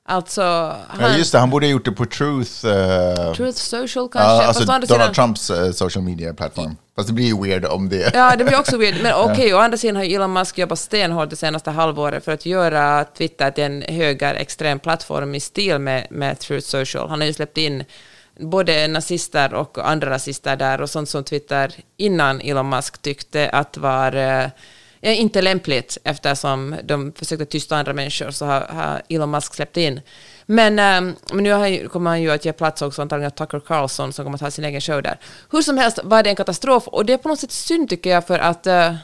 Alltså, 0.07 0.41
han, 0.87 1.01
Ja, 1.11 1.17
just 1.17 1.31
det, 1.31 1.37
han 1.39 1.49
borde 1.49 1.65
ha 1.65 1.71
gjort 1.71 1.85
det 1.85 1.91
på 1.91 2.05
Truth. 2.05 2.65
eh, 2.65 3.33
Truth 3.33 3.57
Social 3.57 4.09
kanske. 4.09 4.45
fast 4.45 4.47
alltså 4.47 4.63
Donald 4.65 4.87
sidan- 4.89 5.13
Trumps 5.13 5.49
eh, 5.49 5.71
social 5.71 6.03
media 6.03 6.33
plattform. 6.33 6.75
Fast 6.95 7.07
det 7.07 7.13
blir 7.13 7.25
ju 7.25 7.43
weird 7.43 7.65
om 7.65 7.89
det... 7.89 8.11
Ja, 8.13 8.35
det 8.35 8.43
blir 8.43 8.59
också 8.59 8.77
weird. 8.77 8.95
Men 9.03 9.13
okej, 9.31 9.53
å 9.53 9.57
andra 9.57 9.77
sidan 9.77 9.95
har 9.95 10.03
Elon 10.03 10.33
Musk 10.33 10.57
jobbat 10.57 10.79
stenhårt 10.79 11.29
det 11.29 11.35
senaste 11.35 11.71
halvåret 11.71 12.25
för 12.25 12.31
att 12.31 12.45
göra 12.45 13.03
Twitter 13.17 13.51
till 13.51 13.63
en 13.63 13.81
högerextrem 13.81 14.79
plattform 14.79 15.35
i 15.35 15.39
stil 15.39 15.79
med, 15.79 16.07
med 16.09 16.39
Truth 16.39 16.67
Social. 16.67 17.09
Han 17.09 17.19
har 17.21 17.27
ju 17.27 17.33
släppt 17.33 17.57
in 17.57 17.83
både 18.39 18.87
nazister 18.87 19.53
och 19.53 19.89
andra 19.89 20.09
rasister 20.09 20.55
där 20.55 20.81
och 20.81 20.89
sånt 20.89 21.09
som 21.09 21.23
Twitter 21.23 21.71
innan 21.97 22.41
Elon 22.41 22.69
Musk 22.69 23.01
tyckte 23.01 23.49
att 23.49 23.77
var 23.77 24.11
ja, 25.05 25.11
inte 25.11 25.41
lämpligt 25.41 25.97
eftersom 26.03 26.75
de 26.83 27.13
försökte 27.15 27.45
tysta 27.45 27.75
andra 27.77 27.93
människor 27.93 28.31
så 28.31 28.45
har, 28.45 28.61
har 28.61 29.01
Elon 29.09 29.31
Musk 29.31 29.53
släppt 29.55 29.77
in. 29.77 30.01
Men, 30.45 30.79
eh, 30.79 31.13
men 31.33 31.43
nu 31.43 31.51
har 31.51 31.87
kommer 31.87 32.09
han 32.09 32.21
ju 32.21 32.31
att 32.31 32.45
ge 32.45 32.53
plats 32.53 32.81
också 32.81 33.01
antagligen 33.01 33.27
åt 33.27 33.35
Tucker 33.37 33.59
Carlson 33.59 34.13
som 34.13 34.25
kommer 34.25 34.35
att 34.35 34.41
ha 34.41 34.51
sin 34.51 34.65
egen 34.65 34.81
show 34.81 35.01
där. 35.01 35.19
Hur 35.51 35.61
som 35.61 35.77
helst 35.77 35.99
var 36.03 36.23
det 36.23 36.29
en 36.29 36.35
katastrof 36.35 36.87
och 36.87 37.05
det 37.05 37.13
är 37.13 37.17
på 37.17 37.29
något 37.29 37.39
sätt 37.39 37.51
synd 37.51 37.89
tycker 37.89 38.09
jag 38.09 38.27
för 38.27 38.39
att 38.39 38.67
eh, 38.67 38.95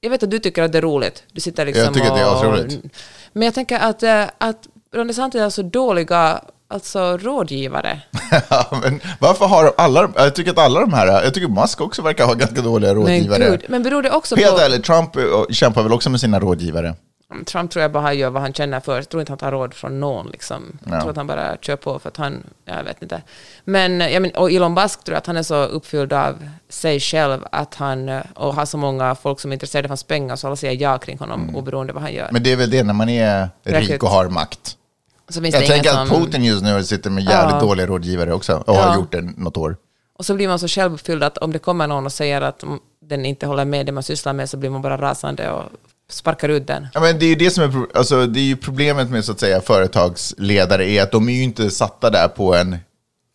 jag 0.00 0.10
vet 0.10 0.22
att 0.22 0.30
du 0.30 0.38
tycker 0.38 0.62
att 0.62 0.72
det 0.72 0.78
är 0.78 0.82
roligt. 0.82 1.22
Du 1.32 1.40
sitter 1.40 1.66
liksom 1.66 1.84
Jag 1.84 1.94
tycker 1.94 2.08
att 2.10 2.16
det 2.16 2.22
är 2.22 2.30
och- 2.30 2.38
asroligt. 2.38 2.94
Men 3.32 3.42
jag 3.42 3.54
tänker 3.54 3.78
att, 3.78 4.02
eh, 4.02 4.24
att 4.38 4.68
Ron 4.94 5.06
DeSantis 5.06 5.40
är 5.40 5.50
så 5.50 5.62
dåliga 5.62 6.40
alltså, 6.68 7.16
rådgivare. 7.16 8.00
Ja, 8.50 8.78
men 8.82 9.00
varför 9.18 9.46
har 9.46 9.72
alla... 9.78 10.10
Jag 10.16 10.34
tycker 10.34 10.50
att 10.50 10.58
alla 10.58 10.80
de 10.80 10.92
här... 10.92 11.06
Jag 11.06 11.34
tycker 11.34 11.48
Musk 11.48 11.80
också 11.80 12.02
verkar 12.02 12.26
ha 12.26 12.34
ganska 12.34 12.60
dåliga 12.62 12.94
Men 12.94 13.02
rådgivare. 13.02 13.44
gud, 13.50 13.64
men 13.68 13.82
beror 13.82 14.02
det 14.02 14.10
också 14.10 14.36
Helt 14.36 14.56
på... 14.56 14.60
ärligt, 14.62 14.84
Trump 14.84 15.16
eh, 15.16 15.22
kämpar 15.50 15.82
väl 15.82 15.92
också 15.92 16.10
med 16.10 16.20
sina 16.20 16.40
rådgivare. 16.40 16.94
Trump 17.46 17.70
tror 17.70 17.82
jag 17.82 17.92
bara 17.92 18.12
gör 18.14 18.30
vad 18.30 18.42
han 18.42 18.52
känner 18.52 18.80
för. 18.80 18.94
Jag 18.96 19.08
tror 19.08 19.20
inte 19.20 19.32
han 19.32 19.38
tar 19.38 19.50
råd 19.52 19.74
från 19.74 20.00
någon. 20.00 20.26
Liksom. 20.30 20.78
Jag 20.84 20.94
Ja. 20.96 21.00
tror 21.00 21.10
att 21.10 21.16
han 21.16 21.26
bara 21.26 21.56
kör 21.56 21.76
på 21.76 21.98
för 21.98 22.08
att 22.08 22.16
han, 22.16 22.42
jag 22.64 22.84
vet 22.84 23.02
inte. 23.02 23.22
Men, 23.64 24.00
jag 24.00 24.22
men, 24.22 24.30
och 24.30 24.50
Elon 24.52 24.74
Musk 24.74 25.04
tror 25.04 25.14
jag 25.14 25.18
att 25.18 25.26
han 25.26 25.36
är 25.36 25.42
så 25.42 25.64
uppfylld 25.64 26.12
av 26.12 26.34
sig 26.68 27.00
själv 27.00 27.40
att 27.52 27.74
han, 27.74 28.08
eh, 28.08 28.20
och 28.34 28.54
har 28.54 28.66
så 28.66 28.76
många 28.78 29.14
folk 29.14 29.40
som 29.40 29.50
är 29.50 29.54
intresserade 29.54 29.86
av 29.86 29.90
hans 29.90 30.02
pengar 30.02 30.36
så 30.36 30.46
alla 30.46 30.56
säger 30.56 30.82
ja 30.82 30.98
kring 30.98 31.18
honom 31.18 31.56
oberoende 31.56 31.92
vad 31.92 32.02
han 32.02 32.12
gör. 32.12 32.22
Mm. 32.22 32.32
Men 32.32 32.42
det 32.42 32.52
är 32.52 32.56
väl 32.56 32.70
det 32.70 32.82
när 32.82 32.94
man 32.94 33.08
är 33.08 33.48
rik 33.64 34.02
och 34.02 34.10
har 34.10 34.28
makt. 34.28 34.74
Jag 35.34 35.66
tänker 35.66 35.90
att 36.02 36.08
som, 36.08 36.24
Putin 36.24 36.44
just 36.44 36.62
nu 36.62 36.84
sitter 36.84 37.10
med 37.10 37.24
jävligt 37.24 37.54
Ja. 37.54 37.60
dåliga 37.60 37.86
rådgivare 37.86 38.32
också 38.32 38.56
och 38.56 38.74
Ja. 38.76 38.82
har 38.82 38.96
gjort 38.96 39.12
det 39.12 39.20
något 39.20 39.56
år. 39.56 39.76
Och 40.18 40.26
så 40.26 40.34
blir 40.34 40.48
man 40.48 40.58
så 40.58 40.68
självuppfylld 40.68 41.22
att 41.24 41.38
om 41.38 41.52
det 41.52 41.58
kommer 41.58 41.86
någon 41.86 42.06
och 42.06 42.12
säger 42.12 42.40
att 42.40 42.62
mm, 42.62 42.78
den 43.06 43.26
inte 43.26 43.46
håller 43.46 43.64
med 43.64 43.86
det 43.86 43.92
man 43.92 44.02
sysslar 44.02 44.32
med 44.32 44.50
så 44.50 44.56
blir 44.56 44.70
man 44.70 44.82
bara 44.82 44.96
rasande 44.98 45.50
och 45.50 45.62
sparkar 46.10 46.48
ut 46.48 46.66
den. 46.66 46.86
Ja, 46.94 47.00
men 47.00 47.18
det 47.18 47.24
är 47.24 47.28
ju 47.28 47.34
det 47.34 47.50
som 47.50 47.64
är, 47.64 47.96
alltså, 47.98 48.26
det 48.26 48.40
är 48.40 48.44
ju 48.44 48.56
problemet 48.56 49.10
med 49.10 49.24
så 49.24 49.32
att 49.32 49.40
säga 49.40 49.60
företagsledare 49.60 50.88
är 50.90 51.02
att 51.02 51.12
de 51.12 51.28
är 51.28 51.32
ju 51.32 51.42
inte 51.42 51.70
satta 51.70 52.10
där 52.10 52.28
på 52.28 52.54
en, 52.54 52.76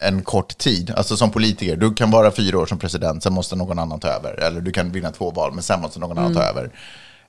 en 0.02 0.22
kort 0.22 0.58
tid. 0.58 0.94
Alltså 0.98 1.18
som 1.18 1.32
politiker, 1.32 1.76
du 1.76 1.94
kan 1.94 2.12
vara 2.12 2.32
fyra 2.32 2.60
år 2.60 2.66
som 2.66 2.80
president, 2.80 3.24
sen 3.24 3.34
måste 3.34 3.56
någon 3.56 3.80
annan 3.80 4.00
ta 4.00 4.08
över. 4.08 4.34
Eller 4.40 4.62
du 4.62 4.72
kan 4.72 4.92
vinna 4.92 5.12
två 5.12 5.32
val, 5.32 5.52
men 5.54 5.64
sen 5.64 5.82
måste 5.82 6.00
någon 6.00 6.18
annan 6.18 6.34
ta 6.34 6.44
Mm. 6.44 6.58
över. 6.58 6.72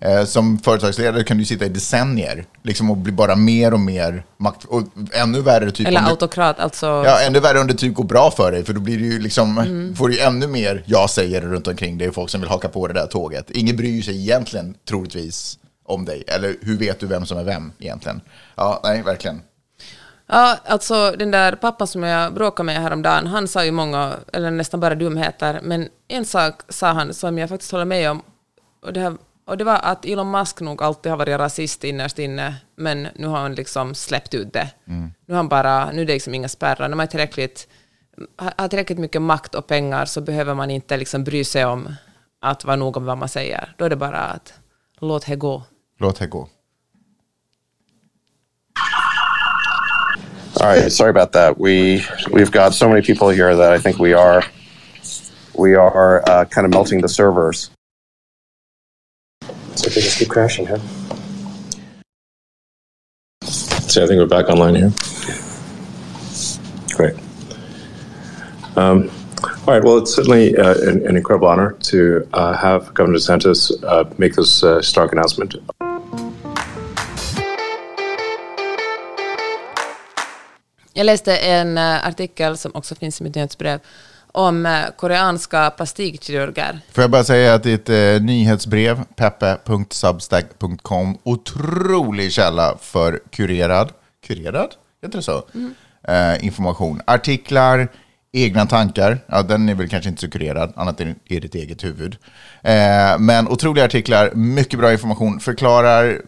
Eh, 0.04 0.24
som 0.24 0.58
företagsledare 0.58 1.24
kan 1.24 1.38
du 1.38 1.44
sitta 1.44 1.64
i 1.64 1.68
decennier 1.68 2.44
liksom, 2.62 2.90
och 2.90 2.96
bli 2.96 3.12
bara 3.12 3.36
mer 3.36 3.74
och 3.74 3.80
mer 3.80 4.24
makt... 4.36 4.64
Och 4.64 4.82
ännu 5.12 5.40
värre 5.40 5.70
typ 5.70 5.88
Eller 5.88 6.00
du, 6.00 6.06
autokrat, 6.06 6.60
alltså... 6.60 6.86
Ja, 6.86 7.20
ännu 7.26 7.40
värre 7.40 7.60
om 7.60 7.66
det 7.66 7.74
typ 7.74 7.94
går 7.94 8.04
bra 8.04 8.30
för 8.30 8.52
dig, 8.52 8.64
för 8.64 8.72
då 8.72 8.80
blir 8.80 8.98
ju 8.98 9.18
liksom, 9.18 9.58
Mm. 9.58 9.96
får 9.96 10.08
du 10.08 10.20
ännu 10.20 10.46
mer 10.46 10.82
jag 10.86 11.10
säger 11.10 11.40
runt 11.40 11.66
omkring 11.66 11.98
dig, 11.98 12.12
folk 12.12 12.30
som 12.30 12.40
vill 12.40 12.50
haka 12.50 12.68
på 12.68 12.86
det 12.86 12.94
där 12.94 13.06
tåget. 13.06 13.50
Ingen 13.50 13.76
bryr 13.76 14.02
sig 14.02 14.20
egentligen, 14.20 14.74
troligtvis, 14.88 15.58
om 15.84 16.04
dig. 16.04 16.24
Eller 16.26 16.56
hur 16.62 16.78
vet 16.78 17.00
du 17.00 17.06
vem 17.06 17.26
som 17.26 17.38
är 17.38 17.44
vem 17.44 17.72
egentligen? 17.78 18.20
Ja, 18.54 18.80
nej, 18.84 19.02
verkligen. 19.02 19.42
Ja, 20.26 20.56
alltså 20.66 21.10
den 21.18 21.30
där 21.30 21.52
pappan 21.52 21.86
som 21.86 22.02
jag 22.02 22.34
bråkade 22.34 22.66
med 22.66 22.82
häromdagen, 22.82 23.26
han 23.26 23.48
sa 23.48 23.64
ju 23.64 23.70
många, 23.70 24.14
eller 24.32 24.50
nästan 24.50 24.80
bara 24.80 24.94
dumheter, 24.94 25.60
men 25.62 25.88
en 26.08 26.24
sak 26.24 26.54
sa 26.68 26.92
han 26.92 27.14
som 27.14 27.38
jag 27.38 27.48
faktiskt 27.48 27.72
håller 27.72 27.84
med 27.84 28.10
om, 28.10 28.22
och 28.82 28.92
det, 28.92 29.00
här, 29.00 29.16
och 29.46 29.56
det 29.58 29.64
var 29.64 29.78
att 29.82 30.04
Elon 30.04 30.30
Musk 30.30 30.60
nog 30.60 30.82
alltid 30.82 31.10
har 31.12 31.16
varit 31.16 31.38
rasist 31.38 31.84
innerst 31.84 32.18
inne, 32.18 32.54
men 32.76 33.08
nu 33.14 33.26
har 33.26 33.38
han 33.38 33.54
liksom 33.54 33.94
släppt 33.94 34.34
ut 34.34 34.52
det. 34.52 34.70
Nu 35.26 35.34
har 35.34 35.36
han 35.36 35.48
bara, 35.48 35.90
nu 35.92 36.02
är 36.02 36.06
det 36.06 36.12
liksom 36.12 36.34
inga 36.34 36.48
spärrar, 36.48 36.88
när 36.88 36.96
man 36.96 37.04
är 37.04 37.10
tillräckligt, 37.10 37.68
har 38.56 38.68
tillräckligt 38.68 38.98
mycket 38.98 39.22
makt 39.22 39.54
och 39.54 39.66
pengar 39.66 40.04
så 40.04 40.20
behöver 40.20 40.54
man 40.54 40.70
inte 40.70 40.96
liksom 40.96 41.24
bry 41.24 41.44
sig 41.44 41.64
om 41.64 41.94
att 42.40 42.64
vara 42.64 42.76
noga 42.76 43.00
med 43.00 43.06
vad 43.06 43.18
man 43.18 43.28
säger. 43.28 43.74
Då 43.78 43.84
är 43.84 43.90
det 43.90 43.96
bara 43.96 44.18
att 44.18 44.54
låt 45.00 45.26
det 45.26 45.36
gå. 45.36 45.62
Låt 45.98 46.18
det 46.18 46.26
gå. 46.26 46.48
All 50.60 50.68
right, 50.68 50.92
sorry 50.92 51.10
about 51.10 51.32
that. 51.32 51.56
We 51.58 52.00
we've 52.30 52.50
got 52.52 52.74
so 52.74 52.88
many 52.88 53.02
people 53.02 53.34
here 53.34 53.56
that 53.56 53.80
I 53.80 53.82
think 53.82 54.00
we 54.00 54.14
are 54.14 54.44
we 55.58 55.76
are 55.76 56.22
uh, 56.28 56.44
kind 56.44 56.66
of 56.66 56.70
melting 56.70 57.02
the 57.02 57.08
servers. 57.08 57.70
So 59.76 59.90
they 59.90 60.00
just 60.00 60.18
keep 60.18 60.28
crashing, 60.28 60.66
huh? 60.66 60.78
See, 63.42 64.02
I 64.02 64.06
think 64.06 64.18
we're 64.18 64.26
back 64.26 64.48
online 64.48 64.74
here. 64.74 64.92
Great. 66.96 67.14
Um, 68.76 69.10
all 69.66 69.74
right. 69.74 69.84
Well, 69.84 69.98
it's 69.98 70.14
certainly 70.14 70.56
uh, 70.56 70.74
an, 70.88 71.06
an 71.06 71.16
incredible 71.16 71.48
honor 71.48 71.72
to 71.72 72.28
uh, 72.32 72.56
have 72.56 72.92
Governor 72.94 73.18
DeSantis 73.18 73.70
uh, 73.84 74.04
make 74.18 74.34
this 74.34 74.62
uh, 74.62 74.80
stark 74.82 75.12
announcement. 75.12 75.54
Jag 80.96 81.06
läste 81.06 81.36
en 81.36 81.78
eh, 81.78 82.06
artikel 82.06 82.56
som 82.56 82.72
också 82.74 82.94
finns 82.94 83.20
i 83.20 83.24
mitt 83.24 83.34
nyhetsbrev 83.34 83.80
om 84.34 84.66
eh, 84.66 84.72
koreanska 84.96 85.70
plastikkirurger. 85.70 86.80
Får 86.92 87.02
jag 87.02 87.10
bara 87.10 87.24
säga 87.24 87.54
att 87.54 87.66
ett 87.66 87.88
eh, 87.88 88.20
nyhetsbrev, 88.20 89.04
peppe.substack.com, 89.16 91.18
otrolig 91.22 92.32
källa 92.32 92.76
för 92.80 93.20
kurerad, 93.30 93.92
kurerad? 94.26 94.70
Heter 95.02 95.18
det 95.18 95.22
så? 95.22 95.42
Eh, 96.08 96.44
information. 96.44 97.00
Artiklar, 97.06 97.88
egna 98.34 98.66
tankar, 98.66 99.18
ja, 99.26 99.42
den 99.42 99.68
är 99.68 99.74
väl 99.74 99.88
kanske 99.88 100.10
inte 100.10 100.20
så 100.20 100.30
kurerad, 100.30 100.72
annat 100.76 101.00
än 101.00 101.14
i 101.24 101.40
ditt 101.40 101.54
eget 101.54 101.84
huvud. 101.84 102.16
Eh, 102.62 103.18
men 103.18 103.48
otroliga 103.48 103.84
artiklar, 103.84 104.30
mycket 104.34 104.78
bra 104.78 104.92
information, 104.92 105.40
förklarar 105.40 106.20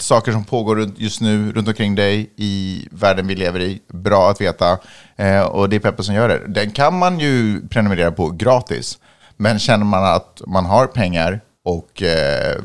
saker 0.00 0.32
som 0.32 0.44
pågår 0.44 0.90
just 0.96 1.20
nu 1.20 1.52
runt 1.52 1.68
omkring 1.68 1.94
dig 1.94 2.30
i 2.36 2.86
världen 2.90 3.26
vi 3.26 3.34
lever 3.34 3.60
i. 3.60 3.80
Bra 3.92 4.30
att 4.30 4.40
veta. 4.40 4.78
Eh, 5.16 5.42
och 5.42 5.68
det 5.68 5.76
är 5.76 5.80
Peppe 5.80 6.02
som 6.02 6.14
gör 6.14 6.28
det. 6.28 6.40
Den 6.48 6.70
kan 6.70 6.98
man 6.98 7.20
ju 7.20 7.68
prenumerera 7.68 8.12
på 8.12 8.30
gratis. 8.30 8.98
Men 9.36 9.58
känner 9.58 9.84
man 9.84 10.04
att 10.04 10.42
man 10.46 10.66
har 10.66 10.86
pengar 10.86 11.40
och 11.64 12.02
eh, 12.02 12.56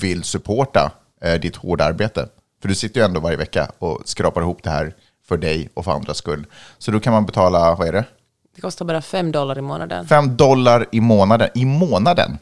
vill 0.00 0.22
supporta 0.24 0.92
eh, 1.24 1.34
ditt 1.34 1.56
hårda 1.56 1.84
arbete, 1.84 2.28
för 2.62 2.68
du 2.68 2.74
sitter 2.74 3.00
ju 3.00 3.04
ändå 3.04 3.20
varje 3.20 3.36
vecka 3.36 3.70
och 3.78 4.00
skrapar 4.04 4.40
ihop 4.40 4.62
det 4.62 4.70
här 4.70 4.94
för 5.28 5.36
dig 5.36 5.68
och 5.74 5.84
för 5.84 5.92
andras 5.92 6.16
skull. 6.16 6.46
Så 6.78 6.90
då 6.90 7.00
kan 7.00 7.12
man 7.12 7.26
betala, 7.26 7.74
vad 7.74 7.88
är 7.88 7.92
det? 7.92 8.04
Det 8.58 8.62
kostar 8.62 8.84
bara 8.84 9.02
fem 9.02 9.32
dollar 9.32 9.58
i 9.58 9.62
månaden. 9.62 10.06
Fem 10.06 10.36
dollar 10.36 10.86
i 10.92 11.00
månaden. 11.00 11.48
I 11.54 11.64
månaden? 11.64 12.38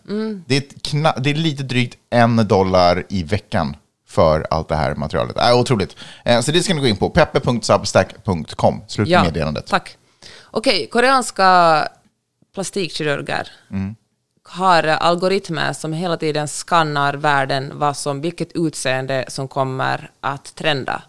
Det, 0.47 0.57
är 0.57 1.21
det 1.21 1.31
är 1.31 1.35
lite 1.35 1.63
drygt 1.63 1.97
en 2.11 2.49
dollar 2.49 3.05
i 3.09 3.23
veckan 3.23 3.77
för 4.09 4.47
allt 4.51 4.69
det 4.69 4.77
här 4.77 4.95
materialet. 4.95 5.37
Äh, 5.37 5.59
otroligt. 5.59 5.97
Eh, 6.25 6.41
så 6.41 6.53
det 6.53 6.63
ska 6.63 6.75
ni 6.75 6.81
gå 6.81 6.87
in 6.87 6.97
på. 6.97 7.11
peppe.substack.com. 7.11 8.83
Slut 8.87 9.09
meddelandet. 9.09 9.67
tack. 9.67 9.97
Okej, 10.45 10.89
koreanska 10.93 11.89
plastikkirurger 12.55 13.49
har 14.49 14.83
algoritmer 14.83 15.73
som 15.73 15.93
hela 15.93 16.17
tiden 16.17 16.49
skannar 16.49 17.15
världen, 17.15 17.73
vad 17.75 17.97
som, 17.97 18.21
vilket 18.21 18.53
utseende 18.53 19.25
som 19.29 19.49
kommer 19.49 20.11
att 20.21 20.55
trenda, 20.55 21.03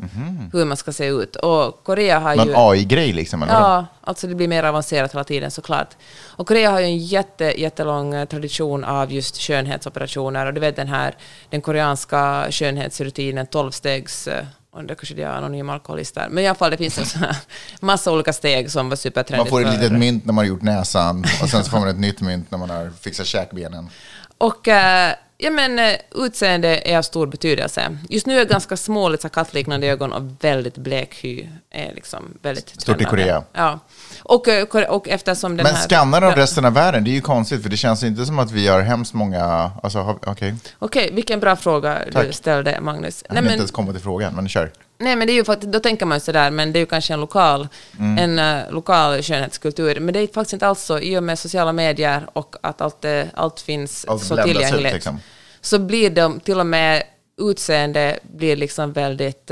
hur 0.54 0.66
man 0.66 0.78
ska 0.78 0.92
se 0.92 1.08
ut. 1.08 1.36
Och 1.36 1.84
Korea 1.84 2.20
har 2.20 2.36
ju... 2.36 2.38
Någon 2.38 2.72
AI-grej 2.72 3.14
liksom? 3.14 3.44
Eller? 3.44 3.54
Ja, 3.54 3.86
alltså 4.02 4.28
det 4.28 4.36
blir 4.36 4.48
mer 4.48 4.64
avancerat 4.64 5.14
hela 5.14 5.24
tiden 5.24 5.52
såklart. 5.52 5.96
Och 6.26 6.48
Korea 6.48 6.72
har 6.72 6.80
ju 6.80 6.86
en 6.86 6.98
jätte, 6.98 7.62
jättelång 7.62 8.14
eh, 8.14 8.26
tradition 8.26 8.84
av 8.84 9.12
just 9.12 9.38
skönhetsoperationer. 9.38 10.46
Och 10.46 10.54
du 10.54 10.60
vet 10.60 10.76
den 10.76 10.88
här, 10.88 11.16
den 11.50 11.62
koreanska 11.62 12.48
skönhetsrutinen, 12.52 13.46
12-stegs... 13.46 14.30
Och 14.78 14.84
det 14.84 14.96
kanske 14.96 15.16
det 15.16 15.24
är 15.24 15.28
anonyma 15.28 15.74
alkoholister. 15.74 16.28
Men 16.30 16.44
i 16.44 16.48
alla 16.48 16.56
fall, 16.56 16.72
det 16.72 16.78
finns 16.78 16.98
en 16.98 17.06
sån 17.06 17.22
här 17.22 17.36
massa 17.80 18.12
olika 18.12 18.34
steg 18.34 18.72
som 18.72 18.90
var 18.90 18.96
supertrendigt. 18.96 19.52
Man 19.52 19.64
får 19.64 19.70
ett 19.70 19.82
litet 19.82 20.00
mynt 20.00 20.26
när 20.26 20.34
man 20.34 20.46
har 20.46 20.50
gjort 20.50 20.62
näsan 20.62 21.26
och 21.42 21.50
sen 21.50 21.64
så 21.64 21.70
får 21.72 21.80
man 21.80 21.88
ett 21.88 22.00
nytt 22.00 22.22
mynt 22.22 22.52
när 22.52 22.58
man 22.58 22.70
har 22.70 22.92
fixat 23.02 23.28
käkbenen. 23.28 23.90
Och, 24.38 24.68
eh, 24.68 25.14
ja, 25.38 25.50
men, 25.52 25.80
eh, 25.80 25.96
utseende 26.16 26.82
är 26.86 26.98
av 26.98 27.02
stor 27.02 27.28
betydelse. 27.28 27.98
Just 28.10 28.26
nu 28.26 28.40
är 28.40 28.46
ganska 28.46 28.78
små, 28.78 29.10
lite 29.10 29.30
kattliknande 29.30 29.88
ögon 29.88 30.14
och 30.14 30.24
väldigt 30.44 30.78
blek 30.78 31.16
hy. 31.24 31.48
Är 31.72 31.94
liksom 31.96 32.24
väldigt 32.42 32.70
Stort 32.70 32.82
i 32.82 32.84
trendande. 32.84 33.06
Korea. 33.06 33.44
Ja. 33.54 33.80
Och, 34.24 34.48
eh, 34.48 34.90
och 34.90 35.10
eftersom 35.10 35.58
den 35.58 35.64
Men 35.64 35.76
här... 35.76 35.88
skannar 35.88 36.22
de 36.22 36.32
resten 36.32 36.66
av 36.66 36.74
världen? 36.74 37.04
Det 37.04 37.10
är 37.10 37.14
ju 37.14 37.22
konstigt, 37.22 37.64
för 37.64 37.70
det 37.70 37.78
känns 37.78 38.04
inte 38.04 38.26
som 38.26 38.40
att 38.40 38.52
vi 38.52 38.68
har 38.68 38.82
hemskt 38.82 39.14
många... 39.14 39.72
Alltså, 39.84 40.20
okej. 40.26 40.56
Okej, 40.80 41.10
vilken 41.14 41.40
bra 41.40 41.56
fråga 41.56 41.98
du 42.06 42.12
Tack. 42.12 42.34
ställde, 42.34 42.82
Magnus. 42.82 43.24
Jag 43.28 43.36
hann 43.36 43.44
inte 43.44 43.56
ens 43.56 43.72
komma 43.72 43.92
till 43.92 44.02
frågan, 44.02 44.36
men 44.36 44.50
kör. 44.50 44.72
Nej, 44.98 45.16
men 45.16 45.28
det 45.28 45.34
är 45.34 45.36
ju 45.36 45.46
faktiskt, 45.46 45.72
då 45.72 45.80
tänker 45.80 46.06
man 46.06 46.20
sådär, 46.20 46.52
men 46.52 46.74
det 46.74 46.80
är 46.80 46.82
ju 46.82 46.86
kanske 46.86 47.14
en 47.14 47.22
lokal, 47.22 47.68
Mm. 48.00 48.18
en 48.40 48.40
eh, 48.66 48.72
lokal 48.72 49.22
skönhetskultur. 49.24 50.00
Men 50.00 50.14
det 50.14 50.20
är 50.20 50.28
faktiskt 50.28 50.54
inte 50.54 50.68
alls 50.68 50.82
så, 50.82 51.00
i 51.00 51.18
och 51.18 51.24
med 51.24 51.40
sociala 51.40 51.74
medier 51.74 52.28
och 52.34 52.56
att 52.62 52.82
allt, 52.82 53.06
eh, 53.06 53.24
allt 53.34 53.60
finns 53.60 54.06
Allt 54.06 54.24
så 54.24 54.34
bländas 54.34 54.56
ut, 54.56 54.62
tillgängligt, 54.62 54.94
liksom. 54.94 55.20
så 55.62 55.80
blir 55.80 56.10
de, 56.10 56.40
till 56.40 56.60
och 56.60 56.66
med 56.66 57.04
utseende 57.42 58.20
blir 58.22 58.56
liksom 58.56 58.94
väldigt 58.94 59.52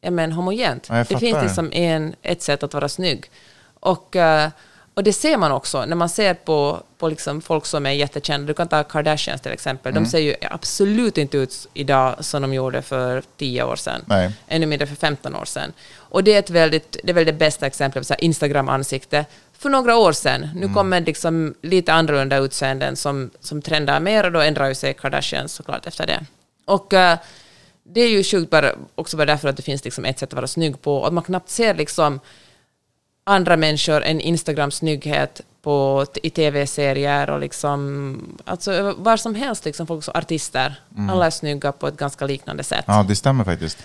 ja, 0.00 0.10
men 0.10 0.32
homogent. 0.32 0.86
Ja, 0.90 1.04
det 1.08 1.18
finns 1.18 1.42
liksom 1.42 1.72
en, 1.72 2.14
ett 2.22 2.42
sätt 2.42 2.62
att 2.62 2.74
vara 2.74 2.88
snygg. 2.88 3.30
Och, 3.80 4.16
eh, 4.16 4.48
och 4.98 5.04
det 5.04 5.12
ser 5.12 5.36
man 5.36 5.52
också 5.52 5.84
när 5.84 5.96
man 5.96 6.08
ser 6.08 6.34
på, 6.34 6.82
på 6.98 7.08
liksom 7.08 7.40
folk 7.40 7.66
som 7.66 7.86
är 7.86 7.90
jättekända. 7.90 8.46
Du 8.46 8.54
kan 8.54 8.68
ta 8.68 8.82
Kardashians 8.82 9.40
till 9.40 9.52
exempel. 9.52 9.92
Mm. 9.92 10.04
De 10.04 10.10
ser 10.10 10.18
ju 10.18 10.34
absolut 10.50 11.18
inte 11.18 11.36
ut 11.38 11.66
idag 11.74 12.24
som 12.24 12.42
de 12.42 12.54
gjorde 12.54 12.82
för 12.82 13.22
10 13.36 13.62
år 13.62 13.76
sedan. 13.76 14.00
Nej. 14.06 14.32
Ännu 14.48 14.66
mindre 14.66 14.86
för 14.86 14.96
15 14.96 15.36
år 15.36 15.44
sedan. 15.44 15.72
Och 15.96 16.24
det 16.24 16.34
är, 16.34 16.38
ett 16.38 16.50
väldigt, 16.50 16.96
det 17.04 17.10
är 17.10 17.14
väl 17.14 17.26
det 17.26 17.32
bästa 17.32 17.66
exemplet 17.66 18.08
på 18.08 18.14
Instagram-ansikte. 18.18 19.24
För 19.58 19.70
några 19.70 19.96
år 19.96 20.12
sedan. 20.12 20.48
Nu 20.54 20.74
kommer 20.74 21.00
liksom 21.00 21.54
lite 21.62 21.92
annorlunda 21.92 22.36
utseenden 22.36 22.96
som, 22.96 23.30
som 23.40 23.62
trendar 23.62 24.00
mer 24.00 24.24
och 24.24 24.32
då 24.32 24.40
ändrar 24.40 24.68
ju 24.68 24.74
sig 24.74 24.94
Kardashians 24.94 25.52
såklart 25.52 25.86
efter 25.86 26.06
det. 26.06 26.26
Och 26.64 26.94
eh, 26.94 27.18
det 27.82 28.00
är 28.00 28.08
ju 28.08 28.24
sjukt 28.24 28.50
bara, 28.50 28.72
också 28.94 29.16
bara 29.16 29.26
därför 29.26 29.48
att 29.48 29.56
det 29.56 29.62
finns 29.62 29.84
liksom 29.84 30.04
ett 30.04 30.18
sätt 30.18 30.28
att 30.28 30.36
vara 30.36 30.46
snygg 30.46 30.82
på. 30.82 30.96
Och 30.96 31.06
att 31.06 31.12
man 31.12 31.24
knappt 31.24 31.50
ser 31.50 31.74
liksom 31.74 32.20
andra 33.28 33.56
människor 33.56 34.02
än 34.02 34.20
Instagrams 34.20 34.74
snygghet 34.74 35.40
på, 35.62 36.06
i 36.22 36.30
tv-serier 36.30 37.30
och 37.30 37.40
liksom, 37.40 38.38
alltså 38.44 38.94
var 38.98 39.16
som 39.16 39.34
helst, 39.34 39.64
liksom 39.64 39.86
folk 39.86 40.04
som 40.04 40.14
artister. 40.16 40.74
Alla 41.10 41.26
är 41.26 41.30
snygga 41.30 41.72
på 41.72 41.88
ett 41.88 41.96
ganska 41.96 42.26
liknande 42.26 42.64
sätt. 42.64 42.84
Ja, 42.86 43.04
det 43.08 43.16
stämmer 43.16 43.44
faktiskt. 43.44 43.78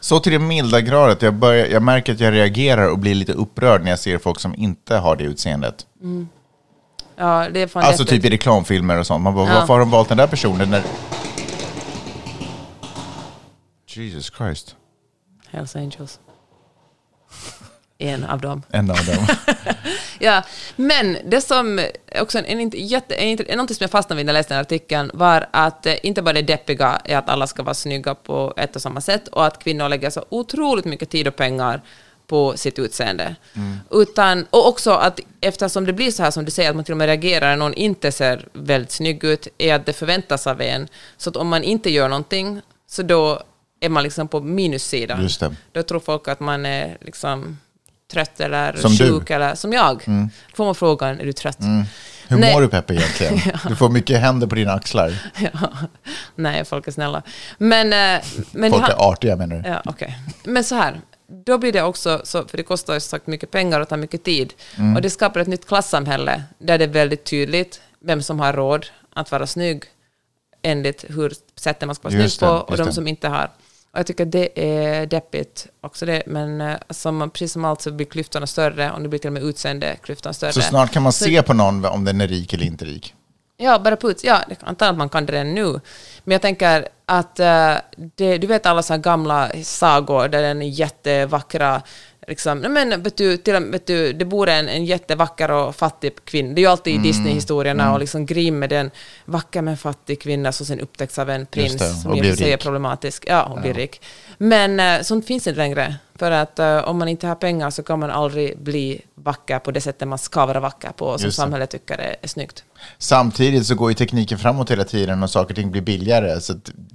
Så 0.00 0.20
till 0.20 0.32
det 0.32 0.38
milda 0.38 0.80
gradet. 0.80 1.22
Jag, 1.22 1.34
börjar, 1.34 1.66
jag 1.66 1.82
märker 1.82 2.12
att 2.12 2.20
jag 2.20 2.32
reagerar 2.32 2.88
och 2.88 2.98
blir 2.98 3.14
lite 3.14 3.32
upprörd 3.32 3.82
när 3.82 3.90
jag 3.90 3.98
ser 3.98 4.18
folk 4.18 4.40
som 4.40 4.54
inte 4.54 4.96
har 4.96 5.16
det 5.16 5.24
utseendet. 5.24 5.86
Ja, 7.16 7.48
det 7.52 7.76
Alltså 7.76 8.04
typ 8.04 8.24
i 8.24 8.30
reklamfilmer 8.30 8.98
och 8.98 9.06
sånt. 9.06 9.22
Man 9.22 9.34
bara, 9.34 9.48
Ja. 9.48 9.54
varför 9.54 9.72
har 9.74 9.80
de 9.80 9.90
valt 9.90 10.08
den 10.08 10.18
där 10.18 10.26
personen 10.26 10.70
när... 10.70 10.82
Jesus 13.86 14.32
Christ. 14.36 14.76
Hells 15.50 15.76
Angels. 15.76 16.18
En 18.02 18.24
av 18.24 18.40
dem. 18.40 18.62
En 18.70 18.90
av 18.90 18.96
dem. 19.06 19.26
Ja, 20.22 20.42
men 20.76 21.16
det 21.24 21.40
som 21.40 21.80
också 22.20 22.38
en, 22.38 22.44
en, 22.44 22.70
jätte, 22.74 23.14
en, 23.14 23.28
inte- 23.28 23.56
någonting 23.56 23.74
som 23.76 23.84
jag 23.84 23.90
fastnade 23.90 24.16
vid 24.16 24.26
när 24.26 24.32
jag 24.32 24.38
läste 24.38 24.54
den 24.54 24.56
här 24.56 24.62
artikeln 24.64 25.10
var 25.14 25.46
att 25.50 25.86
eh, 25.86 25.94
inte 26.02 26.22
bara 26.22 26.32
det 26.32 26.42
deppiga 26.42 27.00
är 27.04 27.16
att 27.16 27.28
alla 27.28 27.46
ska 27.46 27.62
vara 27.62 27.74
snygga 27.74 28.14
på 28.14 28.54
ett 28.56 28.76
och 28.76 28.82
samma 28.82 29.00
sätt 29.00 29.28
och 29.28 29.46
att 29.46 29.62
kvinnor 29.62 29.88
lägger 29.88 30.10
så 30.10 30.24
otroligt 30.28 30.84
mycket 30.84 31.10
tid 31.10 31.28
och 31.28 31.36
pengar 31.36 31.80
på 32.26 32.56
sitt 32.56 32.78
utseende. 32.78 33.36
Utan, 33.90 34.46
och 34.50 34.68
också 34.68 34.90
att 34.90 35.20
eftersom 35.40 35.84
det 35.84 35.92
blir 35.92 36.10
så 36.10 36.22
här 36.22 36.30
som 36.30 36.44
du 36.44 36.50
säger, 36.50 36.70
att 36.70 36.76
man 36.76 36.84
till 36.84 36.92
och 36.94 36.98
med 36.98 37.06
reagerar 37.06 37.48
när 37.50 37.56
någon 37.56 37.74
inte 37.74 38.12
ser 38.12 38.48
väldigt 38.52 38.92
snygg 38.92 39.24
ut, 39.24 39.48
är 39.58 39.74
att 39.74 39.86
det 39.86 39.92
förväntas 39.92 40.46
av 40.46 40.60
en. 40.60 40.88
Så 41.16 41.30
att 41.30 41.36
om 41.36 41.48
man 41.48 41.62
inte 41.62 41.90
gör 41.90 42.08
någonting, 42.08 42.60
så 42.90 43.02
då 43.02 43.42
är 43.80 43.88
man 43.88 44.02
liksom 44.02 44.28
på 44.28 44.40
minussidan. 44.40 45.18
Då 45.72 45.82
tror 45.82 46.00
folk 46.00 46.28
att 46.28 46.40
man 46.40 46.66
är 46.66 46.98
liksom 47.00 47.58
trött 48.10 48.40
eller 48.40 48.72
Som 48.76 48.92
du. 48.92 49.08
sjuk 49.08 49.30
eller 49.30 49.54
som 49.54 49.72
jag. 49.72 50.04
Får 50.54 50.64
man 50.64 50.74
frågan, 50.74 51.20
är 51.20 51.24
du 51.24 51.32
trött? 51.32 51.58
Hur 52.28 52.38
Nej. 52.38 52.54
mår 52.54 52.60
du 52.60 52.68
Peppe 52.68 52.94
egentligen? 52.94 53.40
Du 53.68 53.76
får 53.76 53.88
mycket 53.88 54.20
händer 54.20 54.46
på 54.46 54.54
dina 54.54 54.72
axlar. 54.72 55.12
Ja. 55.52 55.68
Nej, 56.34 56.64
folk 56.64 56.88
är 56.88 56.92
snälla. 56.92 57.22
Men, 57.58 57.92
eh, 57.92 58.22
men 58.52 58.70
Folk 58.72 58.88
är 58.88 59.10
artiga 59.10 59.36
menar 59.36 59.56
du? 59.56 59.68
Ja, 59.68 59.82
okej. 59.84 60.18
Men 60.44 60.64
så 60.64 60.74
här, 60.74 61.00
då 61.46 61.58
blir 61.58 61.72
det 61.72 61.82
också, 61.82 62.20
så, 62.24 62.44
för 62.48 62.56
det 62.56 62.62
kostar 62.62 62.94
ju 62.94 63.00
sagt 63.00 63.26
mycket 63.26 63.50
pengar 63.50 63.80
och 63.80 63.88
tar 63.88 63.96
mycket 63.96 64.24
tid, 64.24 64.52
Mm. 64.78 64.96
och 64.96 65.02
det 65.02 65.10
skapar 65.10 65.40
ett 65.40 65.48
nytt 65.48 65.66
klassamhälle 65.66 66.42
där 66.58 66.78
det 66.78 66.84
är 66.84 66.88
väldigt 66.88 67.24
tydligt 67.24 67.80
vem 68.00 68.22
som 68.22 68.40
har 68.40 68.52
råd 68.52 68.86
att 69.14 69.30
vara 69.32 69.46
snygg 69.46 69.84
enligt 70.62 71.04
hur 71.08 71.32
sättet 71.56 71.86
man 71.86 71.94
ska 71.94 72.08
vara 72.08 72.18
Just 72.22 72.38
snygg 72.38 72.48
på 72.48 72.54
det, 72.54 72.60
och 72.62 72.70
just 72.78 72.84
de 72.84 72.92
som 72.92 73.08
inte 73.08 73.28
har. 73.28 73.50
Och 73.92 73.98
jag 73.98 74.06
tycker 74.06 74.24
det 74.24 74.60
är 74.64 75.06
deppigt 75.06 75.66
också 75.80 76.06
det, 76.06 76.22
men 76.26 76.60
eh, 76.60 76.76
som, 76.90 77.30
precis 77.30 77.52
som 77.52 77.64
allt 77.64 77.80
så 77.82 77.90
blir 77.92 78.06
klyftorna 78.06 78.46
större 78.46 78.90
och 78.92 79.02
det 79.02 79.08
blir 79.08 79.18
till 79.18 79.28
och 79.28 79.32
med 79.32 79.42
utseendeklyftan 79.42 80.34
större. 80.34 80.52
Så 80.52 80.60
snart 80.60 80.92
kan 80.92 81.02
man 81.02 81.12
Så- 81.12 81.24
se 81.24 81.42
på 81.42 81.52
någon 81.54 81.84
om 81.84 82.04
den 82.04 82.20
är 82.20 82.28
rik 82.28 82.52
eller 82.52 82.64
inte 82.66 82.84
rik. 82.84 83.14
Ja, 83.56 83.78
bara 83.78 83.96
på 83.96 84.10
Ja, 84.22 84.38
antar 84.60 84.88
att 84.90 84.96
man 84.96 85.08
kan 85.08 85.26
det 85.26 85.32
redan 85.32 85.54
nu. 85.54 85.80
Men 86.24 86.32
jag 86.32 86.42
tänker 86.42 86.88
att 87.06 87.40
eh, 87.40 87.74
det, 88.14 88.38
du 88.38 88.46
vet 88.46 88.66
alla 88.66 88.82
så 88.82 88.96
gamla 88.96 89.50
sagor 89.64 90.28
där 90.28 90.42
den 90.42 90.70
jättevackra 90.70 91.82
Liksom, 92.26 92.58
men 92.58 93.02
vet 93.02 93.16
du, 93.16 93.36
till, 93.36 93.54
och 93.54 93.74
vet 93.74 93.86
du, 93.86 94.12
det 94.12 94.24
bor 94.24 94.48
en, 94.48 94.68
en 94.68 94.84
jättevacker 94.84 95.50
och 95.50 95.76
fattig 95.76 96.12
kvinna. 96.24 96.54
Det 96.54 96.60
är 96.60 96.62
ju 96.62 96.68
alltid 96.70 96.94
Mm. 96.94 97.04
i 97.04 97.08
Disney-historierna 97.08 97.92
och 97.92 98.00
liksom 98.00 98.26
Grimm 98.26 98.58
med 98.58 98.70
den 98.70 98.90
vacker 99.24 99.62
men 99.62 99.76
fattig 99.76 100.22
kvinna 100.22 100.52
som 100.52 100.66
sen 100.66 100.80
upptäcks 100.80 101.18
av 101.18 101.30
en 101.30 101.46
prins 101.46 101.76
det, 101.76 101.84
som 101.84 102.10
och 102.10 102.16
i 102.16 102.32
och 102.32 102.38
sig 102.38 102.52
är 102.52 102.56
problematisk. 102.56 103.24
Ja, 103.28 103.42
och 103.42 103.60
blir 103.60 103.74
rik. 103.74 104.02
Men 104.38 104.80
eh, 104.80 105.02
sånt 105.02 105.26
finns 105.26 105.46
inte 105.46 105.58
längre. 105.58 105.96
För 106.14 106.30
att 106.30 106.58
eh, 106.58 106.88
om 106.88 106.98
man 106.98 107.08
inte 107.08 107.26
har 107.26 107.34
pengar 107.34 107.70
så 107.70 107.82
kan 107.82 107.98
man 107.98 108.10
aldrig 108.10 108.58
bli 108.58 109.00
vacker 109.14 109.58
på 109.58 109.70
det 109.70 109.80
sättet 109.80 110.08
man 110.08 110.18
ska 110.18 110.46
vara 110.46 110.60
vacker 110.60 110.90
på, 110.90 111.18
som 111.18 111.24
Just 111.26 111.36
samhället 111.36 111.70
tycker 111.70 111.94
är, 111.94 112.16
är 112.22 112.28
snyggt. 112.28 112.64
Samtidigt 112.98 113.66
så 113.66 113.74
går 113.74 113.90
ju 113.90 113.94
tekniken 113.94 114.38
framåt 114.38 114.70
hela 114.70 114.84
tiden 114.84 115.22
och 115.22 115.30
saker 115.30 115.50
och 115.50 115.56
ting 115.56 115.70
blir 115.70 115.82
billigare. 115.82 116.40
Så 116.40 116.54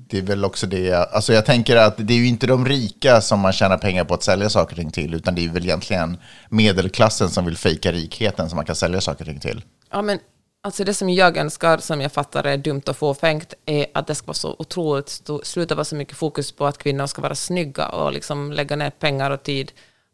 det 0.10 0.18
är 0.18 0.22
väl 0.22 0.46
också 0.46 0.68
det. 0.68 0.94
Alltså 0.94 1.34
jag 1.34 1.46
tänker 1.46 1.76
att 1.76 1.94
det 1.98 2.14
är 2.14 2.18
ju 2.18 2.28
inte 2.28 2.48
de 2.48 2.66
rika 2.66 3.22
som 3.22 3.40
man 3.40 3.54
tjänar 3.54 3.78
pengar 3.78 4.04
på 4.04 4.14
att 4.14 4.24
sälja 4.24 4.50
saker 4.50 4.74
och 4.74 4.78
ting 4.78 4.92
till, 4.92 5.14
utan 5.14 5.36
det 5.36 5.46
är 5.46 5.50
väl 5.50 5.64
egentligen 5.64 6.18
medelklassen 6.50 7.30
som 7.30 7.46
vill 7.46 7.58
fejka 7.58 7.92
rikheten 7.92 8.50
som 8.50 8.56
man 8.56 8.66
kan 8.66 8.76
sälja 8.76 9.02
saker 9.02 9.24
och 9.24 9.28
ting 9.28 9.40
till. 9.40 9.64
Ja, 9.92 10.02
men 10.02 10.20
alltså 10.64 10.84
det 10.84 10.94
som 10.94 11.10
jag 11.10 11.38
önskar, 11.38 11.78
som 11.78 12.02
jag 12.02 12.12
fattar 12.12 12.44
är 12.44 12.58
dumt 12.58 12.82
och 12.88 12.98
fåfängt, 12.98 13.54
är 13.66 13.86
att 13.94 14.08
det 14.08 14.16
ska 14.16 14.28
vara 14.28 14.34
så 14.34 14.56
otroligt 14.60 15.10
stor, 15.10 15.42
sluta 15.44 15.76
vara 15.76 15.86
så 15.86 15.96
mycket 15.96 16.18
fokus 16.18 16.52
på 16.52 16.66
att 16.66 16.78
kvinnor 16.78 17.08
ska 17.08 17.22
vara 17.22 17.36
snygga 17.36 17.88
och 17.88 18.14
liksom 18.14 18.52
lägga 18.52 18.76
ner 18.76 18.90
pengar 18.90 19.32
och 19.32 19.44
tid 19.44 19.72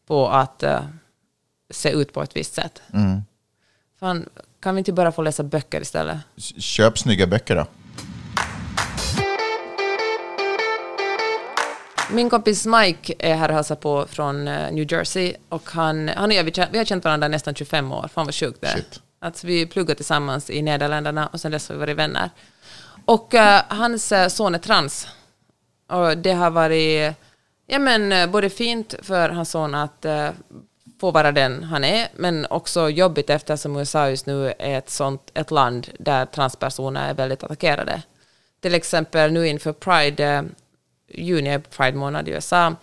på 0.07 0.29
att 0.29 0.63
eh, 0.63 0.81
se 1.69 1.89
ut 1.89 2.13
på 2.13 2.21
ett 2.21 2.35
visst 2.35 2.53
sätt. 2.53 2.81
Fan, 3.99 4.29
kan 4.61 4.75
vi 4.75 4.79
inte 4.79 4.93
bara 4.93 5.11
få 5.11 5.21
läsa 5.21 5.43
böcker 5.43 5.81
istället? 5.81 6.17
Köp 6.57 6.99
snygga 6.99 7.27
böcker 7.27 7.55
då. 7.55 7.65
Min 12.11 12.29
kompis 12.29 12.65
Mike 12.65 13.13
är 13.19 13.35
här 13.35 13.49
och 13.49 13.55
hälsar 13.55 13.75
på 13.75 14.05
från 14.09 14.47
eh, 14.47 14.71
New 14.71 14.91
Jersey 14.91 15.33
och 15.49 15.69
han, 15.69 16.07
han 16.07 16.29
och 16.29 16.33
jag, 16.33 16.43
vi, 16.71 16.77
har 16.77 16.85
känt 16.85 17.03
varandra 17.03 17.27
nästan 17.27 17.55
25 17.55 17.91
år. 17.91 18.09
Fan 18.13 18.25
vad 18.25 18.35
sjukt 18.35 18.61
det 18.61 18.67
är. 18.67 18.75
Shit. 18.75 19.01
Att 19.19 19.43
vi 19.43 19.65
pluggade 19.65 19.95
tillsammans 19.95 20.49
i 20.49 20.61
Nederländerna 20.61 21.27
och 21.27 21.41
sen 21.41 21.51
dess 21.51 21.69
har 21.69 21.75
vi 21.75 21.79
varit 21.79 21.97
vänner. 21.97 22.29
Och 23.05 23.35
eh, 23.35 23.61
hans 23.67 24.11
eh, 24.11 24.27
son 24.27 24.55
är 24.55 24.59
trans. 24.59 25.07
Och 25.89 26.17
det 26.17 26.33
har 26.33 26.51
varit 26.51 27.15
ja, 27.67 27.79
men, 27.79 28.31
både 28.31 28.49
fint 28.49 28.95
för 29.01 29.29
hans 29.29 29.51
son 29.51 29.75
att 29.75 30.05
eh, 30.05 30.29
få 31.01 31.11
vara 31.11 31.31
den 31.31 31.63
han 31.63 31.83
är, 31.83 32.07
men 32.15 32.45
också 32.49 32.89
jobbigt 32.89 33.29
eftersom 33.29 33.77
USA 33.77 34.09
just 34.09 34.25
nu 34.25 34.53
är 34.59 34.77
ett, 34.77 34.89
sånt, 34.89 35.31
ett 35.33 35.51
land 35.51 35.89
där 35.99 36.25
transpersoner 36.25 37.09
är 37.09 37.13
väldigt 37.13 37.43
attackerade. 37.43 38.01
Till 38.61 38.75
exempel 38.75 39.31
nu 39.31 39.47
inför 39.47 39.73
Pride, 39.73 40.23
eh, 40.23 40.43
juni 41.07 41.49
är 41.49 41.59
Pride 41.59 41.97
månad 41.97 42.27
i 42.27 42.31
USA, 42.31 42.75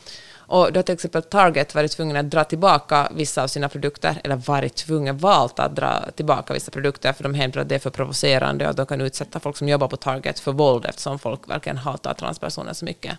och 0.51 0.73
då 0.73 0.79
har 0.79 0.83
till 0.83 0.95
exempel 0.95 1.23
Target 1.23 1.75
varit 1.75 1.93
tvungen 1.93 2.17
att 2.17 2.31
dra 2.31 2.45
tillbaka 2.45 3.09
vissa 3.15 3.43
av 3.43 3.49
sina 3.49 3.69
produkter, 3.69 4.21
eller 4.25 4.37
varit 4.37 4.75
tvungen, 4.75 5.19
valt 5.19 5.59
att 5.59 5.77
dra 5.77 6.11
tillbaka 6.17 6.55
vissa 6.55 6.71
produkter, 6.71 7.13
för 7.13 7.23
de 7.23 7.35
hävdar 7.35 7.61
att 7.61 7.69
det 7.69 7.75
är 7.75 7.79
för 7.79 7.91
provocerande 7.91 8.65
och 8.65 8.71
att 8.71 8.77
de 8.77 8.87
kan 8.87 9.01
utsätta 9.01 9.41
folk 9.41 9.57
som 9.57 9.69
jobbar 9.69 9.89
på 9.89 9.97
Target 9.97 10.39
för 10.41 10.53
våld 10.53 10.87
eftersom 10.87 11.19
folk 11.19 11.49
verkligen 11.49 11.77
hatar 11.77 12.15
transpersoner 12.15 12.73
så 12.73 12.85
mycket. 12.85 13.19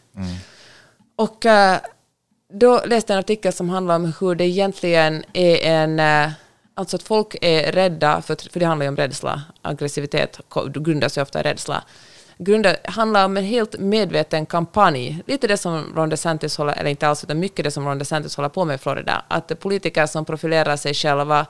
Och 1.15 1.45
eh, 1.45 1.79
då 2.53 2.81
läste 2.85 3.13
jag 3.13 3.17
en 3.17 3.19
artikel 3.19 3.53
som 3.53 3.69
handlar 3.69 3.95
om 3.95 4.13
hur 4.19 4.35
det 4.35 4.45
egentligen 4.45 5.23
är 5.33 5.57
en... 5.63 5.99
Eh, 5.99 6.31
alltså 6.73 6.95
att 6.95 7.03
folk 7.03 7.35
är 7.41 7.71
rädda, 7.71 8.21
för, 8.21 8.51
för 8.51 8.59
det 8.59 8.65
handlar 8.65 8.83
ju 8.83 8.89
om 8.89 8.95
rädsla. 8.95 9.41
Aggressivitet 9.61 10.39
grundas 10.73 11.17
ju 11.17 11.21
ofta 11.21 11.39
i 11.39 11.43
rädsla. 11.43 11.83
Grundar, 12.37 12.77
handlar 12.83 13.25
om 13.25 13.37
en 13.37 13.43
helt 13.43 13.79
medveten 13.79 14.45
kampanj. 14.45 15.23
Lite 15.27 15.47
det 15.47 15.57
som 15.57 15.93
Ron 15.95 16.09
DeSantis 16.09 16.57
håller, 16.57 16.73
eller 16.73 16.89
inte 16.89 17.07
alls, 17.07 17.23
utan 17.23 17.39
mycket 17.39 17.65
det 17.65 17.71
som 17.71 17.87
Ron 17.87 17.99
DeSantis 17.99 18.35
håller 18.35 18.49
på 18.49 18.65
med 18.65 18.75
i 18.75 18.77
Florida. 18.77 19.25
Att 19.27 19.59
politiker 19.59 20.05
som 20.05 20.25
profilerar 20.25 20.75
sig 20.75 20.93
själva 20.93 21.45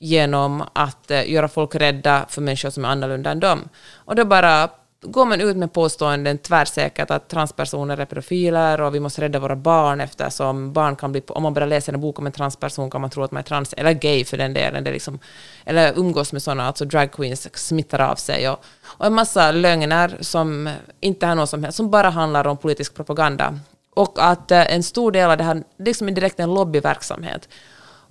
genom 0.00 0.64
att 0.72 1.10
eh, 1.10 1.30
göra 1.30 1.48
folk 1.48 1.74
rädda 1.74 2.26
för 2.28 2.42
människor 2.42 2.70
som 2.70 2.84
är 2.84 2.88
annorlunda 2.88 3.30
än 3.30 3.40
dem. 3.40 3.68
Och 3.94 4.16
då 4.16 4.24
bara 4.24 4.68
går 5.00 5.26
man 5.26 5.40
ut 5.40 5.56
med 5.56 5.72
påståenden 5.72 6.38
tvärsäkert 6.38 7.10
att 7.10 7.28
transpersoner 7.28 7.98
är 7.98 8.04
pedofiler 8.04 8.80
och 8.80 8.94
vi 8.94 9.00
måste 9.00 9.20
rädda 9.20 9.38
våra 9.38 9.56
barn 9.56 10.00
eftersom 10.00 10.72
barn 10.72 10.96
kan 10.96 11.12
bli, 11.12 11.22
om 11.28 11.42
man 11.42 11.54
bara 11.54 11.66
läser 11.66 11.92
en 11.92 12.00
bok 12.00 12.18
om 12.18 12.26
en 12.26 12.32
transperson 12.32 12.90
kan 12.90 13.00
man 13.00 13.10
tro 13.10 13.22
att 13.22 13.30
man 13.30 13.40
är 13.40 13.44
trans, 13.44 13.72
eller 13.72 13.92
gay 13.92 14.24
för 14.24 14.36
den 14.36 14.54
delen, 14.54 14.84
det 14.84 14.92
liksom, 14.92 15.18
eller 15.64 15.98
umgås 15.98 16.32
med 16.32 16.42
sådana, 16.42 16.66
alltså 16.66 16.84
drag 16.84 17.12
queens 17.12 17.66
smittar 17.66 17.98
av 17.98 18.14
sig 18.14 18.48
och, 18.48 18.64
och 18.84 19.06
en 19.06 19.14
massa 19.14 19.52
lögner 19.52 20.16
som 20.20 20.70
inte 21.00 21.26
har 21.26 21.34
något 21.34 21.50
som 21.50 21.64
helst, 21.64 21.76
som 21.76 21.90
bara 21.90 22.10
handlar 22.10 22.46
om 22.46 22.56
politisk 22.56 22.94
propaganda. 22.94 23.58
Och 23.94 24.14
att 24.18 24.50
eh, 24.50 24.74
en 24.74 24.82
stor 24.82 25.12
del 25.12 25.30
av 25.30 25.36
det 25.36 25.44
här, 25.44 25.62
liksom 25.78 26.08
är 26.08 26.12
direkt 26.12 26.40
en 26.40 26.54
lobbyverksamhet. 26.54 27.48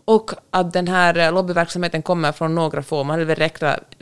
Och 0.06 0.32
att 0.50 0.74
den 0.74 0.88
här 0.88 1.32
lobbyverksamheten 1.32 2.02
kommer 2.02 2.32
från 2.32 2.56
några 2.56 2.84
få, 2.84 3.04
man 3.04 3.14
hade 3.14 3.26
väl 3.26 3.36
räknat 3.36 3.97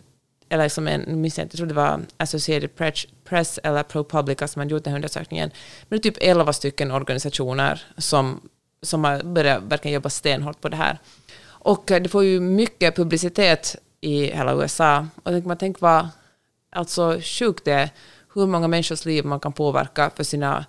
eller 0.50 0.70
som 0.70 0.88
en, 0.88 1.22
minns 1.22 1.38
jag, 1.38 1.46
jag 1.46 1.52
tror 1.52 1.68
det 1.68 1.74
var 1.74 2.02
Associated 2.18 2.76
Press, 2.76 3.06
Press 3.24 3.60
eller 3.64 3.84
ProPublica 3.84 4.48
som 4.48 4.60
hade 4.60 4.72
gjort 4.72 4.84
den 4.84 4.92
här 4.92 4.98
undersökningen. 4.98 5.52
Men 5.90 6.00
det 6.00 6.08
är 6.08 6.12
typ 6.12 6.24
11 6.24 6.54
stycken 6.54 6.92
organisationer 6.92 7.84
som, 7.98 8.50
som 8.82 9.04
har 9.04 9.24
börjat 9.24 9.64
verkligen 9.64 9.94
jobba 9.94 10.10
stenhårt 10.10 10.62
på 10.62 10.70
det 10.70 10.78
här. 10.78 11.00
Och 11.46 11.92
eh, 11.92 12.02
det 12.02 12.10
får 12.10 12.24
ju 12.24 12.40
mycket 12.40 12.96
publicitet 12.96 13.76
i 14.02 14.26
hela 14.26 14.56
USA. 14.56 15.08
Och 15.24 15.34
man 15.46 15.58
tänker 15.58 15.82
vad 15.82 16.08
alltså 16.70 17.20
sjukt 17.22 17.66
det 17.66 17.72
är 17.72 17.90
hur 18.34 18.48
många 18.48 18.68
människors 18.68 19.06
liv 19.06 19.26
man 19.26 19.40
kan 19.40 19.54
påverka 19.54 20.12
för 20.16 20.24
sina, 20.24 20.66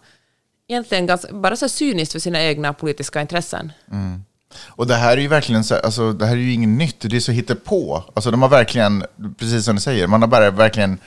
egentligen 0.68 1.07
ganska, 1.07 1.33
bara 1.33 1.57
så 1.57 1.68
cyniskt 1.68 2.12
för 2.12 2.18
sina 2.18 2.43
egna 2.43 2.72
politiska 2.72 3.20
intressen. 3.20 3.72
Mm. 3.93 4.24
Och 4.66 4.86
det 4.86 4.94
här 4.94 5.12
är 5.16 5.20
ju 5.20 5.28
verkligen 5.28 5.64
så, 5.64 5.74
alltså, 5.74 6.12
det 6.12 6.26
här 6.26 6.32
är 6.32 6.40
ju 6.40 6.52
inget 6.52 6.68
nytt, 6.68 7.00
det 7.00 7.16
är 7.16 7.20
så 7.20 7.32
hittepå. 7.32 8.04
Alltså 8.14 8.30
de 8.30 8.42
har 8.42 8.48
verkligen, 8.48 9.04
precis 9.38 9.64
som 9.64 9.74
du 9.74 9.80
säger, 9.80 10.07
man 10.07 10.22
har 10.22 10.28
bara 10.28 10.50
verkligen, 10.50 10.98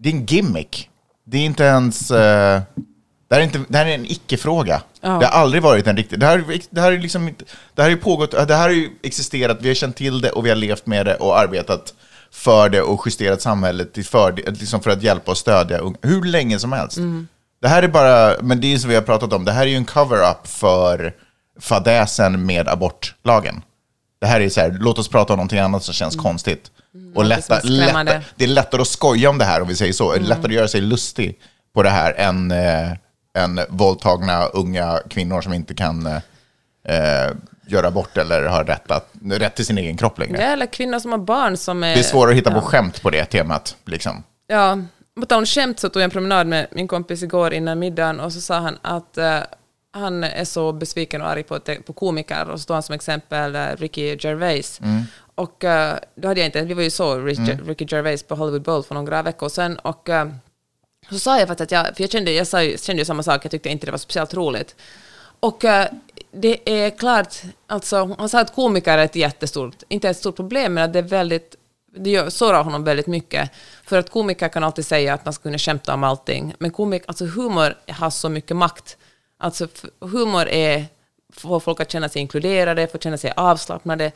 det 0.00 0.08
är 0.08 0.12
en 0.12 0.26
gimmick. 0.26 0.88
Det 1.24 1.38
är 1.38 1.42
inte 1.44 1.64
ens, 1.64 2.10
eh, 2.10 2.62
det, 3.28 3.34
här 3.34 3.40
är 3.40 3.44
inte, 3.44 3.60
det 3.68 3.78
här 3.78 3.86
är 3.86 3.94
en 3.94 4.06
icke-fråga. 4.06 4.82
Ja. 5.00 5.08
Det 5.08 5.26
har 5.26 5.40
aldrig 5.40 5.62
varit 5.62 5.86
en 5.86 5.96
riktig, 5.96 6.20
det 6.20 6.26
här, 6.26 6.44
det 6.70 6.80
här 6.80 6.92
är 6.92 6.98
liksom, 6.98 7.26
det 7.74 7.82
här 7.82 7.90
har 7.90 7.96
ju 7.96 8.02
pågått, 8.02 8.30
det 8.30 8.54
här 8.54 8.68
har 8.68 8.74
ju 8.74 8.90
existerat, 9.02 9.58
vi 9.60 9.68
har 9.68 9.74
känt 9.74 9.96
till 9.96 10.20
det 10.20 10.30
och 10.30 10.44
vi 10.46 10.48
har 10.48 10.56
levt 10.56 10.86
med 10.86 11.06
det 11.06 11.14
och 11.14 11.38
arbetat 11.38 11.94
för 12.30 12.68
det 12.68 12.82
och 12.82 13.02
justerat 13.06 13.42
samhället 13.42 13.92
till 13.92 14.04
för, 14.04 14.32
liksom 14.32 14.82
för 14.82 14.90
att 14.90 15.02
hjälpa 15.02 15.30
och 15.30 15.38
stödja 15.38 15.78
unga, 15.78 15.96
hur 16.02 16.24
länge 16.24 16.58
som 16.58 16.72
helst. 16.72 16.98
Det 17.62 17.68
här 17.68 17.82
är 17.82 17.88
bara, 17.88 18.36
men 18.42 18.60
det 18.60 18.74
är 18.74 18.78
som 18.78 18.90
vi 18.90 18.94
har 18.96 19.02
pratat 19.02 19.32
om, 19.32 19.44
det 19.44 19.52
här 19.52 19.62
är 19.62 19.66
ju 19.70 19.76
en 19.76 19.84
cover-up 19.84 20.46
för 20.46 21.14
fadäsen 21.60 22.46
med 22.46 22.68
abortlagen. 22.68 23.62
Det 24.20 24.26
här 24.26 24.40
är 24.40 24.48
så 24.48 24.60
här, 24.60 24.76
låt 24.80 24.98
oss 24.98 25.08
prata 25.08 25.32
om 25.32 25.36
någonting 25.36 25.58
annat 25.58 25.82
som 25.82 25.94
känns 25.94 26.16
konstigt. 26.16 26.70
Och 26.94 27.00
något 27.00 27.14
som 27.14 27.28
lätta, 27.28 27.60
skrämmande. 27.60 28.12
lätta, 28.12 28.24
det 28.36 28.44
är 28.44 28.48
lättare 28.48 28.82
att 28.82 28.88
skoja 28.88 29.30
om 29.30 29.38
det 29.38 29.44
här, 29.44 29.60
om 29.62 29.68
vi 29.68 29.76
säger 29.76 29.92
så. 29.92 30.12
Det 30.12 30.18
är 30.18 30.20
lättare 30.20 30.46
att 30.46 30.52
göra 30.52 30.68
sig 30.68 30.80
lustig 30.80 31.38
på 31.74 31.82
det 31.82 31.90
här 31.90 32.12
än, 32.12 32.50
eh, 32.50 32.90
än 33.38 33.60
våldtagna 33.68 34.44
unga 34.44 35.00
kvinnor 35.10 35.40
som 35.40 35.52
inte 35.52 35.74
kan 35.74 36.06
eh, 36.06 36.16
eh, 36.96 37.30
göra 37.66 37.88
abort 37.88 38.16
eller 38.16 38.42
har 38.42 38.64
rätt, 38.64 38.90
att, 38.90 39.12
rätt 39.24 39.54
till 39.54 39.66
sin 39.66 39.78
egen 39.78 39.96
kropp 39.96 40.18
längre. 40.18 40.42
Ja, 40.42 40.48
eller 40.48 40.66
kvinnor 40.66 40.98
som 40.98 41.10
har 41.10 41.18
barn 41.18 41.56
som 41.56 41.82
är... 41.82 41.94
Det 41.94 42.00
är 42.00 42.02
svårare 42.02 42.30
att 42.30 42.36
hitta 42.36 42.50
ja. 42.50 42.60
på 42.60 42.66
skämt 42.66 43.02
på 43.02 43.10
det 43.10 43.24
temat. 43.24 43.76
Liksom. 43.84 44.22
Ja, 44.46 44.78
på 45.20 45.26
tal 45.26 45.38
om 45.38 45.46
skämt 45.46 45.80
så 45.80 45.88
tog 45.88 46.00
jag 46.00 46.04
en 46.04 46.10
promenad 46.10 46.46
med 46.46 46.66
min 46.70 46.88
kompis 46.88 47.22
igår 47.22 47.52
innan 47.52 47.78
middagen 47.78 48.20
och 48.20 48.32
så 48.32 48.40
sa 48.40 48.58
han 48.58 48.78
att 48.82 49.18
eh, 49.18 49.38
han 49.92 50.24
är 50.24 50.44
så 50.44 50.72
besviken 50.72 51.22
och 51.22 51.28
arg 51.28 51.42
på, 51.42 51.60
på 51.86 51.92
komiker 51.92 52.50
och 52.50 52.60
så 52.60 52.66
tog 52.66 52.74
han 52.74 52.82
som 52.82 52.94
exempel 52.94 53.54
eh, 53.54 53.66
Ricky 53.76 54.16
Gervais. 54.20 54.80
Och 55.34 55.64
eh, 55.64 55.96
då 56.14 56.28
hade 56.28 56.40
jag 56.40 56.48
inte, 56.48 56.62
vi 56.62 56.74
var 56.74 56.82
ju 56.82 56.90
så 56.90 57.18
Ricky, 57.18 57.52
Ricky 57.66 57.86
Gervais 57.88 58.22
på 58.22 58.34
Hollywood 58.34 58.62
Bowl 58.62 58.82
för 58.82 58.94
några 58.94 59.22
veckor 59.22 59.48
sedan 59.48 59.78
och 59.78 60.08
eh, 60.08 60.28
så 61.10 61.18
sa 61.18 61.38
jag 61.38 61.48
faktiskt 61.48 61.72
att 61.72 61.86
jag, 61.86 61.96
för 61.96 62.02
jag 62.02 62.10
kände, 62.10 62.32
jag 62.32 62.46
sa, 62.46 62.62
kände 62.62 63.00
ju 63.00 63.04
samma 63.04 63.22
sak, 63.22 63.44
jag 63.44 63.50
tyckte 63.50 63.68
inte 63.68 63.86
det 63.86 63.90
var 63.90 63.98
speciellt 63.98 64.34
roligt. 64.34 64.76
Och 65.40 65.64
eh, 65.64 65.88
det 66.32 66.84
är 66.84 66.90
klart, 66.90 67.34
alltså, 67.66 68.16
han 68.18 68.28
sa 68.28 68.40
att 68.40 68.54
komiker 68.54 68.98
är 68.98 69.04
ett 69.04 69.16
jättestort, 69.16 69.82
inte 69.88 70.08
ett 70.08 70.16
stort 70.16 70.36
problem, 70.36 70.74
men 70.74 70.84
att 70.84 70.92
det 70.92 70.98
är 70.98 71.02
väldigt, 71.02 71.56
det 71.96 72.10
gör, 72.10 72.30
sårar 72.30 72.62
honom 72.62 72.84
väldigt 72.84 73.06
mycket. 73.06 73.50
För 73.84 73.98
att 73.98 74.10
komiker 74.10 74.48
kan 74.48 74.64
alltid 74.64 74.86
säga 74.86 75.14
att 75.14 75.24
man 75.24 75.34
ska 75.34 75.42
kunna 75.42 75.58
skämta 75.58 75.94
om 75.94 76.04
allting, 76.04 76.54
men 76.58 76.70
komik, 76.70 77.02
alltså 77.06 77.24
humor 77.24 77.74
har 77.88 78.10
så 78.10 78.28
mycket 78.28 78.56
makt. 78.56 78.96
Alltså 79.42 79.68
humor 80.00 80.48
är 80.48 80.86
får 81.32 81.60
folk 81.60 81.80
att 81.80 81.90
känna 81.90 82.08
sig 82.08 82.22
inkluderade, 82.22 82.86
får 82.86 82.98
känna 82.98 83.16
sig 83.16 83.32
avslappnade. 83.36 84.12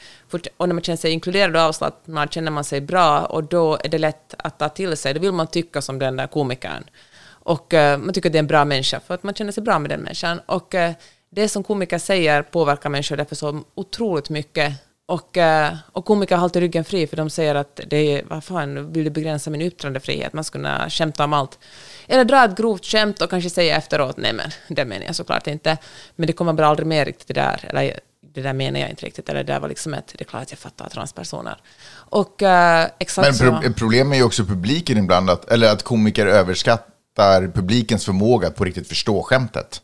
Och 0.57 0.69
när 0.69 0.75
man 0.75 0.83
känner 0.83 0.97
sig 0.97 1.13
inkluderad 1.13 1.57
och 1.57 1.63
avslappnad 1.63 2.33
känner 2.33 2.51
man 2.51 2.65
sig 2.65 2.81
bra 2.81 3.25
och 3.25 3.45
då 3.45 3.79
är 3.85 3.89
det 3.89 3.99
lätt 3.99 4.35
att 4.39 4.59
ta 4.59 4.69
till 4.69 4.97
sig. 4.97 5.15
Då 5.15 5.21
vill 5.21 5.33
man 5.33 5.47
tycka 5.47 5.83
som 5.83 5.99
den 5.99 6.17
där 6.17 6.27
komikern. 6.27 6.85
Och 7.29 7.75
eh, 7.75 7.99
man 7.99 8.15
tycker 8.15 8.29
att 8.29 8.33
det 8.33 8.39
är 8.39 8.41
en 8.41 8.47
bra 8.47 8.65
människa 8.65 9.01
för 9.01 9.15
att 9.15 9.23
man 9.23 9.35
känner 9.35 9.53
sig 9.53 9.63
bra 9.63 9.79
med 9.79 9.91
den 9.91 10.01
människan. 10.01 10.41
Och 10.47 10.75
eh, 10.75 10.93
det 11.31 11.49
som 11.49 11.63
komiker 11.63 11.99
säger 11.99 12.43
påverkar 12.43 12.91
människor 12.91 13.17
därför 13.17 13.37
så 13.37 13.63
otroligt 13.75 14.31
mycket. 14.31 14.73
Och, 15.09 15.37
eh, 15.37 15.75
och 15.93 16.05
komiker 16.05 16.37
har 16.37 16.43
alltid 16.43 16.63
ryggen 16.63 16.85
fri 16.85 17.07
för 17.07 17.17
de 17.17 17.31
säger 17.31 17.55
att 17.55 17.81
det 17.87 17.97
är, 17.97 18.25
vad 18.25 18.45
fan, 18.45 18.93
vill 18.93 19.05
du 19.05 19.11
begränsa 19.11 19.51
min 19.51 19.63
yttrandefrihet? 19.63 20.33
Man 20.33 20.45
ska 20.45 20.59
kunna 20.59 20.91
skämta 20.91 21.25
om 21.25 21.33
allt. 21.33 21.59
Eller 22.07 22.25
dra 22.25 22.45
ett 22.45 22.57
grovt 22.57 22.85
skämt 22.87 23.23
och 23.23 23.31
kanske 23.31 23.51
säga 23.51 23.77
efteråt, 23.77 24.17
nej 24.17 24.33
men 24.33 24.51
det 24.69 24.85
menar 24.85 25.07
jag 25.07 25.15
såklart 25.17 25.47
inte. 25.47 25.77
Men 26.17 26.27
det 26.27 26.33
kommer 26.33 26.53
bara 26.53 26.67
aldrig 26.67 26.87
mer 26.87 27.05
riktigt 27.05 27.27
det 27.29 27.35
där, 27.35 27.61
eller 27.71 28.01
det 28.35 28.43
där 28.43 28.53
menar 28.53 28.81
jag 28.81 28.91
inte 28.91 29.07
riktigt, 29.07 29.29
eller 29.29 29.45
det 29.45 29.53
där 29.53 29.61
var 29.61 29.69
liksom 29.69 29.95
ett, 29.95 30.15
det 30.19 30.23
är 30.23 30.25
klart 30.25 30.43
att 30.43 30.51
jag 30.51 30.59
fattar 30.59 30.89
transpersoner. 30.89 31.57
Och 31.95 32.43
eh, 32.43 32.87
exakt 32.99 33.41
Men 33.41 33.61
pro- 33.63 33.73
problem 33.73 34.13
är 34.13 34.17
ju 34.17 34.23
också 34.23 34.45
publiken 34.45 34.99
ibland, 34.99 35.31
att, 35.31 35.45
eller 35.53 35.73
att 35.73 35.83
komiker 35.83 36.27
överskattar 36.27 37.49
publikens 37.55 38.05
förmåga 38.05 38.49
att 38.49 38.57
på 38.57 38.65
riktigt 38.65 38.89
förstå 38.89 39.23
skämtet. 39.23 39.83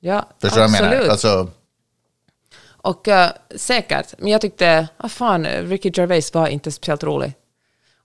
Ja, 0.00 0.28
Förstår 0.40 0.60
vad 0.60 0.68
jag 0.68 0.74
absolut. 0.74 0.90
menar? 0.98 1.10
Alltså, 1.10 1.50
Och 2.86 3.08
eh, 3.08 3.30
säkert, 3.56 4.14
men 4.18 4.28
jag 4.32 4.40
tyckte, 4.40 4.88
vad 4.96 5.12
fan, 5.12 5.46
Ricky 5.46 5.90
Gervais 5.94 6.34
var 6.34 6.46
inte 6.48 6.72
speciellt 6.72 7.04
rolig. 7.04 7.32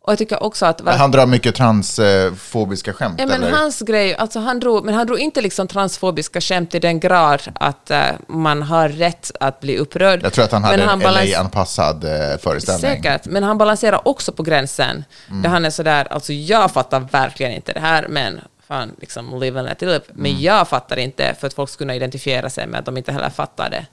Och 0.04 0.12
jag 0.12 0.18
tycker 0.18 0.44
också 0.44 0.66
att... 0.66 0.82
han 0.86 1.12
drar 1.12 1.26
mycket 1.26 1.56
transfobiska 1.56 2.94
skämt, 2.94 3.16
Ja, 3.20 3.26
men 3.26 3.44
eller? 3.44 3.58
hans 3.58 3.80
grej, 3.82 4.16
alltså 4.16 4.40
han 4.40 4.60
drog, 4.60 4.86
men 4.86 4.94
han 4.96 5.08
drog 5.08 5.20
inte 5.20 5.42
liksom 5.42 5.68
transfobiska 5.68 6.42
skämt 6.42 6.76
i 6.76 6.80
den 6.80 7.00
grad 7.00 7.42
att 7.56 7.92
eh, 7.92 8.02
man 8.28 8.62
har 8.62 8.90
rätt 8.90 9.32
att 9.40 9.60
bli 9.60 9.78
upprörd. 9.78 10.24
Jag 10.24 10.34
tror 10.34 10.46
att 10.46 10.52
han 10.52 10.64
hade 10.64 10.78
Men 10.78 10.90
en 10.90 11.00
balans- 11.00 11.32
LA-anpassad 11.32 12.04
eh, 12.04 12.38
föreställning. 12.38 12.82
Säkert, 12.82 13.26
men 13.26 13.44
han 13.44 13.58
balanserar 13.58 14.08
också 14.08 14.32
på 14.32 14.44
gränsen. 14.44 15.04
Mm. 15.30 15.42
Där 15.42 15.50
han 15.50 15.66
är 15.66 15.70
sådär, 15.70 16.08
alltså 16.12 16.34
jag 16.34 16.72
fattar 16.72 17.00
verkligen 17.00 17.52
inte 17.52 17.74
det 17.74 17.80
här, 17.80 18.06
men 18.10 18.40
fan, 18.68 18.92
liksom 19.02 19.40
live 19.40 19.60
and 19.60 19.68
let 19.68 19.82
it 19.82 19.88
live. 19.88 20.02
Men 20.14 20.32
Mm. 20.32 20.44
jag 20.44 20.68
fattar 20.68 20.98
inte, 21.00 21.36
för 21.40 21.48
att 21.48 21.54
folk 21.54 21.70
ska 21.70 21.78
kunna 21.78 21.96
identifiera 21.96 22.50
sig 22.50 22.68
med 22.68 22.80
att 22.80 22.86
de 22.86 22.98
inte 22.98 23.12
heller 23.12 23.30
fattar 23.30 23.70
det. 23.70 23.86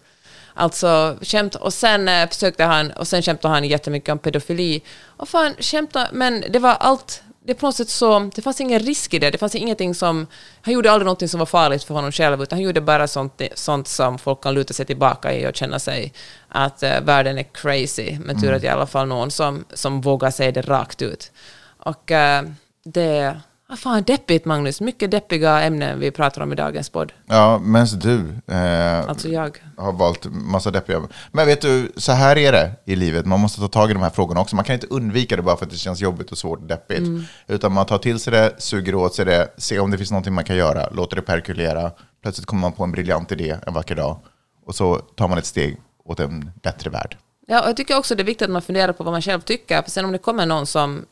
Alltså 0.61 1.17
skämt, 1.23 1.55
och 1.55 1.73
sen 1.73 2.09
eh, 2.09 2.29
försökte 2.29 2.65
han, 2.65 2.91
och 2.91 3.09
sen 3.09 3.23
skämtade 3.23 3.55
han 3.55 3.65
jättemycket 3.65 4.13
om 4.13 4.19
pedofili. 4.19 4.83
Och 5.17 5.29
fan, 5.29 5.55
skämta, 5.59 6.09
men 6.13 6.45
det 6.51 6.59
var 6.59 6.75
allt, 6.75 7.23
det 7.45 7.53
är 7.53 7.57
på 7.57 7.67
något 7.67 7.77
sätt 7.77 7.89
så, 7.89 8.31
det 8.35 8.43
fanns 8.43 8.61
ingen 8.61 8.81
risk 8.81 9.15
i 9.15 9.19
det, 9.19 9.31
det 9.31 9.39
fanns 9.39 9.55
ingenting 9.55 9.95
som, 9.95 10.27
han 10.63 10.75
gjorde 10.75 10.93
aldrig 10.93 11.05
någonting 11.05 11.29
som 11.29 11.39
var 11.39 11.47
farligt 11.47 11.85
för 11.85 11.95
honom 11.95 12.13
själv, 12.13 12.43
utan 12.43 12.57
han 12.57 12.65
gjorde 12.65 12.81
bara 12.81 13.09
sånt, 13.09 13.43
sånt 13.55 13.89
som 13.89 14.19
folk 14.19 14.43
kan 14.43 14.55
luta 14.55 14.75
sig 14.75 14.87
tillbaka 14.87 15.35
i 15.35 15.47
och 15.47 15.57
känna 15.57 15.79
sig 15.79 16.13
att 16.49 16.83
eh, 16.83 17.01
världen 17.01 17.39
är 17.39 17.47
crazy, 17.53 18.19
men 18.19 18.41
tur 18.41 18.53
att 18.53 18.65
i 18.65 18.69
alla 18.69 18.87
fall 18.87 19.09
någon 19.09 19.31
som, 19.31 19.65
som 19.75 20.01
vågar 20.01 20.31
säga 20.31 20.53
det 20.53 20.63
rakt 20.63 21.03
ut. 21.03 21.33
Och 21.79 22.11
eh, 22.11 22.43
det, 22.85 23.41
ah, 23.69 23.77
fan 23.77 24.03
deppigt 24.03 24.45
Magnus, 24.45 24.81
mycket 24.81 25.11
deppiga 25.11 25.61
ämnen 25.61 26.01
vi 26.01 26.11
pratar 26.11 26.43
om 26.43 26.53
i 26.53 26.57
dagens 26.57 26.91
podd. 26.91 27.13
Ja, 27.27 27.59
men 27.59 27.87
du 27.87 28.35
eh, 28.55 29.09
Alltså 29.09 29.29
jag. 29.29 29.59
har 29.77 29.93
valt 29.93 30.27
massa 30.31 30.71
deppiga... 30.71 31.03
Men 31.33 31.47
vet 31.47 31.61
du, 31.61 31.93
så 31.97 32.13
här 32.13 32.39
är 32.39 32.53
det 32.53 32.73
i 32.85 32.97
livet. 32.97 33.27
Man 33.27 33.41
måste 33.41 33.61
ta 33.61 33.69
tag 33.69 33.91
i 33.91 33.93
de 33.93 34.03
här 34.03 34.11
frågorna 34.11 34.41
också. 34.41 34.57
Man 34.57 34.65
kan 34.65 34.75
inte 34.75 34.87
undvika 34.87 35.37
det 35.37 35.43
bara 35.43 35.57
för 35.57 35.65
att 35.65 35.71
det 35.71 35.77
känns 35.77 36.01
jobbigt 36.01 36.33
och 36.33 36.39
svårt 36.39 36.59
och 36.59 36.67
deppigt. 36.67 36.99
Mm. 36.99 37.23
Utan 37.47 37.73
man 37.73 37.87
tar 37.87 37.99
till 37.99 38.19
sig 38.19 38.33
det, 38.33 38.55
suger 38.59 38.95
åt 38.95 39.15
sig 39.15 39.25
det, 39.25 39.55
ser 39.57 39.81
om 39.81 39.91
det 39.91 39.99
finns 39.99 40.11
någonting 40.11 40.35
man 40.35 40.45
kan 40.45 40.57
göra, 40.57 40.89
låter 40.91 41.17
det 41.17 41.23
perkulera. 41.23 41.91
Plötsligt 42.23 42.47
kommer 42.47 42.61
man 42.61 42.73
på 42.73 42.85
en 42.85 42.93
briljant 42.93 43.33
idé 43.33 43.57
en 43.67 43.75
vacker 43.75 43.95
dag. 43.95 44.19
Och 44.67 44.75
så 44.75 44.97
tar 44.99 45.29
man 45.29 45.39
ett 45.39 45.47
steg 45.47 45.77
åt 46.05 46.21
en 46.21 46.51
bättre 46.63 46.91
värld. 46.91 47.17
Ja, 47.47 47.63
och 47.63 47.69
jag 47.69 47.77
tycker 47.77 47.99
också 47.99 48.15
det 48.15 48.23
är 48.23 48.25
viktigt 48.25 48.45
att 48.47 48.53
man 48.53 48.63
funderar 48.63 48.93
på 48.93 49.05
vad 49.05 49.13
man 49.13 49.23
själv 49.23 49.41
tycker. 49.41 49.83
För 49.83 49.91
sen 49.91 50.05
om 50.05 50.13
det 50.13 50.19
kommer 50.19 50.47
någon 50.47 50.67
som, 50.67 51.05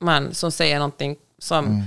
man, 0.00 0.34
som 0.34 0.52
säger 0.52 0.78
någonting 0.78 1.16
som 1.38 1.64
Mm. 1.66 1.82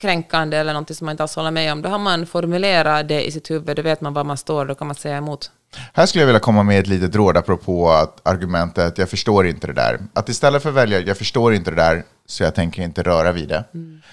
kränkande 0.00 0.56
eller 0.56 0.72
någonting 0.72 0.96
som 0.96 1.04
man 1.04 1.12
inte 1.12 1.22
alls 1.22 1.36
håller 1.36 1.50
med 1.50 1.72
om, 1.72 1.82
då 1.82 1.88
har 1.88 1.98
man 1.98 2.26
formulerat 2.26 3.08
det 3.08 3.26
i 3.26 3.30
sitt 3.30 3.50
huvud, 3.50 3.76
då 3.76 3.82
vet 3.82 4.00
man 4.00 4.14
var 4.14 4.24
man 4.24 4.36
står, 4.36 4.66
då 4.66 4.74
kan 4.74 4.86
man 4.86 4.96
säga 4.96 5.16
emot. 5.16 5.50
Här 5.94 6.06
skulle 6.06 6.22
jag 6.22 6.26
vilja 6.26 6.40
komma 6.40 6.62
med 6.62 6.80
ett 6.80 6.86
litet 6.86 7.14
råd 7.14 7.36
apropå 7.36 7.90
att 7.90 8.28
argumentet 8.28 8.98
jag 8.98 9.08
förstår 9.08 9.46
inte 9.46 9.66
det 9.66 9.72
där. 9.72 10.00
Att 10.14 10.28
istället 10.28 10.62
för 10.62 10.68
att 10.68 10.74
välja 10.74 11.00
jag 11.00 11.18
förstår 11.18 11.54
inte 11.54 11.70
det 11.70 11.76
där 11.76 12.04
så 12.26 12.42
jag 12.42 12.54
tänker 12.54 12.82
inte 12.82 13.02
röra 13.02 13.32
vid 13.32 13.48
det. 13.48 13.64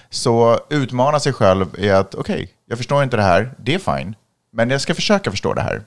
Så 0.10 0.60
utmana 0.70 1.20
sig 1.20 1.34
själv 1.34 1.66
i 1.78 1.90
att 1.90 2.16
okej, 2.16 2.50
jag 2.66 2.78
förstår 2.78 3.04
inte 3.04 3.18
det 3.18 3.24
här, 3.24 3.54
det 3.58 3.76
är 3.76 3.80
fine. 3.80 4.16
Men 4.54 4.70
jag 4.70 4.82
ska 4.82 4.96
försöka 4.96 5.32
förstå 5.32 5.54
det 5.54 5.62
här. 5.62 5.82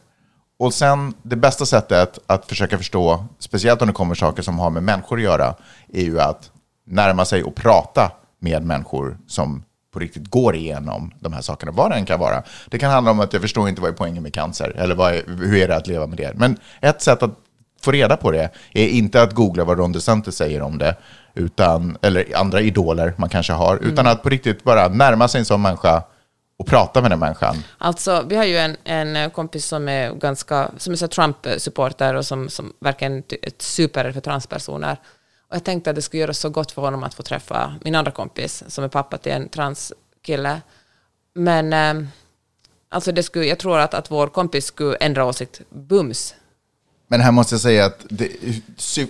Och 0.59 0.74
sen 0.74 1.14
det 1.22 1.36
bästa 1.36 1.66
sättet 1.66 2.18
att 2.26 2.46
försöka 2.46 2.78
förstå, 2.78 3.24
speciellt 3.38 3.82
om 3.82 3.88
det 3.88 3.94
kommer 3.94 4.14
saker 4.14 4.42
som 4.42 4.59
har 4.59 4.70
med 4.70 4.82
människor 4.82 5.16
att 5.16 5.22
göra, 5.22 5.55
är 5.92 6.03
ju 6.03 6.20
att 6.20 6.50
närma 6.86 7.24
sig 7.24 7.42
och 7.42 7.55
prata 7.55 8.12
med 8.43 8.64
människor 8.64 9.18
som 9.26 9.64
på 9.93 9.99
riktigt 9.99 10.30
går 10.30 10.57
igenom 10.57 11.12
de 11.20 11.32
här 11.32 11.40
sakerna, 11.40 11.72
vad 11.72 11.90
det 11.90 11.95
än 11.95 12.05
kan 12.05 12.20
vara. 12.20 12.43
Det 12.66 12.78
kan 12.78 12.90
handla 12.90 13.11
om 13.11 13.20
att 13.20 13.32
jag 13.32 13.43
förstår 13.43 13.68
inte 13.68 13.80
vad 13.80 13.90
är 13.90 13.95
poängen 13.95 14.22
med 14.22 14.34
cancer, 14.34 14.72
eller 14.76 14.95
vad 14.95 15.14
är, 15.14 15.22
hur 15.26 15.57
är 15.57 15.68
det 15.68 15.76
att 15.76 15.86
leva 15.86 16.07
med 16.07 16.18
det. 16.18 16.32
Men 16.34 16.59
ett 16.80 17.03
sätt 17.03 17.22
att 17.22 17.38
få 17.82 17.90
reda 17.90 18.16
på 18.16 18.30
det 18.30 18.51
är 18.72 18.88
inte 18.88 19.22
att 19.22 19.34
googla 19.34 19.64
vad 19.64 19.78
Ron 19.78 19.93
DeSantis 19.93 20.34
säger 20.34 20.62
om 20.62 20.78
det, 20.78 20.97
utan, 21.34 21.99
eller 22.03 22.36
andra 22.36 22.61
idoler 22.61 23.14
man 23.16 23.28
kanske 23.28 23.53
har, 23.53 23.76
utan 23.76 24.07
att 24.07 24.22
på 24.22 24.28
riktigt 24.28 24.64
bara 24.64 24.88
närma 24.88 25.28
sig 25.28 25.38
en 25.38 25.45
sån 25.45 25.62
människa 25.62 26.03
och 26.59 26.66
prata 26.66 27.01
med 27.01 27.11
den 27.11 27.18
människan. 27.18 27.57
Alltså, 27.78 28.24
vi 28.28 28.36
har 28.36 28.45
ju 28.45 28.59
en, 28.59 28.76
en 28.84 29.30
kompis 29.30 29.66
som 29.66 29.88
är 29.88 30.14
ganska, 30.14 30.70
som 30.76 30.93
är 30.93 31.07
Trump-supporter 31.07 32.14
och 32.14 32.26
som, 32.26 32.49
som 32.49 32.72
verkligen 32.80 33.16
är 33.16 33.22
ett 33.43 33.62
super 33.62 34.12
för 34.12 34.20
transpersoner. 34.20 34.97
Och 35.53 35.57
jag 35.57 35.64
tänkte 35.64 35.90
att 35.90 35.96
det 35.96 36.03
skulle 36.03 36.20
göra 36.20 36.34
så 36.34 36.50
gott 36.50 36.72
för 36.72 36.82
honom 36.82 37.05
att 37.05 37.14
få 37.14 37.22
träffa 37.22 37.74
min 37.84 37.94
andra 37.94 38.11
kompis, 38.11 38.64
som 38.68 38.84
är 38.84 38.88
pappa 38.88 39.18
till 39.18 39.32
en 39.32 39.48
transkille. 39.48 40.61
Men 41.34 41.72
eh, 41.72 42.09
alltså 42.88 43.12
det 43.12 43.22
skulle, 43.22 43.44
jag 43.44 43.59
tror 43.59 43.78
att, 43.78 43.94
att 43.94 44.11
vår 44.11 44.26
kompis 44.26 44.66
skulle 44.66 44.96
ändra 44.96 45.24
åsikt 45.24 45.61
bums. 45.70 46.34
Men 47.09 47.20
här 47.20 47.32
måste 47.32 47.55
jag 47.55 47.61
säga 47.61 47.84
att 47.84 48.07
det, 48.09 48.28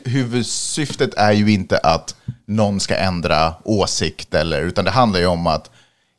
huvudsyftet 0.04 1.14
är 1.14 1.32
ju 1.32 1.52
inte 1.52 1.78
att 1.78 2.16
någon 2.46 2.80
ska 2.80 2.96
ändra 2.96 3.54
åsikt, 3.64 4.34
eller, 4.34 4.62
utan 4.62 4.84
det 4.84 4.90
handlar 4.90 5.20
ju 5.20 5.26
om 5.26 5.46
att 5.46 5.70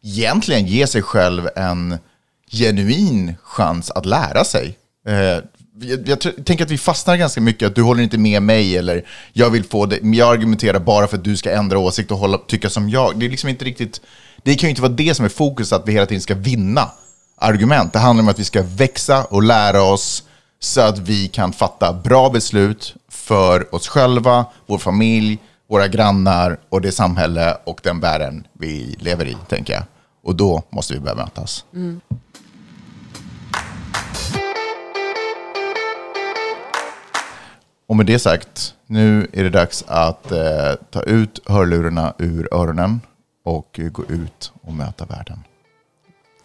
egentligen 0.03 0.65
ge 0.65 0.87
sig 0.87 1.01
själv 1.01 1.49
en 1.55 1.97
genuin 2.51 3.35
chans 3.43 3.91
att 3.91 4.05
lära 4.05 4.43
sig. 4.43 4.77
Eh, 5.07 5.43
jag, 5.79 6.07
jag 6.07 6.45
tänker 6.45 6.63
att 6.63 6.71
vi 6.71 6.77
fastnar 6.77 7.17
ganska 7.17 7.41
mycket 7.41 7.67
att 7.67 7.75
du 7.75 7.81
håller 7.81 8.03
inte 8.03 8.17
med 8.17 8.43
mig 8.43 8.77
eller 8.77 9.05
jag 9.33 9.49
vill 9.49 9.63
få 9.63 9.85
det, 9.85 9.99
jag 10.03 10.33
argumenterar 10.33 10.79
bara 10.79 11.07
för 11.07 11.17
att 11.17 11.23
du 11.23 11.37
ska 11.37 11.51
ändra 11.51 11.79
åsikt 11.79 12.11
och 12.11 12.17
hålla, 12.17 12.37
tycka 12.37 12.69
som 12.69 12.89
jag. 12.89 13.19
Det 13.19 13.25
är 13.25 13.29
liksom 13.29 13.49
inte 13.49 13.65
riktigt, 13.65 14.01
det 14.43 14.55
kan 14.55 14.67
ju 14.67 14.69
inte 14.69 14.81
vara 14.81 14.91
det 14.91 15.15
som 15.15 15.25
är 15.25 15.29
fokus, 15.29 15.73
att 15.73 15.87
vi 15.87 15.91
hela 15.91 16.05
tiden 16.05 16.21
ska 16.21 16.35
vinna 16.35 16.91
argument. 17.37 17.93
Det 17.93 17.99
handlar 17.99 18.23
om 18.23 18.29
att 18.29 18.39
vi 18.39 18.43
ska 18.43 18.63
växa 18.63 19.23
och 19.23 19.43
lära 19.43 19.83
oss 19.83 20.23
så 20.59 20.81
att 20.81 20.99
vi 20.99 21.27
kan 21.27 21.53
fatta 21.53 21.93
bra 21.93 22.29
beslut 22.29 22.95
för 23.09 23.75
oss 23.75 23.87
själva, 23.87 24.45
vår 24.65 24.77
familj, 24.77 25.39
våra 25.69 25.87
grannar 25.87 26.59
och 26.69 26.81
det 26.81 26.91
samhälle 26.91 27.57
och 27.63 27.79
den 27.83 27.99
världen 27.99 28.47
vi 28.53 28.95
lever 28.99 29.25
i, 29.25 29.37
tänker 29.49 29.73
jag. 29.73 29.83
Och 30.23 30.35
då 30.35 30.63
måste 30.69 30.93
vi 30.93 30.99
börja 30.99 31.15
mötas. 31.15 31.65
Mm. 31.73 32.01
Och 37.87 37.95
med 37.95 38.05
det 38.05 38.19
sagt, 38.19 38.75
nu 38.87 39.27
är 39.33 39.43
det 39.43 39.49
dags 39.49 39.83
att 39.87 40.31
eh, 40.31 40.73
ta 40.91 41.03
ut 41.03 41.39
hörlurarna 41.45 42.13
ur 42.17 42.53
öronen 42.53 43.01
och 43.45 43.79
gå 43.91 44.05
ut 44.05 44.51
och 44.61 44.73
möta 44.73 45.05
världen. 45.05 45.43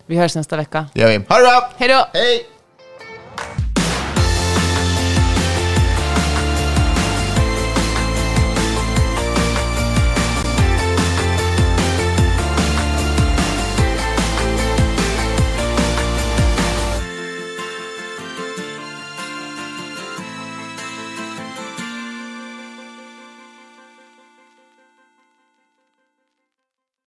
Vi 0.06 0.16
hörs 0.16 0.34
nästa 0.36 0.56
vecka. 0.56 0.86
Det 0.92 1.00
gör 1.00 1.08
vi. 1.08 1.14
Ha 1.14 1.36
det 1.36 1.42
bra! 1.42 1.70
Hej 1.76 1.88
då! 1.88 2.06
Hej! 2.12 2.46